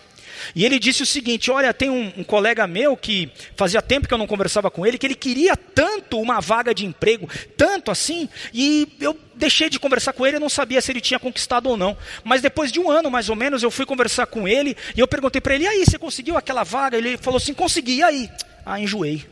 E 0.55 0.65
ele 0.65 0.79
disse 0.79 1.03
o 1.03 1.07
seguinte: 1.07 1.51
Olha, 1.51 1.73
tem 1.75 1.91
um, 1.91 2.13
um, 2.17 2.25
colega 2.25 2.67
meu 2.67 2.97
que 2.97 3.31
fazia 3.57 3.83
tempo 3.83 4.09
que 4.09 4.15
eu 4.15 4.19
não 4.19 4.27
conversava 4.27 4.71
com 4.71 4.87
ele, 4.87 4.99
que 4.99 5.07
ele 5.07 5.15
queria 5.15 5.57
tanto 5.57 6.19
uma 6.19 6.41
vaga 6.41 6.75
de 6.75 6.87
emprego, 6.87 7.29
tanto 7.57 7.91
assim, 7.91 8.29
e 8.53 8.89
eu 9.01 9.19
deixei 9.35 9.69
de 9.69 9.79
conversar 9.79 10.13
com 10.13 10.27
ele, 10.27 10.37
eu 10.37 10.41
não 10.41 10.49
sabia 10.49 10.81
se 10.81 10.91
ele 10.91 11.01
tinha 11.01 11.21
conquistado 11.21 11.69
ou 11.69 11.77
não. 11.77 11.97
Mas 12.25 12.43
depois 12.43 12.73
de 12.73 12.81
um 12.81 12.91
ano, 12.91 13.11
mais 13.11 13.29
ou 13.29 13.37
menos, 13.37 13.63
eu 13.63 13.71
fui 13.71 13.87
conversar 13.87 14.27
com 14.27 14.47
ele 14.49 14.77
e 14.97 15.01
eu 15.01 15.09
perguntei 15.09 15.41
para 15.41 15.55
ele: 15.55 15.65
E 15.65 15.69
aí, 15.69 15.85
você 15.85 15.99
conseguiu 15.99 16.37
aquela 16.37 16.65
vaga? 16.65 16.97
Ele 16.97 17.17
falou 17.17 17.39
assim: 17.39 17.55
Consegui, 17.55 17.97
e 17.97 18.03
aí? 18.03 18.31
Ah, 18.65 18.81
enjoei. 18.81 19.27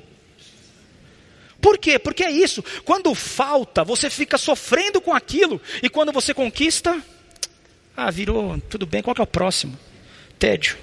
Por 1.61 1.79
quê? 1.79 1.99
Porque 1.99 2.23
é 2.23 2.31
isso. 2.31 2.63
Quando 2.85 3.15
falta, 3.15 3.85
você 3.85 4.09
fica 4.09 4.39
sofrendo 4.39 5.01
com 5.01 5.13
aquilo, 5.13 5.61
e 5.83 5.89
quando 5.89 6.13
você 6.13 6.33
conquista, 6.33 7.03
ah, 7.97 8.11
virou, 8.11 8.59
tudo 8.69 8.87
bem, 8.87 9.03
qual 9.03 9.15
que 9.15 9.21
é 9.21 9.25
o 9.25 9.27
próximo? 9.27 9.79
Tédio. 10.39 10.79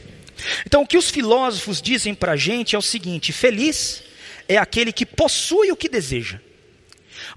Então, 0.65 0.81
o 0.81 0.87
que 0.87 0.97
os 0.97 1.09
filósofos 1.09 1.81
dizem 1.81 2.13
para 2.13 2.33
a 2.33 2.37
gente 2.37 2.75
é 2.75 2.79
o 2.79 2.81
seguinte: 2.81 3.31
feliz 3.31 4.03
é 4.47 4.57
aquele 4.57 4.91
que 4.91 5.05
possui 5.05 5.71
o 5.71 5.77
que 5.77 5.87
deseja. 5.87 6.39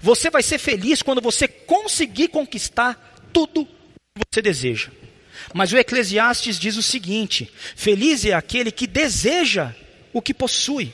Você 0.01 0.29
vai 0.29 0.43
ser 0.43 0.57
feliz 0.57 1.01
quando 1.01 1.21
você 1.21 1.47
conseguir 1.47 2.27
conquistar 2.27 3.21
tudo 3.31 3.65
que 3.65 4.25
você 4.33 4.41
deseja. 4.41 4.89
Mas 5.53 5.71
o 5.71 5.77
Eclesiastes 5.77 6.59
diz 6.59 6.75
o 6.75 6.83
seguinte: 6.83 7.51
feliz 7.75 8.25
é 8.25 8.33
aquele 8.33 8.71
que 8.71 8.85
deseja 8.85 9.73
o 10.11 10.21
que 10.21 10.33
possui. 10.33 10.91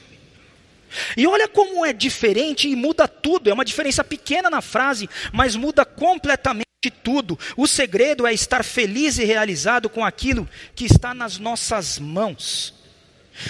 E 1.15 1.27
olha 1.27 1.47
como 1.47 1.85
é 1.85 1.93
diferente 1.93 2.67
e 2.67 2.75
muda 2.75 3.07
tudo. 3.07 3.49
É 3.49 3.53
uma 3.53 3.65
diferença 3.65 4.03
pequena 4.03 4.49
na 4.49 4.61
frase, 4.61 5.09
mas 5.31 5.55
muda 5.55 5.85
completamente 5.85 6.65
tudo. 7.03 7.37
O 7.57 7.67
segredo 7.67 8.27
é 8.27 8.33
estar 8.33 8.63
feliz 8.63 9.17
e 9.17 9.25
realizado 9.25 9.89
com 9.89 10.03
aquilo 10.03 10.47
que 10.75 10.85
está 10.85 11.13
nas 11.13 11.37
nossas 11.37 11.99
mãos. 11.99 12.73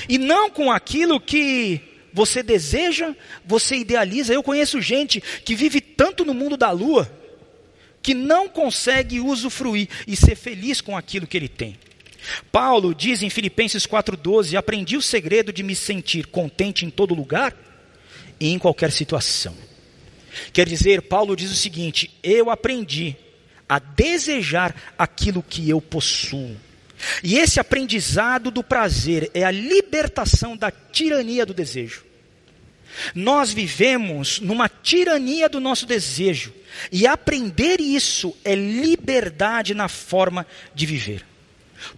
E 0.10 0.18
não 0.18 0.50
com 0.50 0.72
aquilo 0.72 1.20
que 1.20 1.82
você 2.14 2.42
deseja, 2.42 3.14
você 3.46 3.76
idealiza. 3.76 4.34
Eu 4.34 4.42
conheço 4.42 4.82
gente 4.82 5.22
que 5.22 5.56
vive 5.56 5.82
tanto 5.82 6.24
no 6.24 6.34
mundo 6.34 6.56
da 6.56 6.72
lua 6.72 7.12
que 8.02 8.14
não 8.14 8.48
consegue 8.48 9.20
usufruir 9.20 9.90
e 10.08 10.16
ser 10.16 10.36
feliz 10.36 10.80
com 10.80 10.96
aquilo 10.96 11.26
que 11.26 11.36
ele 11.36 11.50
tem. 11.50 11.78
Paulo 12.52 12.94
diz 12.94 13.22
em 13.22 13.30
Filipenses 13.30 13.86
4,12: 13.86 14.56
Aprendi 14.56 14.98
o 14.98 15.02
segredo 15.02 15.52
de 15.52 15.64
me 15.64 15.76
sentir 15.76 16.28
contente 16.28 16.86
em 16.86 16.90
todo 16.90 17.14
lugar 17.14 17.56
e 18.40 18.50
em 18.50 18.60
qualquer 18.60 18.92
situação. 18.92 19.56
Quer 20.52 20.68
dizer, 20.68 21.04
Paulo 21.04 21.36
diz 21.36 21.52
o 21.52 21.56
seguinte: 21.56 22.12
Eu 22.24 22.50
aprendi 22.50 23.16
a 23.68 23.80
desejar 23.80 24.76
aquilo 24.98 25.44
que 25.44 25.70
eu 25.70 25.82
possuo. 25.82 26.56
E 27.24 27.38
esse 27.38 27.60
aprendizado 27.60 28.50
do 28.50 28.64
prazer 28.64 29.30
é 29.34 29.44
a 29.44 29.52
libertação 29.52 30.56
da 30.56 30.72
tirania 30.72 31.46
do 31.46 31.54
desejo. 31.54 32.06
Nós 33.14 33.52
vivemos 33.52 34.40
numa 34.40 34.70
tirania 34.70 35.50
do 35.50 35.60
nosso 35.60 35.86
desejo, 35.86 36.54
e 36.92 37.06
aprender 37.06 37.82
isso 37.82 38.36
é 38.44 38.56
liberdade 38.56 39.74
na 39.74 39.88
forma 39.88 40.46
de 40.74 40.86
viver. 40.86 41.26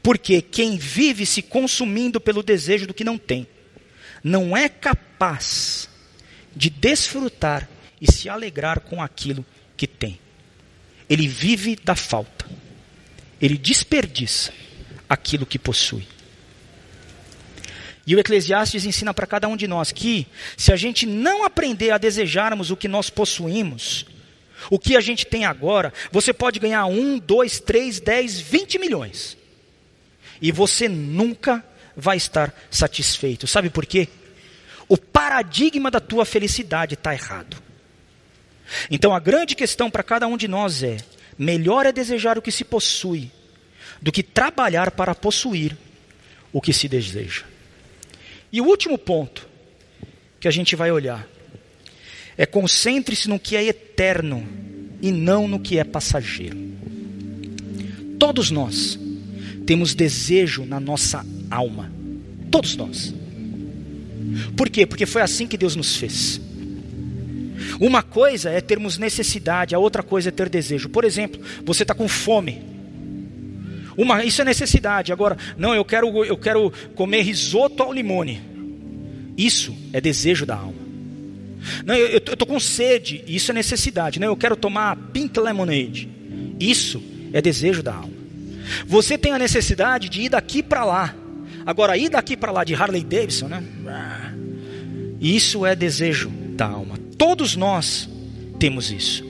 Porque 0.02 0.42
quem 0.42 0.78
vive 0.78 1.26
se 1.26 1.42
consumindo 1.42 2.20
pelo 2.20 2.44
desejo 2.44 2.88
do 2.88 2.94
que 2.94 3.04
não 3.04 3.18
tem, 3.18 3.48
não 4.24 4.56
é 4.56 4.68
capaz 4.68 5.90
de 6.56 6.70
desfrutar 6.70 7.70
e 8.02 8.12
se 8.12 8.28
alegrar 8.30 8.80
com 8.82 9.02
aquilo 9.02 9.46
que 9.76 9.88
tem. 9.88 10.20
Ele 11.10 11.28
vive 11.28 11.76
da 11.76 11.96
falta. 11.96 12.46
Ele 13.42 13.58
desperdiça 13.58 14.52
aquilo 15.08 15.46
que 15.46 15.60
possui. 15.60 16.08
E 18.06 18.16
o 18.16 18.20
Eclesiastes 18.20 18.86
ensina 18.86 19.14
para 19.14 19.28
cada 19.28 19.48
um 19.48 19.58
de 19.58 19.68
nós 19.68 19.92
que, 19.92 20.26
se 20.56 20.72
a 20.72 20.76
gente 20.76 21.06
não 21.06 21.44
aprender 21.44 21.92
a 21.92 21.98
desejarmos 21.98 22.72
o 22.72 22.78
que 22.78 22.88
nós 22.88 23.10
possuímos, 23.10 24.06
o 24.72 24.80
que 24.80 24.96
a 24.96 25.02
gente 25.02 25.26
tem 25.26 25.46
agora, 25.46 25.94
você 26.12 26.34
pode 26.34 26.60
ganhar 26.60 26.86
um, 26.86 27.20
dois, 27.20 27.60
três, 27.60 28.00
dez, 28.00 28.40
vinte 28.40 28.80
milhões. 28.80 29.37
E 30.42 30.52
você 30.52 30.88
nunca 30.88 31.64
vai 31.96 32.18
estar 32.18 32.54
satisfeito. 32.70 33.48
Sabe 33.48 33.70
por 33.70 33.86
quê? 33.86 34.08
O 34.88 34.98
paradigma 34.98 35.92
da 35.92 36.00
tua 36.00 36.26
felicidade 36.26 36.94
está 36.94 37.14
errado. 37.14 37.58
Então 38.90 39.14
a 39.14 39.20
grande 39.20 39.56
questão 39.56 39.90
para 39.90 40.04
cada 40.04 40.28
um 40.28 40.38
de 40.38 40.48
nós 40.48 40.84
é: 40.84 40.98
melhor 41.38 41.86
é 41.86 41.92
desejar 41.92 42.38
o 42.38 42.42
que 42.42 42.52
se 42.52 42.64
possui 42.64 43.32
do 44.02 44.12
que 44.12 44.22
trabalhar 44.22 44.92
para 44.92 45.16
possuir 45.16 45.76
o 46.54 46.62
que 46.62 46.72
se 46.72 46.88
deseja. 46.88 47.44
E 48.52 48.62
o 48.62 48.66
último 48.66 48.98
ponto 48.98 49.48
que 50.40 50.48
a 50.48 50.52
gente 50.52 50.76
vai 50.76 50.92
olhar 50.92 51.28
é 52.38 52.46
concentre-se 52.46 53.28
no 53.28 53.40
que 53.40 53.56
é 53.56 53.64
eterno 53.64 54.48
e 55.02 55.12
não 55.12 55.48
no 55.48 55.60
que 55.60 55.80
é 55.80 55.84
passageiro. 55.84 56.58
Todos 58.20 58.52
nós 58.52 59.00
temos 59.68 59.94
desejo 59.94 60.66
na 60.66 60.80
nossa 60.80 61.24
alma. 61.52 61.92
Todos 62.50 62.78
nós. 62.78 63.14
Por 64.56 64.70
quê? 64.70 64.86
Porque 64.86 65.06
foi 65.06 65.22
assim 65.22 65.46
que 65.46 65.58
Deus 65.58 65.76
nos 65.76 65.98
fez. 65.98 66.40
Uma 67.78 68.02
coisa 68.02 68.50
é 68.50 68.62
termos 68.62 68.98
necessidade, 68.98 69.76
a 69.76 69.80
outra 69.80 70.02
coisa 70.02 70.30
é 70.30 70.32
ter 70.32 70.48
desejo. 70.48 70.88
Por 70.88 71.04
exemplo, 71.04 71.42
você 71.66 71.84
está 71.84 71.94
com 71.94 72.08
fome. 72.08 72.64
Uma, 73.98 74.24
isso 74.24 74.42
é 74.42 74.46
necessidade. 74.46 75.12
Agora, 75.12 75.38
não, 75.58 75.76
eu 75.76 75.84
quero, 75.84 76.24
eu 76.24 76.38
quero 76.38 76.72
comer 76.96 77.24
risoto 77.24 77.84
ao 77.84 77.92
limone. 77.92 78.42
Isso 79.38 79.76
é 79.92 80.00
desejo 80.00 80.46
da 80.46 80.56
alma. 80.56 80.88
Não, 81.86 81.94
eu 81.94 82.20
estou 82.20 82.48
com 82.48 82.60
sede. 82.60 83.22
Isso 83.28 83.52
é 83.52 83.54
necessidade. 83.54 84.18
Não, 84.18 84.28
eu 84.28 84.38
quero 84.38 84.56
tomar 84.56 84.96
pink 85.12 85.38
lemonade. 85.38 86.08
Isso 86.58 87.04
é 87.34 87.42
desejo 87.42 87.84
da 87.84 87.96
alma. 87.96 88.17
Você 88.86 89.18
tem 89.18 89.34
a 89.34 89.40
necessidade 89.40 90.10
de 90.10 90.22
ir 90.22 90.30
daqui 90.30 90.62
para 90.62 90.86
lá. 90.86 91.16
Agora, 91.66 91.98
ir 91.98 92.10
daqui 92.10 92.38
para 92.38 92.52
lá 92.52 92.64
de 92.64 92.74
Harley 92.74 93.04
Davidson, 93.04 93.48
né? 93.48 93.64
Isso 95.20 95.66
é 95.66 95.76
desejo 95.76 96.30
da 96.30 96.68
alma. 96.68 96.98
Todos 97.18 97.56
nós 97.56 98.10
temos 98.60 98.92
isso. 98.92 99.26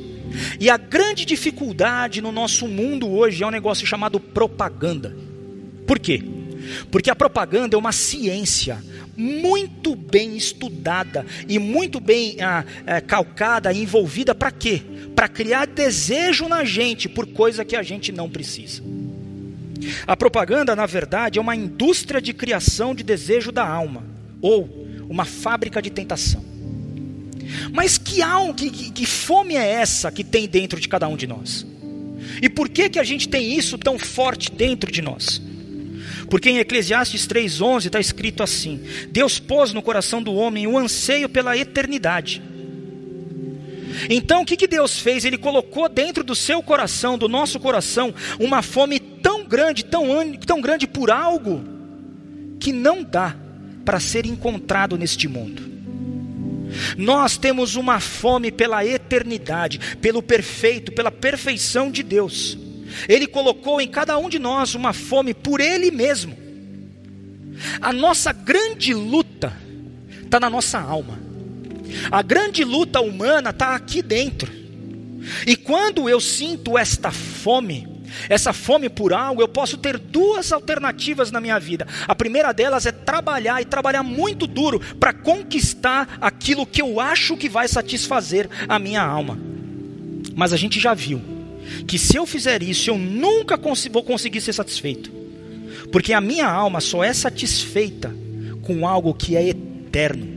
E 0.59 0.69
a 0.69 0.77
grande 0.77 1.25
dificuldade 1.25 2.21
no 2.21 2.31
nosso 2.31 2.67
mundo 2.67 3.09
hoje 3.09 3.43
é 3.43 3.47
um 3.47 3.51
negócio 3.51 3.87
chamado 3.87 4.19
propaganda. 4.19 5.15
Por 5.85 5.99
quê? 5.99 6.21
Porque 6.91 7.09
a 7.09 7.15
propaganda 7.15 7.75
é 7.75 7.79
uma 7.79 7.91
ciência 7.91 8.83
muito 9.15 9.95
bem 9.95 10.37
estudada 10.37 11.25
e 11.47 11.57
muito 11.57 11.99
bem 11.99 12.37
ah, 12.39 12.63
é, 12.85 13.01
calcada 13.01 13.71
e 13.73 13.81
envolvida 13.81 14.35
para 14.35 14.51
quê? 14.51 14.81
Para 15.15 15.27
criar 15.27 15.65
desejo 15.65 16.47
na 16.47 16.63
gente 16.63 17.09
por 17.09 17.25
coisa 17.25 17.65
que 17.65 17.75
a 17.75 17.81
gente 17.81 18.11
não 18.11 18.29
precisa. 18.29 18.83
A 20.05 20.15
propaganda, 20.15 20.75
na 20.75 20.85
verdade, 20.85 21.39
é 21.39 21.41
uma 21.41 21.55
indústria 21.55 22.21
de 22.21 22.33
criação 22.33 22.93
de 22.93 23.03
desejo 23.03 23.51
da 23.51 23.67
alma, 23.67 24.03
ou 24.41 24.87
uma 25.09 25.25
fábrica 25.25 25.81
de 25.81 25.89
tentação. 25.89 26.43
Mas 27.71 27.97
que, 27.97 28.21
alma, 28.21 28.53
que, 28.53 28.69
que, 28.69 29.05
fome 29.05 29.55
é 29.55 29.65
essa 29.65 30.11
que 30.11 30.23
tem 30.23 30.47
dentro 30.47 30.79
de 30.79 30.87
cada 30.87 31.07
um 31.07 31.15
de 31.15 31.27
nós? 31.27 31.65
E 32.41 32.49
por 32.49 32.69
que, 32.69 32.89
que 32.89 32.99
a 32.99 33.03
gente 33.03 33.27
tem 33.27 33.57
isso 33.57 33.77
tão 33.77 33.97
forte 33.97 34.51
dentro 34.51 34.91
de 34.91 35.01
nós? 35.01 35.41
Porque 36.29 36.49
em 36.49 36.57
Eclesiastes 36.57 37.25
3,11 37.25 37.85
está 37.85 37.99
escrito 37.99 38.43
assim: 38.43 38.81
Deus 39.09 39.39
pôs 39.39 39.73
no 39.73 39.81
coração 39.81 40.21
do 40.21 40.33
homem 40.33 40.67
o 40.67 40.77
anseio 40.77 41.29
pela 41.29 41.57
eternidade. 41.57 42.41
Então 44.09 44.41
o 44.41 44.45
que, 44.45 44.57
que 44.57 44.67
Deus 44.67 44.99
fez? 44.99 45.25
Ele 45.25 45.37
colocou 45.37 45.89
dentro 45.89 46.23
do 46.23 46.35
seu 46.35 46.61
coração, 46.61 47.17
do 47.17 47.27
nosso 47.27 47.59
coração, 47.59 48.13
uma 48.39 48.61
fome 48.61 48.99
tão 48.99 49.45
grande, 49.45 49.83
tão, 49.83 50.05
tão 50.45 50.61
grande 50.61 50.87
por 50.87 51.09
algo, 51.09 51.63
que 52.59 52.71
não 52.71 53.03
dá 53.03 53.35
para 53.83 53.99
ser 53.99 54.25
encontrado 54.25 54.97
neste 54.97 55.27
mundo. 55.27 55.77
Nós 56.97 57.37
temos 57.37 57.75
uma 57.75 57.99
fome 57.99 58.51
pela 58.51 58.85
eternidade, 58.85 59.79
pelo 60.01 60.21
perfeito, 60.21 60.91
pela 60.91 61.11
perfeição 61.11 61.89
de 61.89 62.03
Deus. 62.03 62.57
Ele 63.07 63.27
colocou 63.27 63.79
em 63.79 63.87
cada 63.87 64.17
um 64.17 64.29
de 64.29 64.39
nós 64.39 64.75
uma 64.75 64.93
fome 64.93 65.33
por 65.33 65.59
Ele 65.59 65.91
mesmo. 65.91 66.37
A 67.81 67.91
nossa 67.91 68.31
grande 68.31 68.93
luta 68.93 69.53
está 70.23 70.39
na 70.39 70.49
nossa 70.49 70.79
alma. 70.79 71.26
A 72.11 72.21
grande 72.21 72.63
luta 72.63 73.01
humana 73.01 73.49
está 73.49 73.75
aqui 73.75 74.01
dentro. 74.01 74.51
E 75.45 75.55
quando 75.55 76.09
eu 76.09 76.21
sinto 76.21 76.77
esta 76.77 77.11
fome, 77.11 77.87
essa 78.29 78.53
fome 78.53 78.89
por 78.89 79.13
algo, 79.13 79.41
eu 79.41 79.47
posso 79.47 79.77
ter 79.77 79.97
duas 79.97 80.51
alternativas 80.51 81.31
na 81.31 81.41
minha 81.41 81.59
vida. 81.59 81.87
A 82.07 82.15
primeira 82.15 82.51
delas 82.53 82.85
é 82.85 82.91
trabalhar 82.91 83.61
e 83.61 83.65
trabalhar 83.65 84.03
muito 84.03 84.47
duro 84.47 84.79
para 84.99 85.13
conquistar 85.13 86.17
aquilo 86.21 86.65
que 86.65 86.81
eu 86.81 86.99
acho 86.99 87.37
que 87.37 87.49
vai 87.49 87.67
satisfazer 87.67 88.49
a 88.67 88.79
minha 88.79 89.01
alma. 89.01 89.37
Mas 90.35 90.53
a 90.53 90.57
gente 90.57 90.79
já 90.79 90.93
viu 90.93 91.21
que 91.87 91.97
se 91.97 92.15
eu 92.15 92.25
fizer 92.25 92.63
isso, 92.63 92.89
eu 92.89 92.97
nunca 92.97 93.59
vou 93.91 94.03
conseguir 94.03 94.41
ser 94.41 94.53
satisfeito. 94.53 95.11
Porque 95.91 96.13
a 96.13 96.21
minha 96.21 96.47
alma 96.47 96.81
só 96.81 97.03
é 97.03 97.13
satisfeita 97.13 98.13
com 98.61 98.87
algo 98.87 99.13
que 99.13 99.35
é 99.35 99.49
eterno, 99.49 100.36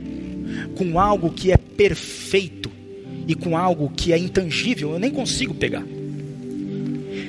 com 0.75 0.99
algo 0.99 1.31
que 1.31 1.51
é 1.51 1.57
perfeito 1.57 2.71
e 3.27 3.35
com 3.35 3.57
algo 3.57 3.91
que 3.95 4.11
é 4.11 4.17
intangível, 4.17 4.91
eu 4.91 4.99
nem 4.99 5.11
consigo 5.11 5.53
pegar. 5.53 5.83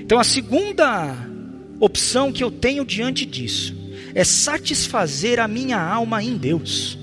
Então 0.00 0.18
a 0.18 0.24
segunda 0.24 1.14
opção 1.80 2.32
que 2.32 2.42
eu 2.42 2.50
tenho 2.50 2.84
diante 2.84 3.24
disso 3.24 3.74
é 4.14 4.24
satisfazer 4.24 5.40
a 5.40 5.48
minha 5.48 5.80
alma 5.80 6.22
em 6.22 6.36
Deus. 6.36 6.98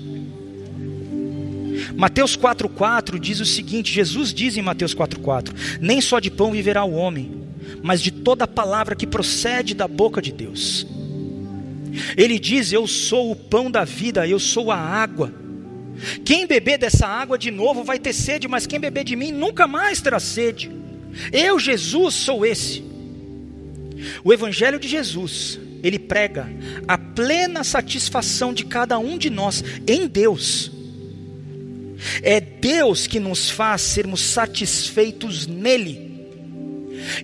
Mateus 1.96 2.36
4,4 2.36 3.18
diz 3.18 3.40
o 3.40 3.46
seguinte: 3.46 3.92
Jesus 3.92 4.32
diz 4.32 4.56
em 4.56 4.62
Mateus 4.62 4.94
4,4: 4.94 5.78
Nem 5.80 6.00
só 6.00 6.18
de 6.18 6.30
pão 6.30 6.52
viverá 6.52 6.84
o 6.84 6.92
homem, 6.92 7.42
mas 7.82 8.00
de 8.02 8.10
toda 8.10 8.46
palavra 8.46 8.94
que 8.94 9.06
procede 9.06 9.74
da 9.74 9.88
boca 9.88 10.20
de 10.20 10.32
Deus. 10.32 10.86
Ele 12.16 12.38
diz: 12.38 12.72
Eu 12.72 12.86
sou 12.86 13.32
o 13.32 13.36
pão 13.36 13.70
da 13.70 13.84
vida, 13.84 14.26
eu 14.26 14.38
sou 14.38 14.70
a 14.70 14.76
água. 14.76 15.32
Quem 16.24 16.46
beber 16.46 16.78
dessa 16.78 17.06
água 17.06 17.38
de 17.38 17.50
novo 17.50 17.84
vai 17.84 17.98
ter 17.98 18.12
sede, 18.12 18.48
mas 18.48 18.66
quem 18.66 18.80
beber 18.80 19.04
de 19.04 19.16
mim 19.16 19.32
nunca 19.32 19.66
mais 19.66 20.00
terá 20.00 20.18
sede. 20.18 20.70
Eu, 21.32 21.58
Jesus, 21.58 22.14
sou 22.14 22.44
esse. 22.46 22.82
O 24.24 24.32
Evangelho 24.32 24.78
de 24.78 24.88
Jesus, 24.88 25.58
ele 25.82 25.98
prega 25.98 26.48
a 26.88 26.96
plena 26.96 27.62
satisfação 27.64 28.52
de 28.52 28.64
cada 28.64 28.98
um 28.98 29.18
de 29.18 29.30
nós 29.30 29.62
em 29.86 30.06
Deus. 30.06 30.70
É 32.22 32.40
Deus 32.40 33.06
que 33.06 33.20
nos 33.20 33.50
faz 33.50 33.82
sermos 33.82 34.20
satisfeitos 34.20 35.46
nele. 35.46 36.10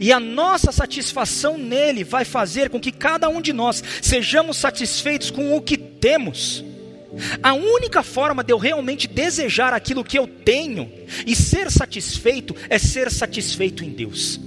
E 0.01 0.13
a 0.13 0.21
nossa 0.21 0.73
satisfação 0.73 1.59
nele 1.59 2.05
vai 2.05 2.25
fazer 2.25 2.71
com 2.71 2.81
que 2.81 2.93
cada 2.93 3.29
um 3.29 3.41
de 3.41 3.53
nós 3.53 3.83
sejamos 4.03 4.57
satisfeitos 4.57 5.31
com 5.31 5.57
o 5.57 5.61
que 5.61 5.77
temos. 5.77 6.65
A 7.43 7.55
única 7.55 8.03
forma 8.03 8.45
de 8.45 8.53
eu 8.53 8.59
realmente 8.59 9.09
desejar 9.09 9.73
aquilo 9.73 10.05
que 10.05 10.19
eu 10.19 10.27
tenho 10.27 10.91
e 11.27 11.35
ser 11.35 11.71
satisfeito 11.71 12.55
é 12.69 12.79
ser 12.79 13.11
satisfeito 13.11 13.85
em 13.85 13.91
Deus. 13.91 14.41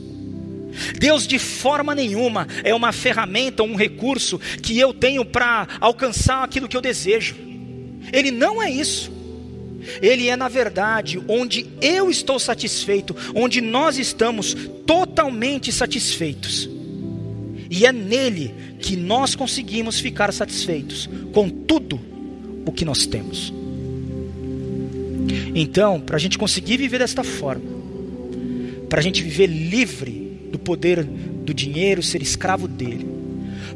Deus 0.98 1.26
de 1.26 1.40
forma 1.40 1.96
nenhuma 1.96 2.48
é 2.64 2.74
uma 2.74 2.92
ferramenta, 2.92 3.64
um 3.64 3.76
recurso 3.76 4.40
que 4.62 4.78
eu 4.80 4.94
tenho 4.94 5.26
para 5.26 5.68
alcançar 5.80 6.44
aquilo 6.44 6.68
que 6.68 6.78
eu 6.78 6.82
desejo. 6.82 7.36
Ele 8.14 8.32
não 8.32 8.62
é 8.62 8.70
isso. 8.70 9.12
Ele 10.02 10.28
é, 10.28 10.36
na 10.36 10.48
verdade, 10.48 11.22
onde 11.28 11.68
eu 11.82 12.10
estou 12.10 12.40
satisfeito, 12.40 13.16
onde 13.34 13.62
nós 13.62 13.98
estamos 13.98 14.56
totalmente 14.86 15.72
satisfeitos. 15.72 16.70
E 17.70 17.86
é 17.86 17.92
nele 17.92 18.54
que 18.80 18.96
nós 18.96 19.36
conseguimos 19.36 20.00
ficar 20.00 20.34
satisfeitos 20.34 21.10
com 21.32 21.50
tudo 21.50 22.00
o 22.66 22.72
que 22.72 22.86
nós 22.86 23.06
temos. 23.06 23.54
Então, 25.54 26.00
para 26.00 26.16
a 26.16 26.20
gente 26.20 26.38
conseguir 26.38 26.78
viver 26.78 27.00
desta 27.00 27.24
forma, 27.24 27.80
para 28.88 29.00
a 29.00 29.04
gente 29.04 29.22
viver 29.22 29.48
livre 29.48 30.40
do 30.52 30.58
poder 30.58 31.04
do 31.04 31.54
dinheiro, 31.54 32.02
ser 32.02 32.22
escravo 32.22 32.68
dele, 32.68 33.08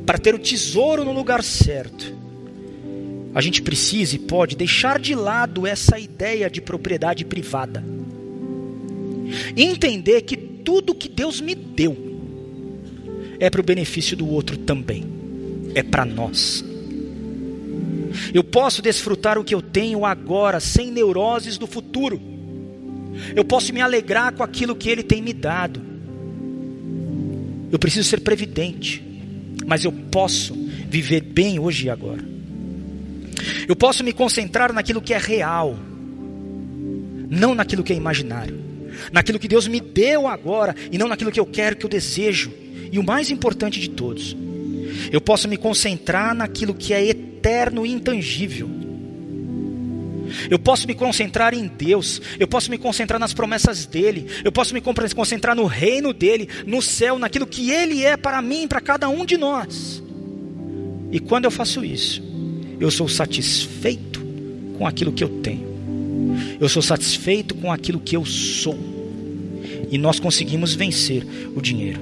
para 0.06 0.18
ter 0.18 0.34
o 0.34 0.40
tesouro 0.40 1.04
no 1.04 1.12
lugar 1.12 1.44
certo, 1.44 2.16
a 3.34 3.42
gente 3.42 3.62
precisa 3.62 4.16
e 4.16 4.20
pode 4.20 4.56
deixar 4.56 5.00
de 5.00 5.16
lado 5.16 5.66
essa 5.66 5.98
ideia 5.98 6.50
de 6.50 6.62
propriedade 6.62 7.26
privada. 7.26 7.84
E 9.56 9.64
entender 9.64 10.22
que 10.22 10.38
tudo 10.38 10.94
que 10.94 11.10
Deus 11.10 11.42
me 11.42 11.56
deu 11.56 11.98
é 13.40 13.50
para 13.50 13.62
o 13.62 13.64
benefício 13.64 14.16
do 14.16 14.28
outro 14.30 14.58
também, 14.58 15.04
é 15.74 15.82
para 15.82 16.06
nós. 16.06 16.64
Eu 18.34 18.44
posso 18.44 18.82
desfrutar 18.82 19.38
o 19.38 19.44
que 19.44 19.56
eu 19.56 19.62
tenho 19.62 20.06
agora, 20.06 20.60
sem 20.60 20.92
neuroses 20.92 21.58
do 21.58 21.68
futuro. 21.68 22.22
Eu 23.36 23.46
posso 23.46 23.74
me 23.74 23.82
alegrar 23.82 24.34
com 24.34 24.44
aquilo 24.44 24.76
que 24.76 24.90
Ele 24.90 25.04
tem 25.04 25.22
me 25.22 25.34
dado. 25.34 25.82
Eu 27.72 27.80
preciso 27.80 28.08
ser 28.08 28.20
previdente, 28.20 29.04
mas 29.66 29.84
eu 29.84 29.92
posso 29.92 30.54
viver 30.88 31.22
bem 31.22 31.60
hoje 31.60 31.88
e 31.88 31.90
agora. 31.90 32.24
Eu 33.68 33.76
posso 33.76 34.04
me 34.04 34.14
concentrar 34.14 34.72
naquilo 34.72 35.02
que 35.02 35.14
é 35.14 35.18
real, 35.18 35.78
não 37.30 37.56
naquilo 37.56 37.84
que 37.84 37.92
é 37.92 37.96
imaginário, 37.96 38.60
naquilo 39.12 39.40
que 39.40 39.48
Deus 39.48 39.68
me 39.68 39.80
deu 39.80 40.28
agora 40.28 40.76
e 40.92 40.98
não 40.98 41.08
naquilo 41.08 41.32
que 41.32 41.40
eu 41.40 41.46
quero, 41.46 41.76
que 41.76 41.86
eu 41.86 41.90
desejo. 41.90 42.52
E 42.92 43.00
o 43.00 43.04
mais 43.04 43.32
importante 43.32 43.80
de 43.80 43.90
todos, 43.90 44.38
eu 45.12 45.20
posso 45.20 45.48
me 45.48 45.58
concentrar 45.58 46.36
naquilo 46.36 46.76
que 46.76 46.94
é 46.94 47.04
eterno 47.44 47.86
e 47.86 47.92
intangível. 47.92 48.70
Eu 50.50 50.58
posso 50.58 50.88
me 50.88 50.96
concentrar 50.96 51.54
em 51.54 51.68
Deus, 51.68 52.22
eu 52.40 52.48
posso 52.48 52.72
me 52.72 52.78
concentrar 52.78 53.20
nas 53.20 53.34
promessas 53.34 53.86
dEle, 53.86 54.26
eu 54.44 54.52
posso 54.52 54.74
me 54.74 54.82
concentrar 54.82 55.56
no 55.56 55.66
reino 55.66 56.14
dEle, 56.14 56.48
no 56.66 56.82
céu, 56.82 57.20
naquilo 57.20 57.46
que 57.46 57.70
Ele 57.70 58.04
é 58.04 58.16
para 58.16 58.42
mim, 58.42 58.68
para 58.68 58.82
cada 58.82 59.10
um 59.10 59.26
de 59.26 59.38
nós. 59.38 60.02
E 61.12 61.20
quando 61.20 61.46
eu 61.46 61.52
faço 61.52 61.84
isso, 61.84 62.24
eu 62.80 62.90
sou 62.90 63.08
satisfeito 63.08 64.26
com 64.78 64.88
aquilo 64.88 65.12
que 65.12 65.24
eu 65.24 65.30
tenho, 65.30 65.68
eu 66.60 66.70
sou 66.70 66.82
satisfeito 66.82 67.54
com 67.54 67.72
aquilo 67.72 68.00
que 68.00 68.16
eu 68.16 68.26
sou, 68.26 68.80
e 69.92 69.98
nós 69.98 70.20
conseguimos 70.20 70.74
vencer 70.74 71.28
o 71.54 71.62
dinheiro. 71.62 72.00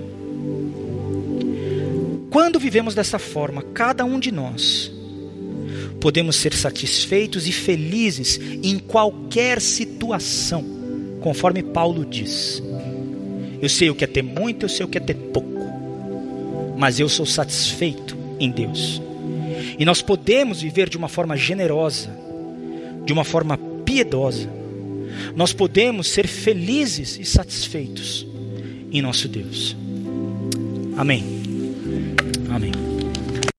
Quando 2.30 2.60
vivemos 2.60 2.96
dessa 2.96 3.20
forma, 3.20 3.62
cada 3.62 4.06
um 4.06 4.18
de 4.18 4.32
nós, 4.32 4.90
podemos 6.02 6.36
ser 6.36 6.54
satisfeitos 6.54 7.48
e 7.48 7.52
felizes 7.52 8.40
em 8.64 8.80
qualquer 8.80 9.62
situação, 9.62 10.66
conforme 11.22 11.62
Paulo 11.62 12.04
diz. 12.04 12.62
Eu 13.62 13.70
sei 13.70 13.92
o 13.92 13.96
que 13.96 14.04
é 14.04 14.08
ter 14.08 14.24
muito, 14.24 14.66
eu 14.66 14.70
sei 14.70 14.84
o 14.86 14.90
que 14.90 14.98
é 14.98 15.02
ter 15.02 15.14
pouco, 15.14 15.62
mas 16.78 17.00
eu 17.00 17.08
sou 17.08 17.26
satisfeito 17.26 18.18
em 18.40 18.50
Deus. 18.50 19.00
E 19.78 19.86
nós 19.86 20.02
podemos 20.02 20.62
viver 20.62 20.90
de 20.90 20.98
uma 20.98 21.08
forma 21.08 21.38
generosa, 21.38 22.10
de 23.06 23.14
uma 23.14 23.24
forma 23.24 23.58
piedosa. 23.86 24.50
Nós 25.36 25.54
podemos 25.54 26.08
ser 26.08 26.28
felizes 26.28 27.20
e 27.20 27.24
satisfeitos 27.24 28.26
em 28.92 29.02
nosso 29.02 29.28
Deus. 29.28 29.76
Amém. 30.98 31.41